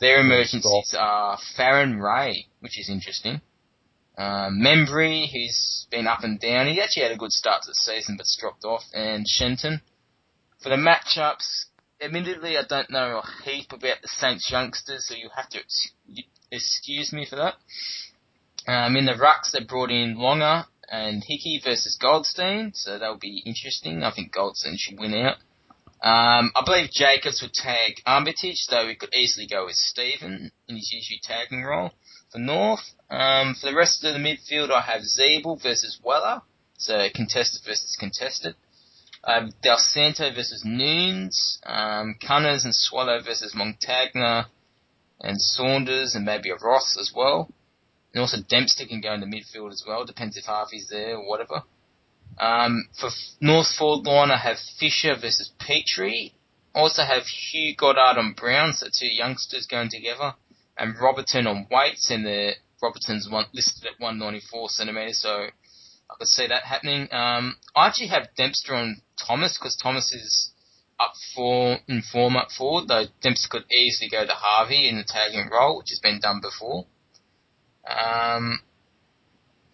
Their 0.00 0.20
emergencies 0.20 0.94
are 0.98 1.38
Farren 1.56 2.00
Ray, 2.00 2.46
which 2.60 2.78
is 2.78 2.88
interesting. 2.88 3.40
Um, 4.16 4.60
Membrey, 4.60 5.30
who's 5.30 5.86
been 5.90 6.06
up 6.06 6.22
and 6.22 6.40
down. 6.40 6.66
He 6.66 6.80
actually 6.80 7.02
had 7.04 7.12
a 7.12 7.16
good 7.16 7.32
start 7.32 7.62
to 7.62 7.68
the 7.68 7.74
season, 7.74 8.16
but's 8.16 8.36
dropped 8.40 8.64
off. 8.64 8.84
And 8.92 9.26
Shenton. 9.28 9.80
For 10.62 10.70
the 10.70 10.76
matchups, 10.76 11.66
admittedly, 12.00 12.56
I 12.56 12.62
don't 12.68 12.90
know 12.90 13.22
a 13.22 13.42
heap 13.44 13.72
about 13.72 14.02
the 14.02 14.08
Saints 14.08 14.50
youngsters, 14.50 15.06
so 15.08 15.14
you 15.14 15.30
have 15.34 15.48
to 15.50 15.58
ex- 15.58 15.92
excuse 16.50 17.12
me 17.12 17.26
for 17.26 17.36
that. 17.36 17.54
Um, 18.66 18.96
in 18.96 19.06
the 19.06 19.12
rucks, 19.12 19.52
they 19.52 19.64
brought 19.64 19.90
in 19.90 20.16
Longer 20.16 20.64
and 20.90 21.22
Hickey 21.22 21.60
versus 21.62 21.96
Goldstein, 22.00 22.72
so 22.74 22.98
that'll 22.98 23.18
be 23.18 23.42
interesting. 23.44 24.02
I 24.02 24.12
think 24.12 24.32
Goldstein 24.32 24.76
should 24.76 24.98
win 24.98 25.14
out. 25.14 25.36
Um, 26.00 26.52
I 26.54 26.62
believe 26.64 26.90
Jacobs 26.90 27.42
would 27.42 27.52
tag 27.52 28.00
Armitage, 28.06 28.66
though 28.70 28.86
we 28.86 28.94
could 28.94 29.14
easily 29.14 29.46
go 29.46 29.64
with 29.66 29.74
Steven 29.74 30.52
in 30.68 30.76
his 30.76 30.92
usual 30.92 31.18
tagging 31.22 31.64
role. 31.64 31.90
For 32.30 32.38
North, 32.38 32.92
um, 33.10 33.54
for 33.54 33.70
the 33.70 33.76
rest 33.76 34.04
of 34.04 34.12
the 34.12 34.20
midfield, 34.20 34.70
I 34.70 34.82
have 34.82 35.02
Ziebell 35.02 35.60
versus 35.60 35.98
Weller, 36.02 36.42
so 36.76 37.08
contested 37.14 37.62
versus 37.64 37.96
contested. 37.98 38.54
Um, 39.28 39.52
Dal 39.62 39.76
Santo 39.76 40.32
versus 40.32 40.64
Newnes, 40.64 41.58
um, 41.66 42.14
Cunners 42.26 42.64
and 42.64 42.74
Swallow 42.74 43.20
versus 43.22 43.54
Montagna, 43.54 44.46
and 45.20 45.38
Saunders 45.38 46.14
and 46.14 46.24
maybe 46.24 46.48
a 46.48 46.56
Ross 46.56 46.96
as 46.98 47.12
well. 47.14 47.52
And 48.14 48.22
also 48.22 48.38
Dempster 48.48 48.86
can 48.86 49.02
go 49.02 49.12
in 49.12 49.20
the 49.20 49.26
midfield 49.26 49.70
as 49.70 49.84
well, 49.86 50.06
depends 50.06 50.38
if 50.38 50.46
Harvey's 50.46 50.88
there 50.90 51.18
or 51.18 51.28
whatever. 51.28 51.62
Um, 52.38 52.88
for 52.98 53.10
North 53.38 53.74
forward 53.76 54.08
I 54.08 54.38
have 54.38 54.56
Fisher 54.80 55.14
versus 55.14 55.52
Petrie. 55.58 56.32
Also 56.74 57.02
have 57.02 57.24
Hugh 57.24 57.76
Goddard 57.76 58.18
on 58.18 58.32
Brown, 58.32 58.72
so 58.72 58.86
two 58.86 59.12
youngsters 59.12 59.66
going 59.66 59.90
together. 59.90 60.34
And 60.78 60.98
Robertson 60.98 61.46
on 61.46 61.66
weights, 61.70 62.10
and 62.10 62.24
the 62.24 62.52
Robertson's 62.80 63.28
one, 63.28 63.44
listed 63.52 63.84
at 63.84 64.00
194 64.00 64.68
centimetres, 64.70 65.20
so 65.20 65.48
I 66.10 66.14
could 66.18 66.28
see 66.28 66.46
that 66.46 66.64
happening. 66.64 67.08
Um, 67.12 67.56
I 67.76 67.86
actually 67.88 68.08
have 68.08 68.34
Dempster 68.36 68.74
on 68.74 69.02
Thomas, 69.16 69.58
because 69.58 69.76
Thomas 69.76 70.12
is 70.12 70.52
up 70.98 71.12
for 71.34 71.78
in 71.86 72.02
form 72.02 72.36
up 72.36 72.50
forward, 72.50 72.88
though 72.88 73.06
Dempster 73.20 73.48
could 73.50 73.64
easily 73.72 74.08
go 74.10 74.24
to 74.24 74.32
Harvey 74.32 74.88
in 74.88 74.96
the 74.96 75.04
tagging 75.04 75.48
role, 75.50 75.78
which 75.78 75.90
has 75.90 76.00
been 76.00 76.20
done 76.20 76.40
before. 76.40 76.86
Um, 77.86 78.60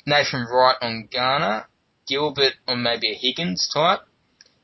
Nathan 0.07 0.47
Wright 0.51 0.77
on 0.81 1.09
Garner, 1.13 1.67
Gilbert 2.07 2.55
on 2.69 2.83
maybe 2.83 3.11
a 3.11 3.15
Higgins 3.15 3.69
type, 3.73 4.01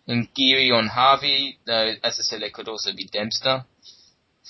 and 0.06 0.32
Geary 0.34 0.70
on 0.70 0.88
Harvey, 0.88 1.58
though 1.66 1.94
as 2.02 2.18
I 2.18 2.22
said, 2.22 2.42
there 2.42 2.50
could 2.50 2.68
also 2.68 2.90
be 2.94 3.08
Dempster. 3.10 3.64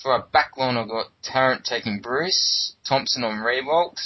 For 0.01 0.15
a 0.15 0.23
back 0.23 0.57
line, 0.57 0.77
I've 0.77 0.87
got 0.87 1.11
Tarrant 1.21 1.63
taking 1.63 2.01
Bruce, 2.01 2.75
Thompson 2.87 3.23
on 3.23 3.37
Riewoldt, 3.37 3.99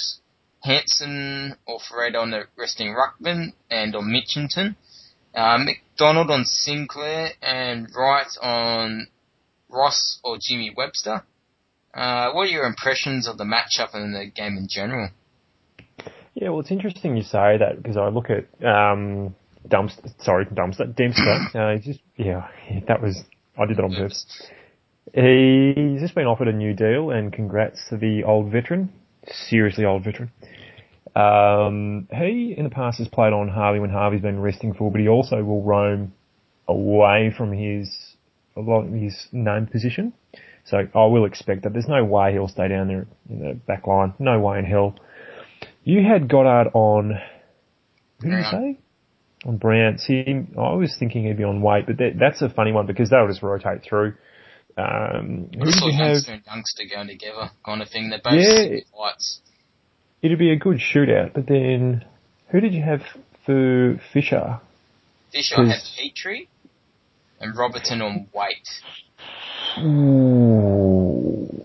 Hansen 0.66 1.56
or 1.66 1.78
Ferreira 1.78 2.18
on 2.18 2.30
the 2.30 2.42
resting 2.58 2.94
Ruckman, 2.94 3.52
and 3.70 3.94
on 3.94 4.04
Mitchington. 4.04 4.76
Uh, 5.34 5.58
McDonald 5.58 6.30
on 6.30 6.44
Sinclair, 6.44 7.30
and 7.40 7.88
Wright 7.94 8.26
on 8.42 9.06
Ross 9.68 10.18
or 10.24 10.38
Jimmy 10.40 10.72
Webster. 10.76 11.24
Uh, 11.94 12.32
what 12.32 12.48
are 12.48 12.50
your 12.50 12.64
impressions 12.64 13.28
of 13.28 13.38
the 13.38 13.44
matchup 13.44 13.94
and 13.94 14.14
the 14.14 14.30
game 14.34 14.56
in 14.56 14.66
general? 14.68 15.10
Yeah, 16.34 16.50
well, 16.50 16.60
it's 16.60 16.70
interesting 16.70 17.16
you 17.16 17.22
say 17.22 17.56
that 17.58 17.76
because 17.82 17.96
I 17.96 18.08
look 18.08 18.28
at 18.28 18.44
um, 18.62 19.34
Dumpster, 19.66 20.12
sorry, 20.22 20.46
Dumpster, 20.46 20.94
Dempster. 20.94 21.38
uh, 21.58 21.78
just 21.78 22.00
yeah, 22.16 22.48
that 22.88 23.00
was 23.00 23.22
I 23.58 23.66
did 23.66 23.78
that 23.78 23.84
on 23.84 23.94
purpose. 23.94 24.26
He's 25.14 26.00
just 26.00 26.14
been 26.14 26.26
offered 26.26 26.48
a 26.48 26.52
new 26.52 26.74
deal, 26.74 27.10
and 27.10 27.32
congrats 27.32 27.88
to 27.88 27.96
the 27.96 28.24
old 28.24 28.50
veteran, 28.50 28.92
seriously 29.48 29.84
old 29.84 30.04
veteran. 30.04 30.30
Um, 31.16 32.08
he 32.12 32.54
in 32.56 32.64
the 32.64 32.70
past 32.70 32.98
has 32.98 33.08
played 33.08 33.32
on 33.32 33.48
Harvey 33.48 33.80
when 33.80 33.88
Harvey's 33.88 34.20
been 34.20 34.38
resting 34.38 34.74
for, 34.74 34.90
but 34.90 35.00
he 35.00 35.08
also 35.08 35.42
will 35.42 35.62
roam 35.62 36.12
away 36.68 37.32
from 37.36 37.52
his 37.52 38.16
a 38.54 38.60
lot 38.60 38.82
of 38.82 38.92
his 38.92 39.28
named 39.32 39.70
position. 39.70 40.12
So 40.64 40.78
I 40.94 41.06
will 41.06 41.24
expect 41.24 41.62
that. 41.62 41.72
There's 41.72 41.88
no 41.88 42.04
way 42.04 42.32
he'll 42.32 42.48
stay 42.48 42.68
down 42.68 42.88
there 42.88 43.06
in 43.30 43.38
the 43.38 43.54
back 43.54 43.86
line. 43.86 44.12
No 44.18 44.40
way 44.40 44.58
in 44.58 44.64
hell. 44.64 44.96
You 45.84 46.02
had 46.02 46.28
Goddard 46.28 46.70
on, 46.74 47.18
who 48.20 48.30
did 48.30 48.38
you 48.38 48.44
say? 48.50 48.78
On 49.46 49.56
Brown. 49.56 49.98
See, 49.98 50.24
I 50.58 50.74
was 50.74 50.96
thinking 50.98 51.24
he'd 51.24 51.36
be 51.36 51.44
on 51.44 51.62
Waite, 51.62 51.86
but 51.86 51.98
that, 51.98 52.16
that's 52.18 52.42
a 52.42 52.48
funny 52.48 52.72
one 52.72 52.86
because 52.86 53.10
they'll 53.10 53.28
just 53.28 53.42
rotate 53.42 53.82
through. 53.88 54.14
Um, 54.76 55.48
who 55.56 55.64
did 55.64 55.76
you 55.76 55.92
have? 55.92 56.16
Youngster 56.46 56.82
going 56.92 57.06
together 57.06 57.50
kind 57.64 57.80
of 57.80 57.88
thing. 57.88 58.10
They're 58.10 58.20
both 58.22 58.34
yeah, 58.34 58.80
fights. 58.92 59.40
It'd 60.22 60.38
be 60.38 60.50
a 60.50 60.56
good 60.56 60.78
shootout, 60.78 61.34
but 61.34 61.46
then 61.46 62.04
who 62.48 62.60
did 62.60 62.74
you 62.74 62.82
have 62.82 63.02
for 63.44 64.00
Fisher? 64.12 64.60
Fisher 65.32 65.64
had 65.64 65.80
Petrie 65.96 66.48
and 67.40 67.56
Robertson 67.56 68.02
on 68.02 68.28
Waite. 68.32 68.68
Ooh. 69.84 71.64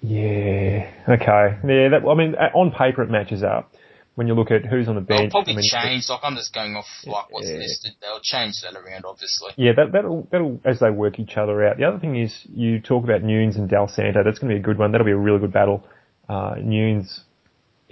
Yeah. 0.00 0.90
Okay. 1.08 1.58
Yeah. 1.66 1.88
That, 1.90 2.02
I 2.08 2.14
mean, 2.14 2.34
on 2.34 2.70
paper 2.72 3.02
it 3.02 3.10
matches 3.10 3.42
up. 3.42 3.70
When 4.16 4.28
you 4.28 4.34
look 4.34 4.52
at 4.52 4.64
who's 4.64 4.86
on 4.86 4.94
the 4.94 5.00
bench, 5.00 5.22
they'll 5.22 5.30
probably 5.30 5.54
I 5.54 5.56
mean, 5.56 5.64
change. 5.68 6.08
Like 6.08 6.20
I'm 6.22 6.36
just 6.36 6.54
going 6.54 6.76
off 6.76 6.86
like 7.04 7.32
what's 7.32 7.48
yeah. 7.48 7.56
listed. 7.56 7.94
They'll 8.00 8.20
change 8.20 8.54
that 8.62 8.78
around, 8.78 9.04
obviously. 9.04 9.50
Yeah, 9.56 9.72
that, 9.76 9.90
that'll 9.90 10.28
that'll 10.30 10.60
as 10.64 10.78
they 10.78 10.90
work 10.90 11.18
each 11.18 11.36
other 11.36 11.66
out. 11.66 11.78
The 11.78 11.84
other 11.84 11.98
thing 11.98 12.16
is 12.16 12.32
you 12.44 12.80
talk 12.80 13.02
about 13.02 13.24
Newnes 13.24 13.56
and 13.56 13.68
Dal 13.68 13.88
Santo. 13.88 14.22
That's 14.22 14.38
going 14.38 14.50
to 14.50 14.54
be 14.54 14.60
a 14.60 14.62
good 14.62 14.78
one. 14.78 14.92
That'll 14.92 15.04
be 15.04 15.10
a 15.10 15.16
really 15.16 15.40
good 15.40 15.52
battle. 15.52 15.84
Uh, 16.28 16.54
Newnes 16.62 17.24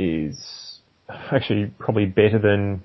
is 0.02 0.80
actually 1.30 1.72
probably 1.78 2.06
better 2.06 2.38
than 2.38 2.82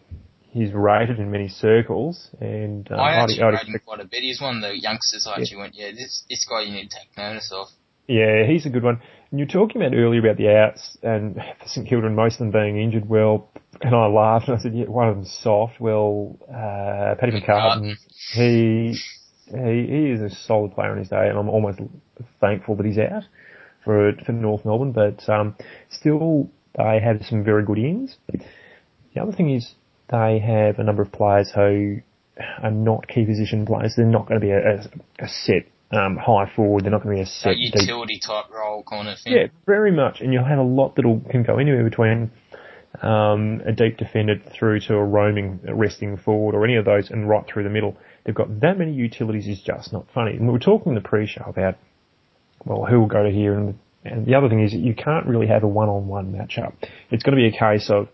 he's 0.50 0.74
rated 0.74 1.20
in 1.20 1.32
many 1.32 1.48
circles. 1.48 2.30
And 2.40 2.90
uh, 2.92 2.96
I 2.96 3.14
actually 3.14 3.42
I'd, 3.42 3.56
I'd 3.56 3.68
him 3.68 3.80
quite 3.86 4.00
a 4.00 4.06
bit. 4.06 4.22
He's 4.22 4.42
one 4.42 4.58
of 4.58 4.62
the 4.62 4.80
youngsters 4.80 5.28
I 5.28 5.40
actually 5.40 5.58
yeah. 5.58 5.62
went, 5.62 5.76
yeah, 5.76 5.92
this 5.92 6.24
this 6.30 6.46
guy 6.50 6.62
you 6.62 6.74
need 6.74 6.90
to 6.90 6.98
take 6.98 7.18
notice 7.18 7.52
of. 7.54 7.68
Yeah, 8.08 8.46
he's 8.48 8.66
a 8.66 8.70
good 8.70 8.84
one. 8.84 9.02
And 9.32 9.40
you 9.40 9.46
were 9.46 9.52
talking 9.52 9.82
about 9.82 9.96
earlier 9.96 10.22
about 10.22 10.38
the 10.38 10.50
outs 10.50 10.98
and 11.04 11.36
for 11.62 11.68
St 11.68 11.88
Kilda 11.88 12.08
and 12.08 12.16
most 12.16 12.36
of 12.36 12.40
them 12.40 12.52
being 12.52 12.82
injured. 12.82 13.08
Well, 13.08 13.50
and 13.82 13.94
I 13.94 14.08
laughed 14.08 14.48
and 14.48 14.58
I 14.58 14.62
said, 14.62 14.74
yeah, 14.74 14.86
one 14.86 15.10
of 15.10 15.16
them's 15.16 15.38
soft. 15.44 15.80
Well, 15.80 16.38
uh, 16.50 17.16
Paddy 17.20 17.34
McCartan, 17.34 17.96
he, 18.34 18.98
he, 19.46 19.88
he 19.88 20.12
is 20.12 20.22
a 20.22 20.30
solid 20.30 20.74
player 20.74 20.94
in 20.94 21.00
his 21.00 21.10
day 21.10 21.28
and 21.28 21.38
I'm 21.38 21.50
almost 21.50 21.80
thankful 22.40 22.76
that 22.78 22.86
he's 22.86 22.98
out 22.98 23.24
for, 23.84 24.14
for 24.26 24.32
North 24.32 24.66
Melbourne, 24.66 24.94
but, 24.94 25.28
um, 25.30 25.56
still, 25.90 26.50
they 26.78 27.00
have 27.04 27.26
some 27.26 27.44
very 27.44 27.64
good 27.66 27.80
ends. 27.80 28.18
The 29.14 29.22
other 29.22 29.32
thing 29.32 29.50
is 29.50 29.74
they 30.10 30.40
have 30.40 30.80
a 30.80 30.84
number 30.84 31.02
of 31.02 31.12
players 31.12 31.52
who 31.54 32.02
are 32.62 32.72
not 32.72 33.08
key 33.08 33.26
position 33.26 33.66
players. 33.66 33.94
They're 33.96 34.06
not 34.06 34.28
going 34.28 34.40
to 34.40 34.46
be 34.46 34.52
a, 34.52 34.76
a, 34.76 35.26
a 35.26 35.28
set 35.28 35.68
um, 35.92 36.18
high 36.18 36.52
forward. 36.56 36.84
They're 36.84 36.92
not 36.92 37.04
going 37.04 37.18
to 37.18 37.24
be 37.24 37.28
a 37.28 37.32
set 37.32 37.54
a 37.54 37.58
utility 37.58 38.16
deep. 38.16 38.24
type 38.24 38.46
role 38.52 38.84
kind 38.84 39.08
of 39.08 39.20
thing. 39.20 39.34
Yeah, 39.34 39.48
very 39.66 39.92
much. 39.92 40.22
And 40.22 40.34
you'll 40.34 40.46
have 40.46 40.60
a 40.60 40.64
lot 40.64 40.96
that 40.96 41.22
can 41.30 41.44
go 41.44 41.58
anywhere 41.58 41.84
between 41.84 42.32
um, 43.02 43.62
a 43.66 43.72
deep 43.72 43.98
defender 43.98 44.36
through 44.58 44.82
to 44.82 44.96
a 44.96 45.04
roaming, 45.04 45.60
a 45.68 45.74
resting 45.74 46.18
forward, 46.18 46.56
or 46.56 46.64
any 46.64 46.76
of 46.76 46.86
those, 46.86 47.10
and 47.10 47.28
right 47.28 47.46
through 47.48 47.64
the 47.64 47.70
middle. 47.70 47.98
They've 48.24 48.36
got 48.36 48.60
that 48.60 48.78
many 48.78 48.94
utilities 48.94 49.48
is 49.48 49.62
just 49.62 49.94
not 49.94 50.06
funny. 50.14 50.32
And 50.32 50.46
we 50.46 50.54
were 50.54 50.60
talking 50.60 50.90
in 50.92 50.96
the 50.96 51.08
pre-show 51.08 51.46
about 51.48 51.76
well, 52.66 52.86
who 52.86 53.00
will 53.00 53.08
go 53.08 53.24
to 53.24 53.32
here, 53.32 53.54
and, 53.54 53.80
and 54.12 54.26
the 54.26 54.36
other 54.36 54.50
thing 54.50 54.64
is 54.64 54.74
you 54.74 54.96
can't 54.96 55.26
really 55.28 55.48
have 55.48 55.64
a 55.64 55.68
one-on-one 55.68 56.32
matchup. 56.32 56.74
It's 57.12 57.24
going 57.24 57.36
to 57.36 57.42
be 57.42 57.56
a 57.56 57.60
case 57.60 57.90
of 57.90 58.10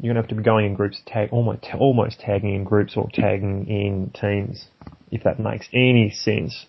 you're 0.00 0.14
going 0.14 0.22
to 0.22 0.22
have 0.22 0.30
to 0.30 0.34
be 0.34 0.42
going 0.42 0.66
in 0.66 0.74
groups, 0.74 1.00
tag, 1.06 1.28
almost, 1.30 1.66
almost 1.78 2.20
tagging 2.20 2.54
in 2.54 2.64
groups 2.64 2.94
or 2.96 3.08
tagging 3.12 3.66
in 3.68 4.10
teams, 4.18 4.66
if 5.10 5.24
that 5.24 5.38
makes 5.38 5.68
any 5.72 6.10
sense. 6.10 6.66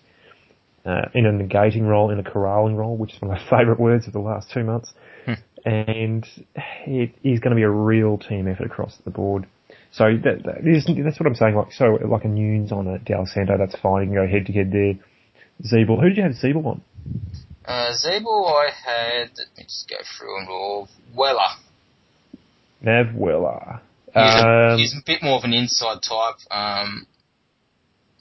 Uh, 0.84 1.02
in 1.14 1.26
a 1.26 1.30
negating 1.30 1.82
role, 1.82 2.10
in 2.10 2.18
a 2.18 2.24
corralling 2.24 2.74
role, 2.74 2.96
which 2.96 3.14
is 3.14 3.22
one 3.22 3.30
of 3.30 3.38
my 3.38 3.50
favourite 3.58 3.78
words 3.78 4.08
of 4.08 4.12
the 4.12 4.18
last 4.18 4.50
two 4.52 4.64
months. 4.64 4.92
Hmm. 5.24 5.34
And 5.64 6.26
it 6.86 7.14
is 7.22 7.38
going 7.38 7.50
to 7.50 7.54
be 7.54 7.62
a 7.62 7.70
real 7.70 8.18
team 8.18 8.48
effort 8.48 8.66
across 8.66 8.98
the 9.04 9.10
board. 9.10 9.46
So 9.92 10.04
that, 10.24 10.42
that 10.44 10.66
is, 10.66 10.84
that's 10.86 11.20
what 11.20 11.26
I'm 11.28 11.36
saying. 11.36 11.54
Like 11.54 11.72
so, 11.72 11.98
like 12.04 12.24
a 12.24 12.28
Newnes 12.28 12.72
on 12.72 12.88
a 12.88 12.98
Dal 12.98 13.26
Santo, 13.26 13.56
that's 13.58 13.78
fine. 13.80 14.08
You 14.08 14.16
can 14.16 14.26
go 14.26 14.30
head 14.30 14.46
to 14.46 14.52
head 14.52 14.72
there. 14.72 14.94
Ziebell, 15.62 16.00
who 16.00 16.08
did 16.08 16.16
you 16.16 16.22
have 16.24 16.32
Ziebell 16.32 16.66
on? 16.66 16.82
Uh, 17.64 17.92
Ziebell, 17.92 18.46
I 18.46 18.70
had. 18.70 19.30
Let 19.36 19.56
me 19.56 19.64
just 19.64 19.88
go 19.88 19.96
through 20.18 20.38
and 20.40 20.48
all. 20.48 20.88
Weller. 21.14 21.56
Mav 22.82 23.14
Weller. 23.14 23.80
He's, 24.06 24.42
um, 24.42 24.46
a, 24.46 24.76
he's, 24.76 24.94
a, 24.94 25.02
bit 25.06 25.22
more 25.22 25.38
of 25.38 25.44
an 25.44 25.54
inside 25.54 26.00
type. 26.02 26.36
Um, 26.50 27.06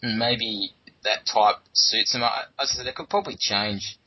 maybe 0.01 0.71
that 1.03 1.25
type 1.25 1.57
suits 1.73 2.15
him. 2.15 2.23
I, 2.23 2.43
I 2.57 2.65
said 2.65 2.85
they 2.85 2.93
could 2.93 3.09
probably 3.09 3.35
change 3.37 3.97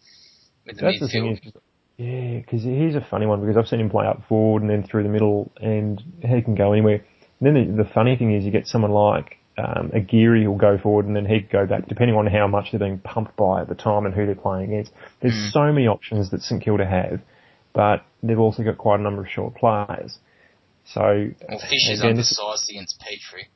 with 0.67 0.77
the 0.77 0.83
That's 0.83 1.13
midfield. 1.13 1.43
The 1.43 1.61
yeah, 1.97 2.41
because 2.41 2.63
he's 2.63 2.97
a 2.97 3.07
funny 3.09 3.27
one 3.27 3.41
because 3.41 3.57
I've 3.57 3.69
seen 3.69 3.81
him 3.81 3.91
play 3.91 4.07
up 4.07 4.23
forward 4.29 4.63
and 4.63 4.71
then 4.71 4.83
through 4.83 5.05
the 5.05 5.09
middle, 5.09 5.53
and 5.61 6.03
he 6.21 6.43
can 6.43 6.55
go 6.55 6.73
anywhere. 6.73 7.05
And 7.41 7.57
then 7.57 7.77
the, 7.77 7.85
the 7.85 7.91
funny 7.91 8.17
thing 8.17 8.35
is, 8.35 8.45
you 8.45 8.51
get 8.51 8.67
someone 8.67 8.91
like 8.91 9.39
um, 9.57 9.91
a 9.93 10.01
Geary 10.01 10.45
who'll 10.45 10.57
go 10.57 10.79
forward 10.79 11.07
and 11.07 11.15
then 11.15 11.27
he'd 11.27 11.51
go 11.51 11.67
back, 11.67 11.89
depending 11.89 12.17
on 12.17 12.27
how 12.27 12.47
much 12.47 12.69
they're 12.73 12.81
being 12.81 12.99
pumped 12.99 13.37
by 13.37 13.63
at 13.63 13.69
the 13.69 13.75
time 13.75 14.05
and 14.05 14.15
who 14.15 14.27
they're 14.27 14.35
playing 14.35 14.73
against. 14.73 14.93
There's 15.21 15.35
mm. 15.35 15.53
so 15.53 15.73
many 15.73 15.87
options 15.87 16.31
that 16.31 16.43
St 16.43 16.63
Kilda 16.63 16.87
have, 16.87 17.21
but 17.73 18.05
they've 18.23 18.39
also 18.39 18.63
got 18.63 18.79
quite 18.79 19.01
a 19.01 19.03
number 19.03 19.23
of 19.23 19.29
short 19.29 19.55
players. 19.55 20.19
So, 20.87 21.01
well, 21.01 21.61
undersized 22.03 22.69
against 22.71 23.01
Petrie. 23.01 23.49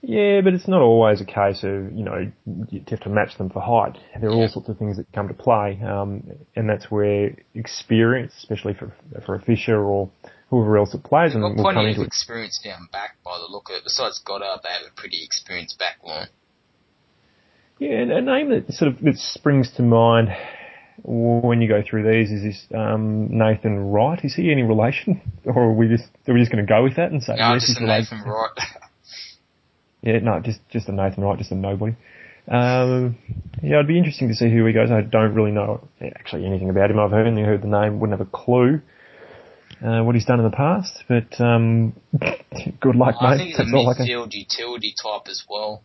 Yeah, 0.00 0.42
but 0.42 0.54
it's 0.54 0.68
not 0.68 0.80
always 0.80 1.20
a 1.20 1.24
case 1.24 1.64
of, 1.64 1.92
you 1.92 2.04
know, 2.04 2.30
you 2.70 2.82
have 2.88 3.00
to 3.00 3.08
match 3.08 3.36
them 3.36 3.50
for 3.50 3.60
height. 3.60 3.98
There 4.20 4.30
are 4.30 4.32
all 4.32 4.48
sorts 4.48 4.68
of 4.68 4.78
things 4.78 4.96
that 4.96 5.10
come 5.12 5.26
to 5.26 5.34
play, 5.34 5.80
um, 5.84 6.22
and 6.54 6.68
that's 6.68 6.88
where 6.88 7.36
experience, 7.54 8.32
especially 8.38 8.74
for, 8.74 8.94
for 9.26 9.34
a 9.34 9.42
Fisher 9.42 9.76
or 9.76 10.10
whoever 10.50 10.78
else 10.78 10.92
that 10.92 11.04
plays 11.04 11.32
them, 11.32 11.42
will 11.42 11.72
come 11.72 11.86
into 11.86 12.02
experience 12.02 12.60
down 12.62 12.88
back 12.90 13.16
by 13.24 13.38
the 13.38 13.50
look 13.50 13.68
of 13.70 13.76
it. 13.76 13.84
Besides 13.84 14.20
Goddard, 14.24 14.60
they 14.64 14.70
have 14.70 14.90
a 14.90 14.94
pretty 14.94 15.22
experienced 15.22 15.78
back 15.78 15.98
line. 16.02 16.28
Yeah, 17.78 18.00
and 18.00 18.12
a 18.12 18.20
name 18.20 18.50
that 18.50 18.72
sort 18.72 18.92
of 18.92 19.00
that 19.02 19.16
springs 19.16 19.70
to 19.76 19.82
mind 19.82 20.30
when 21.04 21.60
you 21.60 21.68
go 21.68 21.82
through 21.88 22.10
these 22.10 22.30
is 22.30 22.42
this 22.42 22.66
um, 22.74 23.28
Nathan 23.30 23.78
Wright. 23.90 24.18
Is 24.24 24.34
he 24.34 24.50
any 24.50 24.62
relation, 24.62 25.20
or 25.44 25.64
are 25.64 25.72
we 25.72 25.88
just 25.88 26.04
are 26.26 26.34
we 26.34 26.40
just 26.40 26.50
going 26.50 26.64
to 26.64 26.68
go 26.68 26.82
with 26.82 26.96
that 26.96 27.12
and 27.12 27.22
say 27.22 27.34
no, 27.36 27.54
yes, 27.54 27.66
just 27.66 27.80
a 27.80 27.86
Nathan 27.86 28.22
Wright? 28.22 28.50
yeah, 30.02 30.18
no, 30.18 30.40
just 30.40 30.60
just 30.70 30.88
a 30.88 30.92
Nathan 30.92 31.22
Wright, 31.22 31.38
just 31.38 31.52
a 31.52 31.54
nobody. 31.54 31.94
Um, 32.50 33.18
yeah, 33.62 33.74
it'd 33.74 33.86
be 33.86 33.98
interesting 33.98 34.28
to 34.28 34.34
see 34.34 34.50
who 34.50 34.64
he 34.64 34.72
goes. 34.72 34.90
I 34.90 35.02
don't 35.02 35.34
really 35.34 35.50
know 35.50 35.86
actually 36.02 36.46
anything 36.46 36.70
about 36.70 36.90
him. 36.90 36.98
I've 36.98 37.12
only 37.12 37.42
heard 37.42 37.60
the 37.60 37.68
name, 37.68 38.00
wouldn't 38.00 38.18
have 38.18 38.26
a 38.26 38.30
clue 38.30 38.80
uh, 39.84 40.02
what 40.04 40.14
he's 40.14 40.24
done 40.24 40.38
in 40.40 40.44
the 40.44 40.56
past. 40.56 41.04
But 41.08 41.40
um, 41.40 41.94
good 42.80 42.96
luck, 42.96 43.16
I 43.20 43.30
mate. 43.30 43.36
think 43.38 43.48
he's 43.50 43.58
a 43.60 43.64
That's 43.64 43.74
I 43.74 43.94
can- 43.94 44.06
midfield 44.06 44.32
utility 44.32 44.94
type 45.02 45.28
as 45.28 45.44
well. 45.48 45.82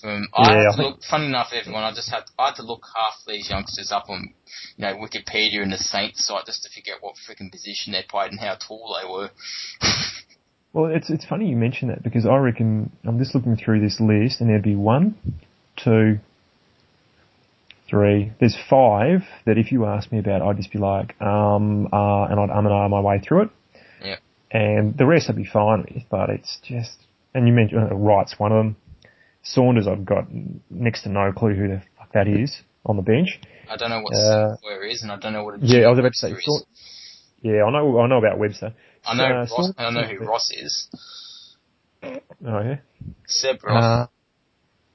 From 0.00 0.28
Yeah, 0.38 0.44
I 0.44 0.48
had 0.52 0.58
I 0.58 0.76
think- 0.76 0.78
look. 0.78 1.00
Funny 1.10 1.26
enough, 1.26 1.48
everyone, 1.52 1.82
I 1.82 1.90
just 1.92 2.10
had 2.10 2.22
I 2.38 2.46
had 2.46 2.56
to 2.56 2.62
look 2.62 2.82
half 2.96 3.14
these 3.26 3.50
youngsters 3.50 3.90
up 3.90 4.08
on, 4.08 4.32
you 4.76 4.84
know, 4.84 4.94
Wikipedia 4.94 5.60
and 5.62 5.72
the 5.72 5.78
Saints 5.78 6.24
site 6.26 6.46
just 6.46 6.62
to 6.62 6.70
figure 6.70 6.94
out 6.94 7.02
what 7.02 7.14
freaking 7.16 7.50
position 7.50 7.92
they 7.92 8.04
played 8.08 8.30
and 8.30 8.38
how 8.40 8.54
tall 8.56 8.96
they 9.00 9.08
were. 9.10 9.30
Well, 10.74 10.90
it's 10.94 11.08
it's 11.08 11.24
funny 11.24 11.48
you 11.48 11.56
mention 11.56 11.88
that 11.88 12.02
because 12.02 12.26
I 12.26 12.36
reckon 12.36 12.92
I'm 13.04 13.18
just 13.18 13.34
looking 13.34 13.56
through 13.56 13.80
this 13.80 13.98
list 14.00 14.40
and 14.42 14.50
there'd 14.50 14.62
be 14.62 14.76
one, 14.76 15.16
two, 15.82 16.18
three. 17.88 18.32
There's 18.40 18.56
five 18.68 19.22
that 19.46 19.58
if 19.58 19.72
you 19.72 19.86
ask 19.86 20.10
me 20.12 20.18
about, 20.18 20.42
I'd 20.42 20.56
just 20.56 20.72
be 20.72 20.78
like, 20.78 21.20
um, 21.20 21.86
uh, 21.92 22.24
and 22.24 22.40
I'd 22.40 22.50
um 22.50 22.66
and 22.66 22.74
ah 22.74 22.88
my 22.88 23.00
way 23.00 23.20
through 23.20 23.42
it. 23.42 23.50
Yeah. 24.02 24.16
And 24.50 24.96
the 24.96 25.06
rest 25.06 25.28
I'd 25.28 25.36
be 25.36 25.44
fine 25.44 25.84
with, 25.92 26.04
but 26.10 26.30
it's 26.30 26.58
just. 26.62 26.92
And 27.34 27.46
you 27.46 27.52
mentioned 27.52 27.90
uh, 27.92 27.94
Wright's 27.94 28.38
one 28.38 28.52
of 28.52 28.58
them. 28.58 28.76
Saunders, 29.42 29.86
I've 29.86 30.04
got 30.04 30.26
next 30.70 31.02
to 31.02 31.08
no 31.08 31.32
clue 31.32 31.54
who 31.54 31.68
the 31.68 31.82
fuck 31.96 32.12
that 32.12 32.26
is 32.26 32.54
on 32.84 32.96
the 32.96 33.02
bench. 33.02 33.38
I 33.70 33.76
don't 33.76 33.90
know 33.90 34.00
what 34.00 34.14
Uh, 34.14 34.56
is, 34.90 35.02
and 35.02 35.12
I 35.12 35.18
don't 35.18 35.32
know 35.32 35.44
what 35.44 35.62
Yeah, 35.62 35.86
I 35.86 35.90
was 35.90 35.98
about 35.98 36.12
to 36.12 36.18
say. 36.18 36.32
Saun- 36.32 36.64
yeah, 37.42 37.64
I 37.64 37.70
know. 37.70 38.00
I 38.00 38.06
know 38.08 38.18
about 38.18 38.38
Webster. 38.38 38.72
I 39.06 39.14
know 39.14 39.24
Uh, 39.24 39.46
Ross, 39.56 39.72
I 39.78 39.90
know 39.90 40.02
who 40.02 40.24
Ross 40.24 40.50
is. 40.50 40.88
Oh 42.02 42.20
yeah. 42.42 42.76
Seb 43.26 43.62
Ross. 43.62 44.08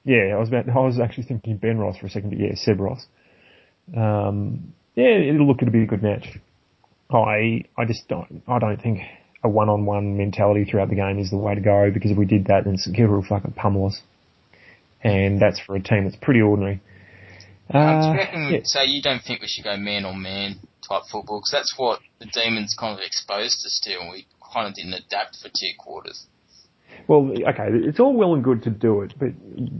Yeah, 0.04 0.34
I 0.34 0.38
was 0.38 0.48
about. 0.48 0.68
I 0.68 0.80
was 0.80 1.00
actually 1.00 1.24
thinking 1.24 1.56
Ben 1.56 1.78
Ross 1.78 1.96
for 1.96 2.06
a 2.06 2.10
second, 2.10 2.30
but 2.30 2.38
yeah, 2.38 2.54
Seb 2.54 2.78
Ross. 2.78 3.06
Um, 3.96 4.74
yeah, 4.94 5.16
it'll 5.18 5.46
look. 5.46 5.62
It'll 5.62 5.72
be 5.72 5.82
a 5.82 5.86
good 5.86 6.02
match. 6.02 6.38
I 7.10 7.64
I 7.76 7.84
just 7.86 8.06
don't. 8.08 8.42
I 8.46 8.58
don't 8.58 8.80
think 8.80 9.00
a 9.42 9.48
one-on-one 9.48 10.16
mentality 10.16 10.64
throughout 10.64 10.88
the 10.88 10.94
game 10.94 11.18
is 11.18 11.30
the 11.30 11.36
way 11.36 11.54
to 11.54 11.60
go 11.60 11.90
because 11.92 12.10
if 12.10 12.16
we 12.16 12.24
did 12.24 12.46
that, 12.46 12.64
then 12.64 12.78
St 12.78 12.96
Kilda 12.96 13.12
will 13.12 13.22
fucking 13.22 13.52
pummel 13.52 13.86
us, 13.86 14.00
and 15.02 15.40
that's 15.40 15.60
for 15.60 15.76
a 15.76 15.80
team 15.82 16.04
that's 16.04 16.16
pretty 16.16 16.40
ordinary. 16.40 16.80
Um, 17.72 17.80
Uh, 17.80 18.14
yeah. 18.50 18.60
so 18.64 18.82
you 18.82 19.00
don't 19.02 19.22
think 19.22 19.40
we 19.40 19.48
should 19.48 19.64
go 19.64 19.76
man 19.76 20.04
on 20.04 20.20
man 20.22 20.56
type 20.86 21.04
football? 21.10 21.38
Because 21.38 21.50
that's 21.50 21.74
what 21.76 22.00
the 22.18 22.26
Demons 22.26 22.76
kind 22.78 22.98
of 22.98 23.04
exposed 23.04 23.64
us 23.64 23.80
to, 23.84 24.00
and 24.00 24.10
we 24.10 24.26
kind 24.52 24.68
of 24.68 24.74
didn't 24.74 24.94
adapt 24.94 25.36
for 25.40 25.48
two 25.48 25.72
quarters. 25.78 26.26
Well, 27.06 27.30
okay, 27.30 27.68
it's 27.70 28.00
all 28.00 28.14
well 28.14 28.34
and 28.34 28.42
good 28.42 28.62
to 28.64 28.70
do 28.70 29.02
it, 29.02 29.14
but 29.18 29.28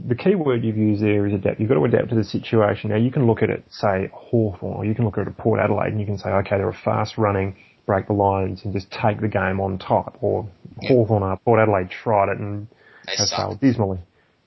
the 0.07 0.15
key 0.15 0.35
word 0.35 0.63
you've 0.63 0.77
used 0.77 1.01
there 1.01 1.25
is 1.25 1.33
adapt. 1.33 1.59
You've 1.59 1.69
got 1.69 1.75
to 1.75 1.83
adapt 1.83 2.09
to 2.09 2.15
the 2.15 2.23
situation. 2.23 2.91
Now, 2.91 2.97
you 2.97 3.11
can 3.11 3.25
look 3.25 3.41
at 3.41 3.49
it, 3.49 3.63
say, 3.69 4.09
Hawthorn, 4.13 4.77
or 4.77 4.85
you 4.85 4.93
can 4.93 5.05
look 5.05 5.17
at 5.17 5.27
it 5.27 5.37
Port 5.37 5.59
Adelaide, 5.59 5.91
and 5.91 5.99
you 5.99 6.05
can 6.05 6.17
say, 6.17 6.29
okay, 6.29 6.57
they're 6.57 6.69
a 6.69 6.73
fast 6.73 7.17
running, 7.17 7.55
break 7.85 8.07
the 8.07 8.13
lines, 8.13 8.61
and 8.63 8.73
just 8.73 8.91
take 8.91 9.21
the 9.21 9.27
game 9.27 9.59
on 9.59 9.79
top. 9.79 10.17
Or 10.21 10.47
Yeah. 10.81 10.89
Hawthorn, 10.89 11.23
uh, 11.23 11.35
Port 11.37 11.59
Adelaide 11.59 11.89
tried 11.89 12.29
it 12.29 12.37
and 12.39 12.67
They 13.07 13.13
failed 13.35 13.59
dismally. 13.59 13.99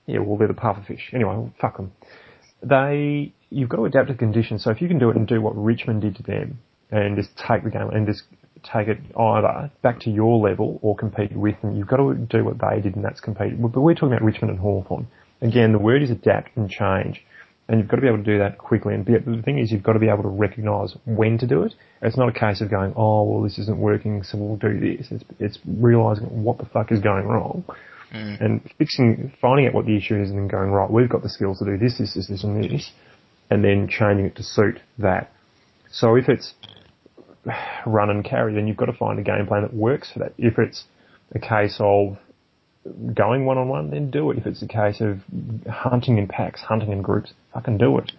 Yeah, 0.05 0.19
well, 0.19 0.37
they're 0.37 0.47
the 0.47 0.53
pufferfish. 0.53 1.13
Anyway, 1.13 1.51
fuck 1.59 1.77
them. 1.77 1.91
They, 2.63 3.33
you've 3.49 3.69
got 3.69 3.77
to 3.77 3.85
adapt 3.85 4.07
to 4.09 4.15
conditions. 4.15 4.63
So 4.63 4.71
if 4.71 4.81
you 4.81 4.87
can 4.87 4.99
do 4.99 5.09
it 5.09 5.15
and 5.15 5.27
do 5.27 5.41
what 5.41 5.55
Richmond 5.55 6.01
did 6.01 6.15
to 6.17 6.23
them, 6.23 6.59
and 6.91 7.15
just 7.15 7.29
take 7.37 7.63
the 7.63 7.69
game 7.69 7.89
and 7.91 8.07
just 8.07 8.23
take 8.63 8.87
it 8.87 8.99
either 9.17 9.71
back 9.81 9.99
to 10.01 10.09
your 10.09 10.37
level 10.37 10.79
or 10.81 10.95
compete 10.95 11.31
with 11.33 11.59
them, 11.61 11.75
you've 11.75 11.87
got 11.87 11.97
to 11.97 12.13
do 12.15 12.43
what 12.43 12.57
they 12.59 12.81
did, 12.81 12.95
and 12.95 13.03
that's 13.03 13.19
compete. 13.19 13.61
But 13.61 13.79
we're 13.79 13.93
talking 13.93 14.13
about 14.13 14.23
Richmond 14.23 14.51
and 14.51 14.59
Hawthorn. 14.59 15.07
Again, 15.41 15.71
the 15.71 15.79
word 15.79 16.03
is 16.03 16.09
adapt 16.09 16.55
and 16.57 16.69
change. 16.69 17.23
And 17.67 17.79
you've 17.79 17.87
got 17.87 17.97
to 17.97 18.01
be 18.01 18.07
able 18.07 18.17
to 18.17 18.23
do 18.23 18.39
that 18.39 18.57
quickly. 18.57 18.95
And 18.95 19.05
the 19.05 19.43
thing 19.43 19.59
is, 19.59 19.71
you've 19.71 19.83
got 19.83 19.93
to 19.93 19.99
be 19.99 20.09
able 20.09 20.23
to 20.23 20.29
recognise 20.29 20.95
when 21.05 21.37
to 21.37 21.45
do 21.45 21.61
it. 21.61 21.75
It's 22.01 22.17
not 22.17 22.27
a 22.27 22.31
case 22.31 22.61
of 22.61 22.71
going, 22.71 22.93
oh, 22.95 23.23
well, 23.23 23.43
this 23.43 23.59
isn't 23.59 23.77
working, 23.77 24.23
so 24.23 24.39
we'll 24.39 24.55
do 24.55 24.79
this. 24.79 25.07
It's, 25.11 25.23
it's 25.37 25.59
realising 25.67 26.43
what 26.43 26.57
the 26.57 26.65
fuck 26.65 26.91
is 26.91 26.99
going 26.99 27.27
wrong 27.27 27.63
Mm. 28.13 28.41
and 28.41 28.71
fixing, 28.79 29.31
finding 29.39 29.67
out 29.67 29.73
what 29.75 29.85
the 29.85 29.95
issue 29.95 30.19
is 30.19 30.31
and 30.31 30.39
then 30.39 30.47
going, 30.47 30.71
right, 30.71 30.89
we've 30.89 31.09
got 31.09 31.21
the 31.21 31.29
skills 31.29 31.59
to 31.59 31.65
do 31.65 31.77
this, 31.77 31.99
this, 31.99 32.15
this, 32.15 32.27
this 32.27 32.43
and 32.43 32.63
this, 32.63 32.91
and 33.51 33.63
then 33.63 33.87
changing 33.87 34.25
it 34.25 34.35
to 34.35 34.41
suit 34.43 34.79
that. 34.97 35.31
So 35.91 36.15
if 36.15 36.27
it's 36.27 36.55
run 37.85 38.09
and 38.09 38.23
carry, 38.23 38.53
then 38.53 38.67
you've 38.67 38.77
got 38.77 38.85
to 38.85 38.93
find 38.93 39.19
a 39.19 39.23
game 39.23 39.47
plan 39.47 39.61
that 39.63 39.73
works 39.73 40.11
for 40.11 40.19
that. 40.19 40.33
If 40.37 40.57
it's 40.59 40.85
a 41.33 41.39
case 41.39 41.77
of 41.79 42.17
going 43.13 43.45
one 43.45 43.57
on 43.57 43.67
one, 43.67 43.89
then 43.91 44.09
do 44.09 44.31
it. 44.31 44.37
If 44.37 44.45
it's 44.47 44.61
a 44.61 44.67
case 44.67 45.01
of 45.01 45.19
hunting 45.69 46.17
in 46.17 46.27
packs, 46.27 46.61
hunting 46.61 46.91
in 46.91 47.01
groups, 47.01 47.33
fucking 47.53 47.77
do 47.77 47.97
it. 47.97 48.11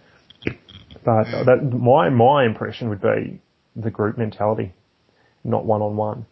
But 1.04 1.24
that, 1.46 1.62
my 1.72 2.08
my 2.10 2.44
impression 2.44 2.88
would 2.90 3.00
be 3.00 3.40
the 3.74 3.90
group 3.90 4.18
mentality, 4.18 4.72
not 5.44 5.64
one 5.64 5.80
on 5.80 5.96
one, 5.96 6.26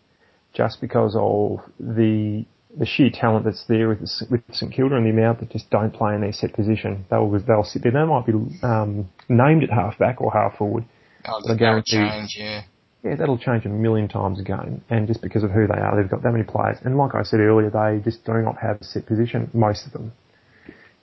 just 0.53 0.81
because 0.81 1.15
of 1.17 1.61
the 1.81 2.45
the 2.79 2.85
sheer 2.85 3.09
talent 3.11 3.47
that's 3.47 3.65
there 3.67 3.89
with 3.89 4.01
the, 4.01 4.27
with 4.31 4.43
St 4.53 4.71
Kilda 4.73 4.95
and 4.97 5.07
the 5.07 5.11
amount 5.11 5.41
that 5.41 5.51
just 5.51 5.71
don't 5.71 5.91
play 5.93 6.15
in 6.15 6.21
their 6.21 6.33
set 6.33 6.53
position. 6.53 7.07
They'll 7.11 7.31
they'll 7.47 7.65
sit 7.65 7.83
there. 7.83 7.93
They 7.93 8.05
might 8.05 8.27
be 8.27 8.33
um, 8.63 9.09
named 9.29 9.65
at 9.65 9.71
half 9.71 9.97
back 9.99 10.21
or 10.21 10.31
half 10.33 10.59
forward. 10.59 10.85
Oh, 11.27 11.41
The 11.41 11.49
the 11.49 11.55
that'll 11.55 11.59
guarantee- 11.59 11.97
change, 11.97 12.37
yeah. 12.39 12.63
Yeah, 13.05 13.15
that'll 13.17 13.39
change 13.39 13.65
a 13.65 13.69
million 13.69 14.09
times 14.09 14.41
a 14.41 14.43
game. 14.43 14.83
And 14.91 15.07
just 15.07 15.23
because 15.23 15.45
of 15.45 15.51
who 15.53 15.67
they 15.67 15.79
are, 15.79 15.97
they've 15.97 16.11
got 16.11 16.23
that 16.23 16.33
many 16.33 16.45
players. 16.45 16.79
And 16.85 16.99
like 16.99 17.15
I 17.15 17.23
said 17.23 17.41
earlier, 17.41 17.71
they 17.71 18.03
just 18.03 18.25
do 18.25 18.33
not 18.35 18.59
have 18.59 18.81
a 18.81 18.85
set 18.85 19.07
position, 19.07 19.51
most 19.55 19.87
of 19.87 19.93
them. 19.93 20.13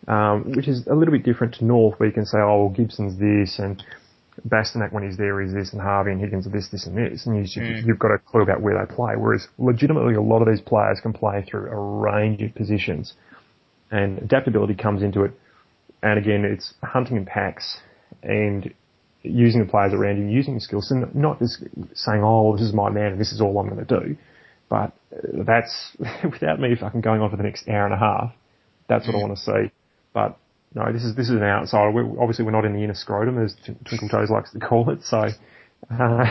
Um, 0.07 0.53
which 0.55 0.67
is 0.67 0.85
a 0.87 0.93
little 0.93 1.13
bit 1.13 1.23
different 1.23 1.55
to 1.55 1.65
North, 1.65 1.99
where 1.99 2.07
you 2.07 2.13
can 2.13 2.25
say, 2.25 2.37
oh, 2.37 2.65
well, 2.65 2.69
Gibson's 2.69 3.17
this, 3.17 3.57
and 3.57 3.81
Bastinac 4.43 4.91
when 4.91 5.03
he's 5.03 5.17
there 5.17 5.41
is 5.41 5.53
this, 5.53 5.71
and 5.71 5.81
Harvey 5.81 6.11
and 6.11 6.19
Higgins 6.21 6.45
are 6.45 6.51
this, 6.51 6.67
this, 6.69 6.85
and 6.85 6.97
this. 6.97 7.25
And 7.25 7.37
you, 7.37 7.61
Mm. 7.61 7.85
you've 7.85 7.97
got 7.97 8.11
a 8.11 8.19
clue 8.19 8.41
about 8.41 8.61
where 8.61 8.77
they 8.77 8.93
play. 8.93 9.15
Whereas 9.15 9.47
legitimately, 9.57 10.15
a 10.15 10.21
lot 10.21 10.41
of 10.41 10.47
these 10.47 10.61
players 10.61 10.99
can 10.99 11.13
play 11.13 11.43
through 11.49 11.71
a 11.71 11.75
range 11.75 12.41
of 12.43 12.53
positions. 12.53 13.13
And 13.89 14.19
adaptability 14.19 14.75
comes 14.75 15.01
into 15.01 15.23
it. 15.23 15.31
And 16.03 16.19
again, 16.19 16.43
it's 16.43 16.73
hunting 16.83 17.17
in 17.17 17.25
packs 17.25 17.77
and 18.21 18.71
using 19.25 19.61
the 19.61 19.69
players 19.69 19.93
around 19.93 20.17
you, 20.17 20.33
using 20.33 20.55
the 20.55 20.61
skills, 20.61 20.91
and 20.91 21.13
not 21.15 21.39
just 21.39 21.59
saying, 21.93 22.21
"Oh, 22.23 22.55
this 22.55 22.65
is 22.65 22.73
my 22.73 22.89
man, 22.89 23.13
and 23.13 23.21
this 23.21 23.31
is 23.31 23.41
all 23.41 23.57
I'm 23.59 23.69
going 23.69 23.85
to 23.85 23.99
do." 23.99 24.17
But 24.69 24.93
uh, 25.13 25.43
that's 25.45 25.95
without 26.23 26.59
me 26.59 26.75
fucking 26.79 27.01
going 27.01 27.21
on 27.21 27.29
for 27.29 27.37
the 27.37 27.43
next 27.43 27.67
hour 27.67 27.85
and 27.85 27.93
a 27.93 27.97
half. 27.97 28.33
That's 28.87 29.07
what 29.07 29.15
I 29.15 29.19
want 29.19 29.37
to 29.37 29.43
see. 29.43 29.71
But 30.13 30.37
no, 30.73 30.91
this 30.91 31.03
is 31.03 31.15
this 31.15 31.29
is 31.29 31.35
an 31.35 31.43
outsider. 31.43 31.91
We're, 31.91 32.21
obviously, 32.21 32.45
we're 32.45 32.51
not 32.51 32.65
in 32.65 32.73
the 32.73 32.83
inner 32.83 32.95
scrotum, 32.95 33.43
as 33.43 33.55
Tw- 33.55 33.85
Twinkle 33.87 34.09
Toes 34.09 34.29
likes 34.29 34.51
to 34.51 34.59
call 34.59 34.89
it. 34.89 35.03
So 35.03 35.27
uh, 35.89 36.25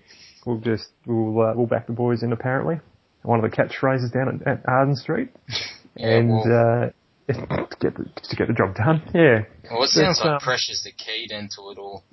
we'll 0.46 0.58
just 0.58 0.88
we'll 1.06 1.40
uh, 1.40 1.54
we'll 1.54 1.66
back 1.66 1.86
the 1.86 1.92
boys 1.92 2.22
in. 2.22 2.32
Apparently, 2.32 2.80
one 3.22 3.42
of 3.42 3.50
the 3.50 3.56
catchphrases 3.56 4.12
down 4.12 4.40
at, 4.40 4.48
at 4.48 4.68
Arden 4.68 4.96
Street, 4.96 5.30
Yeah, 5.96 6.18
and 6.18 6.30
well, 6.30 6.42
uh, 6.42 6.90
to 7.32 7.76
get 7.80 7.96
the, 7.96 8.04
to 8.22 8.36
get 8.36 8.48
the 8.48 8.54
job 8.54 8.74
done. 8.74 9.02
Yeah. 9.14 9.40
well, 9.70 9.84
it 9.84 9.88
sounds 9.88 10.18
but, 10.18 10.26
like 10.26 10.34
um, 10.34 10.40
pressure's 10.40 10.82
the 10.84 10.92
key 10.92 11.26
then 11.28 11.48
to 11.56 11.70
it 11.70 11.78
all. 11.78 12.04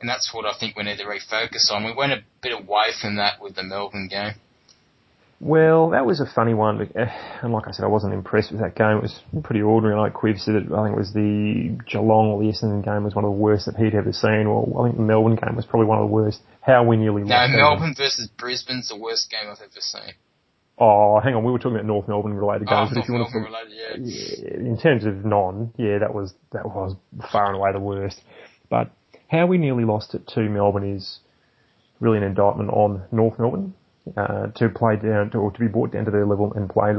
And 0.00 0.08
that's 0.08 0.32
what 0.32 0.46
I 0.46 0.52
think 0.58 0.76
we 0.76 0.84
need 0.84 0.96
to 0.98 1.04
refocus 1.04 1.70
on. 1.70 1.84
We 1.84 1.92
went 1.94 2.12
a 2.12 2.22
bit 2.42 2.52
away 2.52 2.88
from 3.00 3.16
that 3.16 3.40
with 3.40 3.54
the 3.56 3.62
Melbourne 3.62 4.08
game. 4.10 4.32
Well, 5.42 5.90
that 5.90 6.04
was 6.04 6.20
a 6.20 6.26
funny 6.26 6.52
one, 6.52 6.80
and 7.42 7.52
like 7.52 7.66
I 7.66 7.70
said, 7.70 7.84
I 7.84 7.88
wasn't 7.88 8.12
impressed 8.12 8.52
with 8.52 8.60
that 8.60 8.74
game. 8.74 8.98
It 8.98 9.02
was 9.02 9.20
pretty 9.42 9.62
ordinary. 9.62 9.98
Like 9.98 10.12
Quiv 10.12 10.38
said, 10.38 10.54
it, 10.54 10.64
I 10.70 10.84
think 10.84 10.96
it 10.96 10.98
was 10.98 11.14
the 11.14 11.78
Geelong 11.90 12.28
or 12.28 12.42
the 12.42 12.50
Essendon 12.52 12.84
game 12.84 13.04
was 13.04 13.14
one 13.14 13.24
of 13.24 13.30
the 13.30 13.36
worst 13.40 13.64
that 13.64 13.76
he'd 13.76 13.94
ever 13.94 14.12
seen. 14.12 14.48
Well, 14.50 14.68
I 14.80 14.88
think 14.88 14.96
the 14.96 15.02
Melbourne 15.02 15.36
game 15.36 15.56
was 15.56 15.64
probably 15.64 15.86
one 15.86 15.98
of 15.98 16.08
the 16.08 16.12
worst. 16.12 16.40
How 16.60 16.84
we 16.84 16.98
nearly 16.98 17.22
No, 17.22 17.28
lost. 17.34 17.52
that 17.52 17.56
Melbourne 17.56 17.94
versus 17.96 18.28
Brisbane's 18.36 18.88
the 18.88 18.98
worst 18.98 19.30
game 19.30 19.48
I've 19.50 19.60
ever 19.62 19.80
seen. 19.80 20.12
Oh, 20.76 21.20
hang 21.20 21.34
on, 21.34 21.44
we 21.44 21.52
were 21.52 21.58
talking 21.58 21.76
about 21.76 21.86
North 21.86 22.08
Melbourne 22.08 22.34
related 22.34 22.68
Oh, 22.70 22.84
games, 22.84 22.90
but 22.94 23.02
if 23.02 23.08
you 23.08 23.14
want 23.14 23.28
to 23.30 23.38
Melbourne 23.38 23.52
related, 23.52 24.08
yeah. 24.08 24.44
yeah, 24.44 24.56
in 24.60 24.78
terms 24.78 25.04
of 25.06 25.24
non, 25.24 25.72
yeah, 25.78 25.98
that 25.98 26.12
was 26.14 26.34
that 26.52 26.64
was 26.66 26.96
far 27.32 27.46
and 27.46 27.56
away 27.56 27.72
the 27.72 27.80
worst. 27.80 28.20
But 28.70 28.90
how 29.30 29.46
we 29.46 29.58
nearly 29.58 29.84
lost 29.84 30.14
it 30.14 30.26
to 30.34 30.40
Melbourne 30.40 30.96
is 30.96 31.20
really 32.00 32.18
an 32.18 32.24
indictment 32.24 32.70
on 32.70 33.04
North 33.12 33.38
Melbourne 33.38 33.74
uh, 34.16 34.48
to 34.56 34.68
play 34.68 34.96
down 34.96 35.30
to, 35.30 35.38
or 35.38 35.52
to 35.52 35.60
be 35.60 35.68
brought 35.68 35.92
down 35.92 36.04
to 36.06 36.10
their 36.10 36.26
level 36.26 36.52
and 36.54 36.68
play 36.68 36.94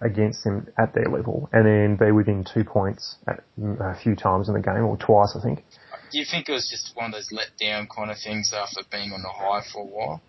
against 0.00 0.44
them 0.44 0.68
at 0.78 0.94
their 0.94 1.06
level, 1.06 1.50
and 1.52 1.66
then 1.66 1.96
be 1.96 2.12
within 2.12 2.44
two 2.44 2.62
points 2.62 3.16
at, 3.26 3.42
mm, 3.60 3.78
a 3.80 4.00
few 4.00 4.14
times 4.14 4.48
in 4.48 4.54
the 4.54 4.60
game, 4.60 4.84
or 4.84 4.96
twice, 4.96 5.36
I 5.38 5.42
think. 5.42 5.64
Do 6.12 6.18
you 6.18 6.24
think 6.24 6.48
it 6.48 6.52
was 6.52 6.70
just 6.70 6.96
one 6.96 7.06
of 7.06 7.12
those 7.12 7.28
let 7.32 7.48
down 7.60 7.88
kind 7.94 8.10
of 8.10 8.16
things 8.22 8.52
after 8.54 8.82
being 8.90 9.12
on 9.12 9.22
the 9.22 9.28
high 9.28 9.62
for 9.72 9.82
a 9.82 9.84
while? 9.84 10.22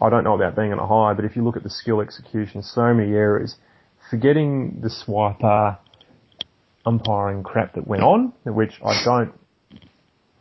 I 0.00 0.10
don't 0.10 0.22
know 0.22 0.34
about 0.34 0.54
being 0.54 0.72
on 0.72 0.78
a 0.78 0.86
high, 0.86 1.14
but 1.14 1.24
if 1.24 1.34
you 1.34 1.42
look 1.42 1.56
at 1.56 1.62
the 1.62 1.70
skill 1.70 2.00
execution, 2.00 2.62
so 2.62 2.94
many 2.94 3.12
errors. 3.12 3.56
Forgetting 4.10 4.80
the 4.82 4.88
swiper 4.88 5.78
umpiring 6.86 7.42
crap 7.42 7.74
that 7.74 7.86
went 7.86 8.02
on, 8.02 8.32
which 8.44 8.80
I 8.84 9.02
don't, 9.04 9.32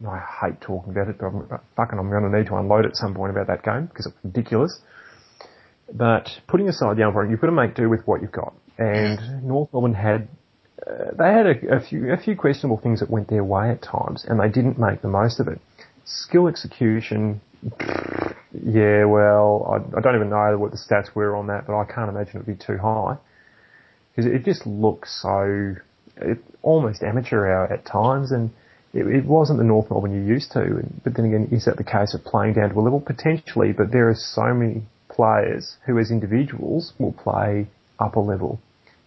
I 0.07 0.19
hate 0.41 0.61
talking 0.61 0.91
about 0.91 1.09
it, 1.09 1.17
but 1.17 1.27
I'm, 1.27 1.59
fucking 1.75 1.99
I'm 1.99 2.09
going 2.09 2.29
to 2.31 2.37
need 2.37 2.47
to 2.47 2.55
unload 2.55 2.85
at 2.85 2.95
some 2.95 3.13
point 3.13 3.31
about 3.31 3.47
that 3.47 3.63
game 3.63 3.87
because 3.87 4.05
it's 4.05 4.15
ridiculous. 4.23 4.79
But 5.93 6.29
putting 6.47 6.69
aside 6.69 6.97
the 6.97 7.03
umpiring, 7.03 7.31
you've 7.31 7.41
got 7.41 7.47
to 7.47 7.53
make 7.53 7.75
do 7.75 7.89
with 7.89 8.05
what 8.05 8.21
you've 8.21 8.31
got. 8.31 8.53
And 8.77 9.43
North 9.43 9.69
Melbourne 9.73 9.93
had 9.93 10.27
uh, 10.87 11.11
they 11.17 11.33
had 11.33 11.45
a, 11.45 11.77
a, 11.77 11.79
few 11.81 12.13
a 12.13 12.17
few 12.17 12.35
questionable 12.35 12.77
things 12.77 13.01
that 13.01 13.09
went 13.09 13.29
their 13.29 13.43
way 13.43 13.69
at 13.69 13.81
times, 13.81 14.25
and 14.27 14.39
they 14.39 14.49
didn't 14.49 14.79
make 14.79 15.01
the 15.01 15.09
most 15.09 15.39
of 15.39 15.47
it. 15.47 15.59
Skill 16.05 16.47
execution, 16.47 17.41
yeah, 18.63 19.03
well, 19.03 19.65
I, 19.93 19.97
I 19.97 20.01
don't 20.01 20.15
even 20.15 20.29
know 20.29 20.57
what 20.57 20.71
the 20.71 20.77
stats 20.77 21.13
were 21.13 21.35
on 21.35 21.47
that, 21.47 21.67
but 21.67 21.77
I 21.77 21.83
can't 21.85 22.09
imagine 22.09 22.37
it 22.37 22.47
would 22.47 22.57
be 22.57 22.65
too 22.65 22.77
high 22.77 23.17
because 24.15 24.31
it 24.31 24.45
just 24.45 24.65
looks 24.65 25.21
so 25.21 25.75
it, 26.17 26.39
almost 26.61 27.03
amateur 27.03 27.45
hour 27.45 27.71
at 27.71 27.85
times, 27.85 28.31
and 28.31 28.51
it, 28.93 29.05
it, 29.05 29.25
wasn't 29.25 29.59
the 29.59 29.65
North 29.65 29.89
Melbourne 29.89 30.13
you're 30.13 30.35
used 30.35 30.51
to. 30.53 30.83
But 31.03 31.15
then 31.15 31.25
again, 31.25 31.49
is 31.51 31.65
that 31.65 31.77
the 31.77 31.83
case 31.83 32.13
of 32.13 32.23
playing 32.23 32.53
down 32.53 32.69
to 32.69 32.79
a 32.79 32.81
level 32.81 33.01
potentially? 33.01 33.71
But 33.71 33.91
there 33.91 34.09
are 34.09 34.15
so 34.15 34.53
many 34.53 34.83
players 35.09 35.77
who, 35.85 35.99
as 35.99 36.11
individuals, 36.11 36.93
will 36.99 37.13
play 37.13 37.67
upper 37.99 38.19
level. 38.19 38.59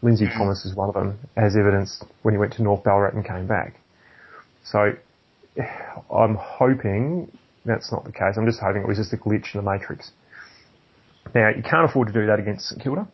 Lindsay 0.02 0.26
mm. 0.26 0.36
Thomas 0.36 0.64
is 0.64 0.74
one 0.74 0.88
of 0.88 0.94
them, 0.94 1.18
as 1.36 1.56
evidenced 1.56 2.04
when 2.22 2.34
he 2.34 2.38
went 2.38 2.52
to 2.54 2.62
North 2.62 2.84
Ballarat 2.84 3.14
and 3.14 3.24
came 3.24 3.46
back. 3.46 3.80
So 4.64 4.92
I'm 6.14 6.36
hoping 6.36 7.30
that's 7.64 7.92
not 7.92 8.04
the 8.04 8.12
case. 8.12 8.36
I'm 8.36 8.46
just 8.46 8.60
hoping 8.60 8.82
it 8.82 8.88
was 8.88 8.98
just 8.98 9.12
a 9.12 9.16
glitch 9.16 9.54
in 9.54 9.64
the 9.64 9.70
matrix. 9.70 10.10
Now, 11.34 11.50
you 11.50 11.62
can't 11.62 11.88
afford 11.88 12.08
to 12.08 12.14
do 12.14 12.26
that 12.26 12.38
against 12.38 12.68
St 12.68 12.82
Kilda. 12.82 13.06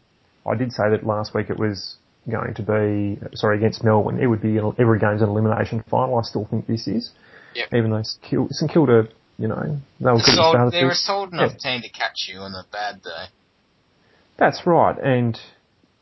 I 0.46 0.54
did 0.54 0.72
say 0.72 0.88
that 0.90 1.04
last 1.06 1.34
week 1.34 1.50
it 1.50 1.58
was 1.58 1.96
going 2.30 2.54
to 2.54 2.62
be, 2.62 3.18
sorry, 3.34 3.58
against 3.58 3.84
Melbourne. 3.84 4.20
It 4.20 4.26
would 4.26 4.42
be 4.42 4.58
every 4.78 4.98
game's 4.98 5.22
an 5.22 5.28
elimination 5.28 5.84
final. 5.90 6.18
I 6.18 6.22
still 6.22 6.46
think 6.46 6.66
this 6.66 6.86
is. 6.86 7.10
Yep. 7.54 7.74
Even 7.74 7.90
though 7.90 8.02
St 8.50 8.70
Kilda, 8.70 9.08
you 9.38 9.48
know, 9.48 9.78
they 10.00 10.06
were 10.06 10.18
good 10.18 10.34
sold, 10.34 10.56
at 10.56 10.72
They 10.72 10.84
were 10.84 10.94
sold 10.94 11.32
enough 11.32 11.52
yeah. 11.58 11.72
team 11.72 11.82
to 11.82 11.88
catch 11.88 12.28
you 12.28 12.40
on 12.40 12.52
a 12.52 12.64
bad 12.70 13.02
day. 13.02 13.26
That's 14.36 14.66
right. 14.66 14.96
And 14.98 15.38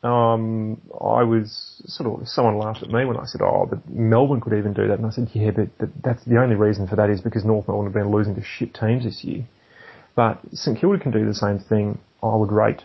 um, 0.03 0.81
I 0.93 1.23
was 1.23 1.83
sort 1.87 2.21
of 2.21 2.29
someone 2.29 2.59
laughed 2.59 2.83
at 2.83 2.91
me 2.91 3.05
when 3.05 3.17
I 3.17 3.25
said, 3.25 3.41
"Oh, 3.43 3.67
but 3.69 3.89
Melbourne 3.89 4.41
could 4.41 4.53
even 4.53 4.73
do 4.73 4.89
that," 4.89 4.99
and 4.99 5.07
I 5.07 5.11
said, 5.11 5.31
"Yeah, 5.33 5.51
but, 5.51 5.69
but 5.79 5.89
that's 6.03 6.25
the 6.25 6.41
only 6.41 6.55
reason 6.55 6.87
for 6.87 6.97
that 6.97 7.11
is 7.11 7.21
because 7.21 7.45
North 7.45 7.67
Melbourne 7.69 7.87
have 7.87 7.95
been 7.95 8.11
losing 8.11 8.35
to 8.35 8.43
shit 8.43 8.75
teams 8.75 9.05
this 9.05 9.25
year." 9.25 9.45
But 10.15 10.41
St 10.53 10.79
Kilda 10.79 10.99
can 10.99 11.13
do 11.13 11.27
the 11.27 11.35
same 11.35 11.59
thing. 11.59 11.99
I 12.23 12.35
would 12.35 12.53
rate, 12.53 12.83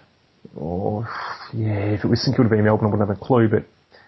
or 0.55 1.07
yeah, 1.53 1.93
if 1.93 2.03
it 2.03 2.07
was 2.07 2.23
St 2.23 2.35
Kilda 2.35 2.49
v 2.49 2.61
Melbourne, 2.61 2.87
I 2.87 2.91
wouldn't 2.91 3.09
have 3.09 3.17
a 3.17 3.19
clue. 3.19 3.47
But 3.47 3.65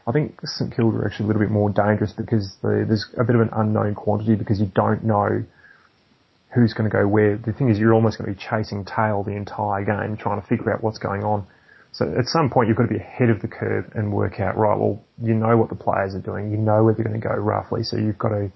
I 0.08 0.12
think 0.12 0.40
St 0.44 0.76
Kilda 0.76 0.98
are 0.98 1.08
actually 1.08 1.26
a 1.26 1.28
little 1.28 1.42
bit 1.42 1.52
more 1.52 1.70
dangerous 1.70 2.12
because 2.12 2.56
the, 2.62 2.86
there's 2.88 3.06
a 3.18 3.24
bit 3.24 3.36
of 3.36 3.42
an 3.42 3.50
unknown 3.54 3.96
quantity 3.96 4.36
because 4.36 4.60
you 4.60 4.72
don't 4.74 5.04
know 5.04 5.44
who's 6.54 6.74
going 6.74 6.90
to 6.90 6.96
go 6.96 7.08
where. 7.08 7.38
The 7.38 7.54
thing 7.54 7.70
is, 7.70 7.80
you're 7.80 7.94
almost 7.94 8.18
going 8.18 8.34
to 8.34 8.38
be 8.38 8.46
chasing 8.50 8.86
tail 8.86 9.24
the 9.24 9.36
entire 9.36 9.86
game, 9.86 10.18
trying 10.18 10.42
to 10.42 10.48
figure 10.48 10.74
out 10.74 10.84
what's 10.84 11.00
going 11.00 11.24
on. 11.24 11.48
So 11.94 12.12
at 12.18 12.26
some 12.26 12.50
point 12.50 12.68
you've 12.68 12.78
got 12.78 12.84
to 12.84 12.94
be 12.94 12.98
ahead 12.98 13.30
of 13.30 13.42
the 13.42 13.48
curve 13.48 13.92
and 13.94 14.12
work 14.12 14.40
out, 14.40 14.58
right, 14.58 14.78
well, 14.78 15.00
you 15.22 15.36
know 15.36 15.56
what 15.58 15.70
the 15.70 15.76
players 15.76 16.16
are 16.16 16.22
doing, 16.22 16.52
you 16.52 16.58
know 16.58 16.84
where 16.84 16.96
they're 16.96 17.06
going 17.06 17.20
to 17.20 17.28
go 17.28 17.36
roughly, 17.36 17.84
so 17.84 17.98
you've 17.98 18.18
got 18.18 18.30
to 18.30 18.52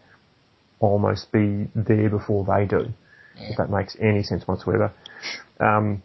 almost 0.80 1.32
be 1.32 1.68
there 1.76 2.10
before 2.10 2.44
they 2.46 2.66
do, 2.66 2.88
yeah. 3.36 3.50
if 3.50 3.58
that 3.58 3.70
makes 3.70 3.96
any 4.02 4.24
sense 4.24 4.48
whatsoever. 4.48 4.92
Um, 5.60 6.02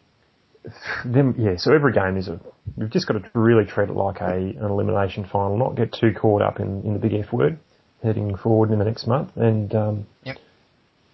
then, 1.05 1.35
yeah, 1.39 1.57
so 1.57 1.73
every 1.75 1.93
game 1.93 2.17
is 2.17 2.29
a, 2.29 2.41
you've 2.77 2.91
just 2.91 3.07
got 3.07 3.15
to 3.15 3.31
really 3.35 3.65
treat 3.65 3.89
it 3.89 3.95
like 3.95 4.21
a, 4.21 4.35
an 4.35 4.63
elimination 4.63 5.27
final, 5.31 5.57
not 5.57 5.77
get 5.77 5.93
too 5.93 6.13
caught 6.19 6.43
up 6.43 6.61
in, 6.61 6.83
in 6.83 6.93
the 6.93 6.99
big 6.99 7.15
F 7.15 7.33
word 7.33 7.59
heading 8.03 8.37
forward 8.37 8.71
in 8.71 8.79
the 8.79 8.85
next 8.85 9.07
month, 9.07 9.31
and, 9.37 9.75
um, 9.75 10.07
yep. 10.25 10.37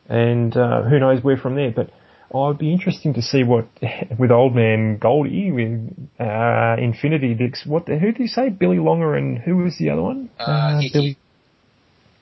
and, 0.09 0.57
uh, 0.57 0.83
who 0.83 0.99
knows 0.99 1.23
where 1.23 1.37
from 1.37 1.55
there, 1.55 1.71
but 1.71 1.91
Oh, 2.31 2.49
it'd 2.49 2.59
be 2.59 2.73
interesting 2.73 3.15
to 3.15 3.23
see 3.23 3.43
what 3.43 3.69
with 4.19 4.31
old 4.31 4.55
man 4.55 4.99
Goldie 4.99 5.51
with 5.51 6.11
uh, 6.21 6.77
Infinity 6.79 7.35
Dix. 7.35 7.65
What 7.65 7.87
the, 7.87 7.99
who 7.99 8.13
do 8.13 8.23
you 8.23 8.29
say? 8.29 8.51
Billy 8.51 8.79
Longer 8.79 9.15
and 9.15 9.39
who 9.39 9.57
was 9.57 9.79
the 9.79 9.91
other 9.91 10.03
one? 10.03 10.29
Uh, 10.39 10.43
uh 10.43 10.81
Billy 10.93 11.17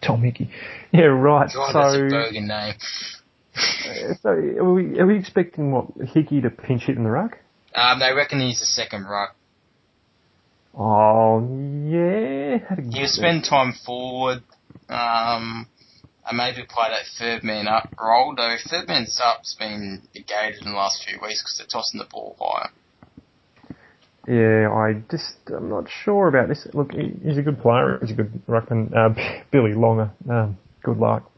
Tom 0.01 0.23
Hickey. 0.23 0.51
Yeah, 0.93 1.07
right. 1.07 1.51
God, 1.53 1.73
so, 1.73 2.09
that's 3.57 3.85
a 3.85 3.89
Bergen 3.89 4.03
name. 4.03 4.11
Uh, 4.11 4.15
so 4.23 4.29
are 4.29 4.73
we, 4.73 5.01
are 5.01 5.07
we 5.07 5.19
expecting 5.19 5.73
what 5.73 5.87
Hickey 6.09 6.41
to 6.41 6.51
pinch 6.51 6.85
hit 6.85 6.97
in 6.97 7.05
the 7.05 7.11
ruck? 7.11 7.39
Um, 7.75 7.99
they 8.01 8.13
reckon 8.13 8.41
he's 8.41 8.61
the 8.61 8.67
second 8.67 9.05
ruck. 9.05 9.37
Oh 10.75 11.41
yeah. 11.89 12.59
He'll 12.91 13.09
spend 13.09 13.45
time 13.45 13.75
forward. 13.85 14.43
Um, 14.89 15.67
and 16.29 16.37
maybe 16.37 16.67
play 16.69 16.89
that 16.91 17.07
third 17.19 17.45
man 17.45 17.69
up 17.69 17.95
role, 18.01 18.35
though 18.37 18.57
third 18.69 18.89
man's 18.89 19.21
up's 19.25 19.55
been 19.55 20.03
negated 20.15 20.63
in 20.63 20.73
the 20.73 20.77
last 20.77 21.05
few 21.07 21.19
weeks 21.23 21.43
because 21.43 21.59
they're 21.59 21.67
tossing 21.67 21.99
the 21.99 22.07
ball 22.11 22.37
higher. 22.41 22.71
Yeah, 24.29 24.73
I 24.73 25.03
just, 25.09 25.37
I'm 25.57 25.69
not 25.69 25.87
sure 25.89 26.27
about 26.27 26.49
this. 26.49 26.67
Look, 26.75 26.91
he's 26.93 27.39
a 27.39 27.43
good 27.43 27.61
player, 27.61 27.99
he's 28.01 28.11
a 28.11 28.15
good 28.15 28.33
ruckman. 28.49 28.93
Uh, 28.95 29.43
Billy 29.53 29.73
Longer, 29.73 30.11
um, 30.29 30.59
good 30.83 30.99
luck. 30.99 31.31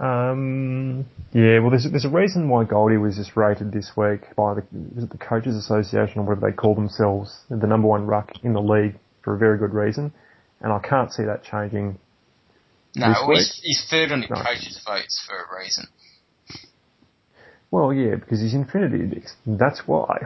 Um, 0.00 1.04
yeah, 1.32 1.58
well, 1.58 1.70
there's, 1.70 1.86
there's 1.90 2.06
a 2.06 2.10
reason 2.10 2.48
why 2.48 2.64
Goldie 2.64 2.96
was 2.96 3.16
just 3.16 3.36
rated 3.36 3.70
this 3.70 3.92
week 3.96 4.22
by 4.34 4.54
the, 4.54 4.62
was 4.94 5.04
it 5.04 5.10
the 5.10 5.18
Coaches 5.18 5.54
Association 5.56 6.20
or 6.20 6.22
whatever 6.22 6.50
they 6.50 6.56
call 6.56 6.74
themselves, 6.74 7.40
the 7.50 7.66
number 7.66 7.86
one 7.86 8.06
ruck 8.06 8.32
in 8.42 8.54
the 8.54 8.62
league 8.62 8.98
for 9.22 9.34
a 9.34 9.38
very 9.38 9.58
good 9.58 9.74
reason. 9.74 10.12
And 10.62 10.72
I 10.72 10.78
can't 10.78 11.12
see 11.12 11.24
that 11.24 11.44
changing 11.44 11.98
no, 12.96 13.12
he's, 13.32 13.60
he's, 13.62 13.86
third 13.88 14.10
on 14.10 14.20
the 14.20 14.26
no. 14.28 14.36
coaches' 14.36 14.82
votes 14.84 15.24
for 15.28 15.36
a 15.36 15.62
reason. 15.62 15.86
Well, 17.70 17.92
yeah, 17.92 18.16
because 18.16 18.40
he's 18.40 18.54
Infinity 18.54 19.22
That's 19.46 19.82
why. 19.86 20.22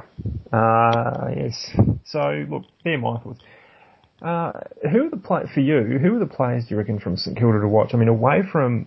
Uh, 0.51 1.29
yes. 1.37 1.77
So, 2.07 2.47
look, 2.49 2.63
my 2.85 3.19
thoughts. 3.19 3.41
Uh, 4.23 4.53
who 4.91 5.07
are 5.07 5.11
the 5.11 5.19
play 5.19 5.43
for 5.53 5.61
you? 5.61 5.99
Who 5.99 6.17
are 6.17 6.19
the 6.19 6.27
players 6.27 6.65
do 6.65 6.71
you 6.71 6.79
reckon 6.79 6.99
from 6.99 7.19
St 7.19 7.37
Kilda 7.37 7.61
to 7.61 7.69
watch? 7.69 7.91
I 7.93 7.99
mean, 7.99 8.09
away 8.09 8.41
from, 8.51 8.87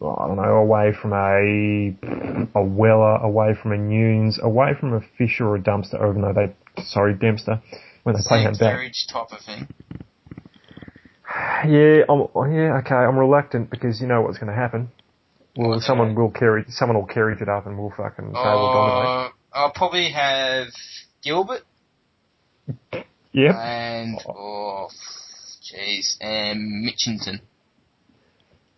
well, 0.00 0.18
I 0.20 0.26
don't 0.26 0.36
know, 0.36 0.56
away 0.56 0.92
from 1.00 1.12
a 1.12 2.58
a 2.58 2.62
Weller, 2.62 3.16
away 3.16 3.54
from 3.60 3.72
a 3.72 3.76
Newnes, 3.76 4.38
away 4.42 4.72
from 4.78 4.92
a 4.92 5.00
Fisher 5.16 5.46
or 5.46 5.56
a 5.56 5.60
Dumpster, 5.60 5.94
even 6.08 6.22
though 6.22 6.32
they, 6.32 6.82
sorry, 6.84 7.14
Dempster, 7.14 7.62
when 8.02 8.14
they 8.14 8.22
play 8.26 8.42
him 8.42 8.54
back. 8.54 8.92
type 9.08 9.32
of 9.32 9.40
thing. 9.40 9.68
Yeah, 11.66 12.02
I'm, 12.08 12.52
yeah, 12.52 12.78
okay. 12.80 12.94
I'm 12.94 13.16
reluctant 13.18 13.70
because 13.70 14.00
you 14.00 14.06
know 14.06 14.20
what's 14.20 14.38
going 14.38 14.52
to 14.52 14.54
happen. 14.54 14.90
Well, 15.56 15.80
someone 15.80 16.14
will 16.14 16.30
carry, 16.30 16.64
someone 16.68 16.98
will 16.98 17.06
carry 17.06 17.34
it 17.40 17.48
up, 17.48 17.66
and 17.66 17.78
we'll 17.78 17.94
fucking 17.96 18.26
uh, 18.26 18.30
we'll 18.32 18.72
dominate. 18.72 19.32
I'll 19.52 19.72
probably 19.72 20.10
have 20.10 20.68
Gilbert. 21.22 21.62
Yep. 23.32 23.54
And 23.54 24.18
oh, 24.28 24.88
jeez, 25.62 26.16
and 26.20 26.84
Mitchington. 26.84 27.40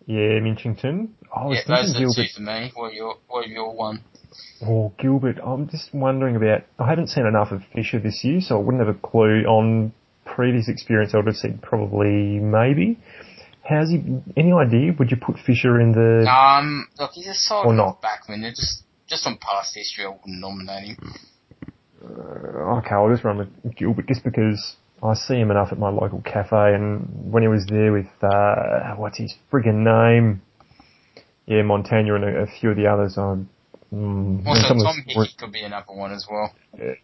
Yeah, 0.07 0.39
Mitchington. 0.41 1.09
I 1.35 1.45
was 1.47 1.63
yeah, 1.67 1.77
those 1.77 1.95
are 1.95 1.99
Gilbert. 1.99 2.15
two 2.15 2.37
for 2.37 2.43
me. 2.43 2.73
What 2.75 2.93
are 2.93 2.93
your 2.93 3.17
What 3.29 3.45
are 3.45 3.49
your 3.49 3.75
one? 3.75 4.03
Oh, 4.65 4.93
Gilbert. 4.99 5.39
I'm 5.45 5.69
just 5.69 5.93
wondering 5.93 6.37
about. 6.37 6.63
I 6.79 6.89
haven't 6.89 7.09
seen 7.09 7.27
enough 7.27 7.53
of 7.53 7.63
Fisher 7.75 7.99
this 7.99 8.23
year, 8.23 8.41
so 8.41 8.57
I 8.57 8.61
wouldn't 8.61 8.87
have 8.87 8.95
a 8.95 8.99
clue 8.99 9.43
on 9.45 9.93
previous 10.27 10.69
experience, 10.69 11.15
I 11.15 11.19
would 11.19 11.27
have 11.27 11.37
said 11.37 11.63
probably 11.63 12.39
maybe. 12.39 12.99
How's 13.69 13.91
he? 13.91 14.03
Any 14.37 14.53
idea? 14.53 14.93
Would 14.99 15.11
you 15.11 15.17
put 15.17 15.37
Fisher 15.45 15.81
in 15.81 15.93
the? 15.93 16.29
Um, 16.31 16.89
look, 16.99 17.13
he's 17.15 17.27
a 17.27 17.35
solid 17.35 17.67
or 17.67 17.75
not? 17.75 18.03
backman. 18.03 18.49
Just 18.51 18.85
just 19.09 19.27
on 19.27 19.39
past 19.39 19.75
history, 19.75 20.05
I 20.05 20.09
wouldn't 20.09 20.41
nominate 20.41 20.89
him. 20.89 21.15
Uh, 22.05 22.79
okay, 22.79 22.95
I'll 22.95 23.11
just 23.11 23.25
run 23.25 23.39
with 23.39 23.77
Gilbert 23.77 24.07
just 24.07 24.23
because 24.23 24.77
I 25.03 25.15
see 25.15 25.35
him 25.35 25.51
enough 25.51 25.73
at 25.73 25.79
my 25.79 25.91
local 25.91 26.23
cafe, 26.23 26.75
and 26.75 27.31
when 27.33 27.43
he 27.43 27.49
was 27.49 27.67
there 27.67 27.93
with 27.93 28.07
uh, 28.23 28.95
what's 28.97 29.19
his 29.19 29.35
friggin' 29.53 29.85
name? 29.85 30.43
Yeah, 31.47 31.63
Montagna 31.63 32.17
and 32.17 32.25
a, 32.25 32.43
a 32.43 32.47
few 32.47 32.71
of 32.71 32.77
the 32.77 32.87
others. 32.87 33.19
Um, 33.19 33.49
mm, 33.93 34.47
also, 34.47 34.75
Tom 34.75 35.03
Hickey 35.07 35.35
could 35.39 35.53
be 35.53 35.63
another 35.63 35.93
one 35.93 36.13
as 36.13 36.27
well. 36.31 36.55
Yeah. 36.79 36.95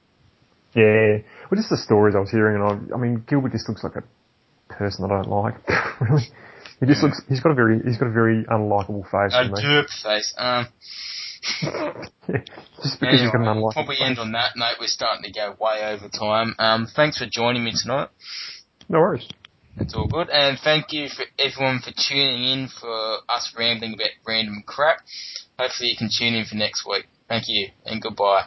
Yeah, 0.75 1.19
well, 1.51 1.61
just 1.61 1.69
the 1.69 1.77
stories 1.77 2.15
I 2.17 2.21
was 2.21 2.31
hearing, 2.31 2.57
and 2.57 2.65
I, 2.65 2.97
I 2.97 2.99
mean, 2.99 3.25
Gilbert 3.29 3.53
just 3.53 3.69
looks 3.69 3.85
like 3.85 3.97
a 3.97 4.05
person 4.73 5.07
that 5.07 5.13
I 5.13 5.21
don't 5.21 5.31
like. 5.31 5.55
really, 6.01 6.23
he 6.81 6.87
just 6.87 7.03
looks. 7.03 7.21
He's 7.29 7.41
got 7.41 7.53
a 7.53 7.55
very. 7.55 7.79
He's 7.85 7.99
got 7.99 8.07
a 8.07 8.13
very 8.13 8.45
unlikable 8.45 9.05
face. 9.05 9.37
A 9.37 9.51
derp 9.51 9.91
face. 10.03 10.33
Um. 10.39 10.69
just 11.63 12.21
because 12.27 12.99
anyway, 13.03 13.23
he's 13.23 13.33
got 13.33 13.41
an 13.41 13.47
unlikable 13.47 13.73
probably 13.73 13.97
end 14.01 14.19
on 14.19 14.33
that 14.33 14.53
note. 14.57 14.77
We're 14.81 14.87
starting 14.87 15.25
to 15.25 15.33
go 15.33 15.57
way 15.59 15.83
over 15.85 16.09
time. 16.09 16.55
Um, 16.59 16.87
thanks 16.95 17.19
for 17.19 17.27
joining 17.31 17.65
me 17.65 17.73
tonight. 17.75 18.09
No 18.89 19.01
worries. 19.01 19.29
It's 19.79 19.95
all 19.95 20.07
good, 20.07 20.29
and 20.29 20.59
thank 20.63 20.93
you 20.93 21.09
for 21.09 21.25
everyone 21.39 21.81
for 21.81 21.93
tuning 21.97 22.45
in 22.45 22.69
for 22.69 23.19
us 23.29 23.55
rambling 23.59 23.95
about 23.95 24.11
random 24.27 24.63
crap. 24.67 24.99
Hopefully 25.59 25.91
you 25.91 25.97
can 25.97 26.11
tune 26.17 26.35
in 26.35 26.45
for 26.45 26.57
next 26.57 26.87
week. 26.87 27.07
Thank 27.29 27.45
you, 27.49 27.69
and 27.87 28.01
goodbye. 28.01 28.45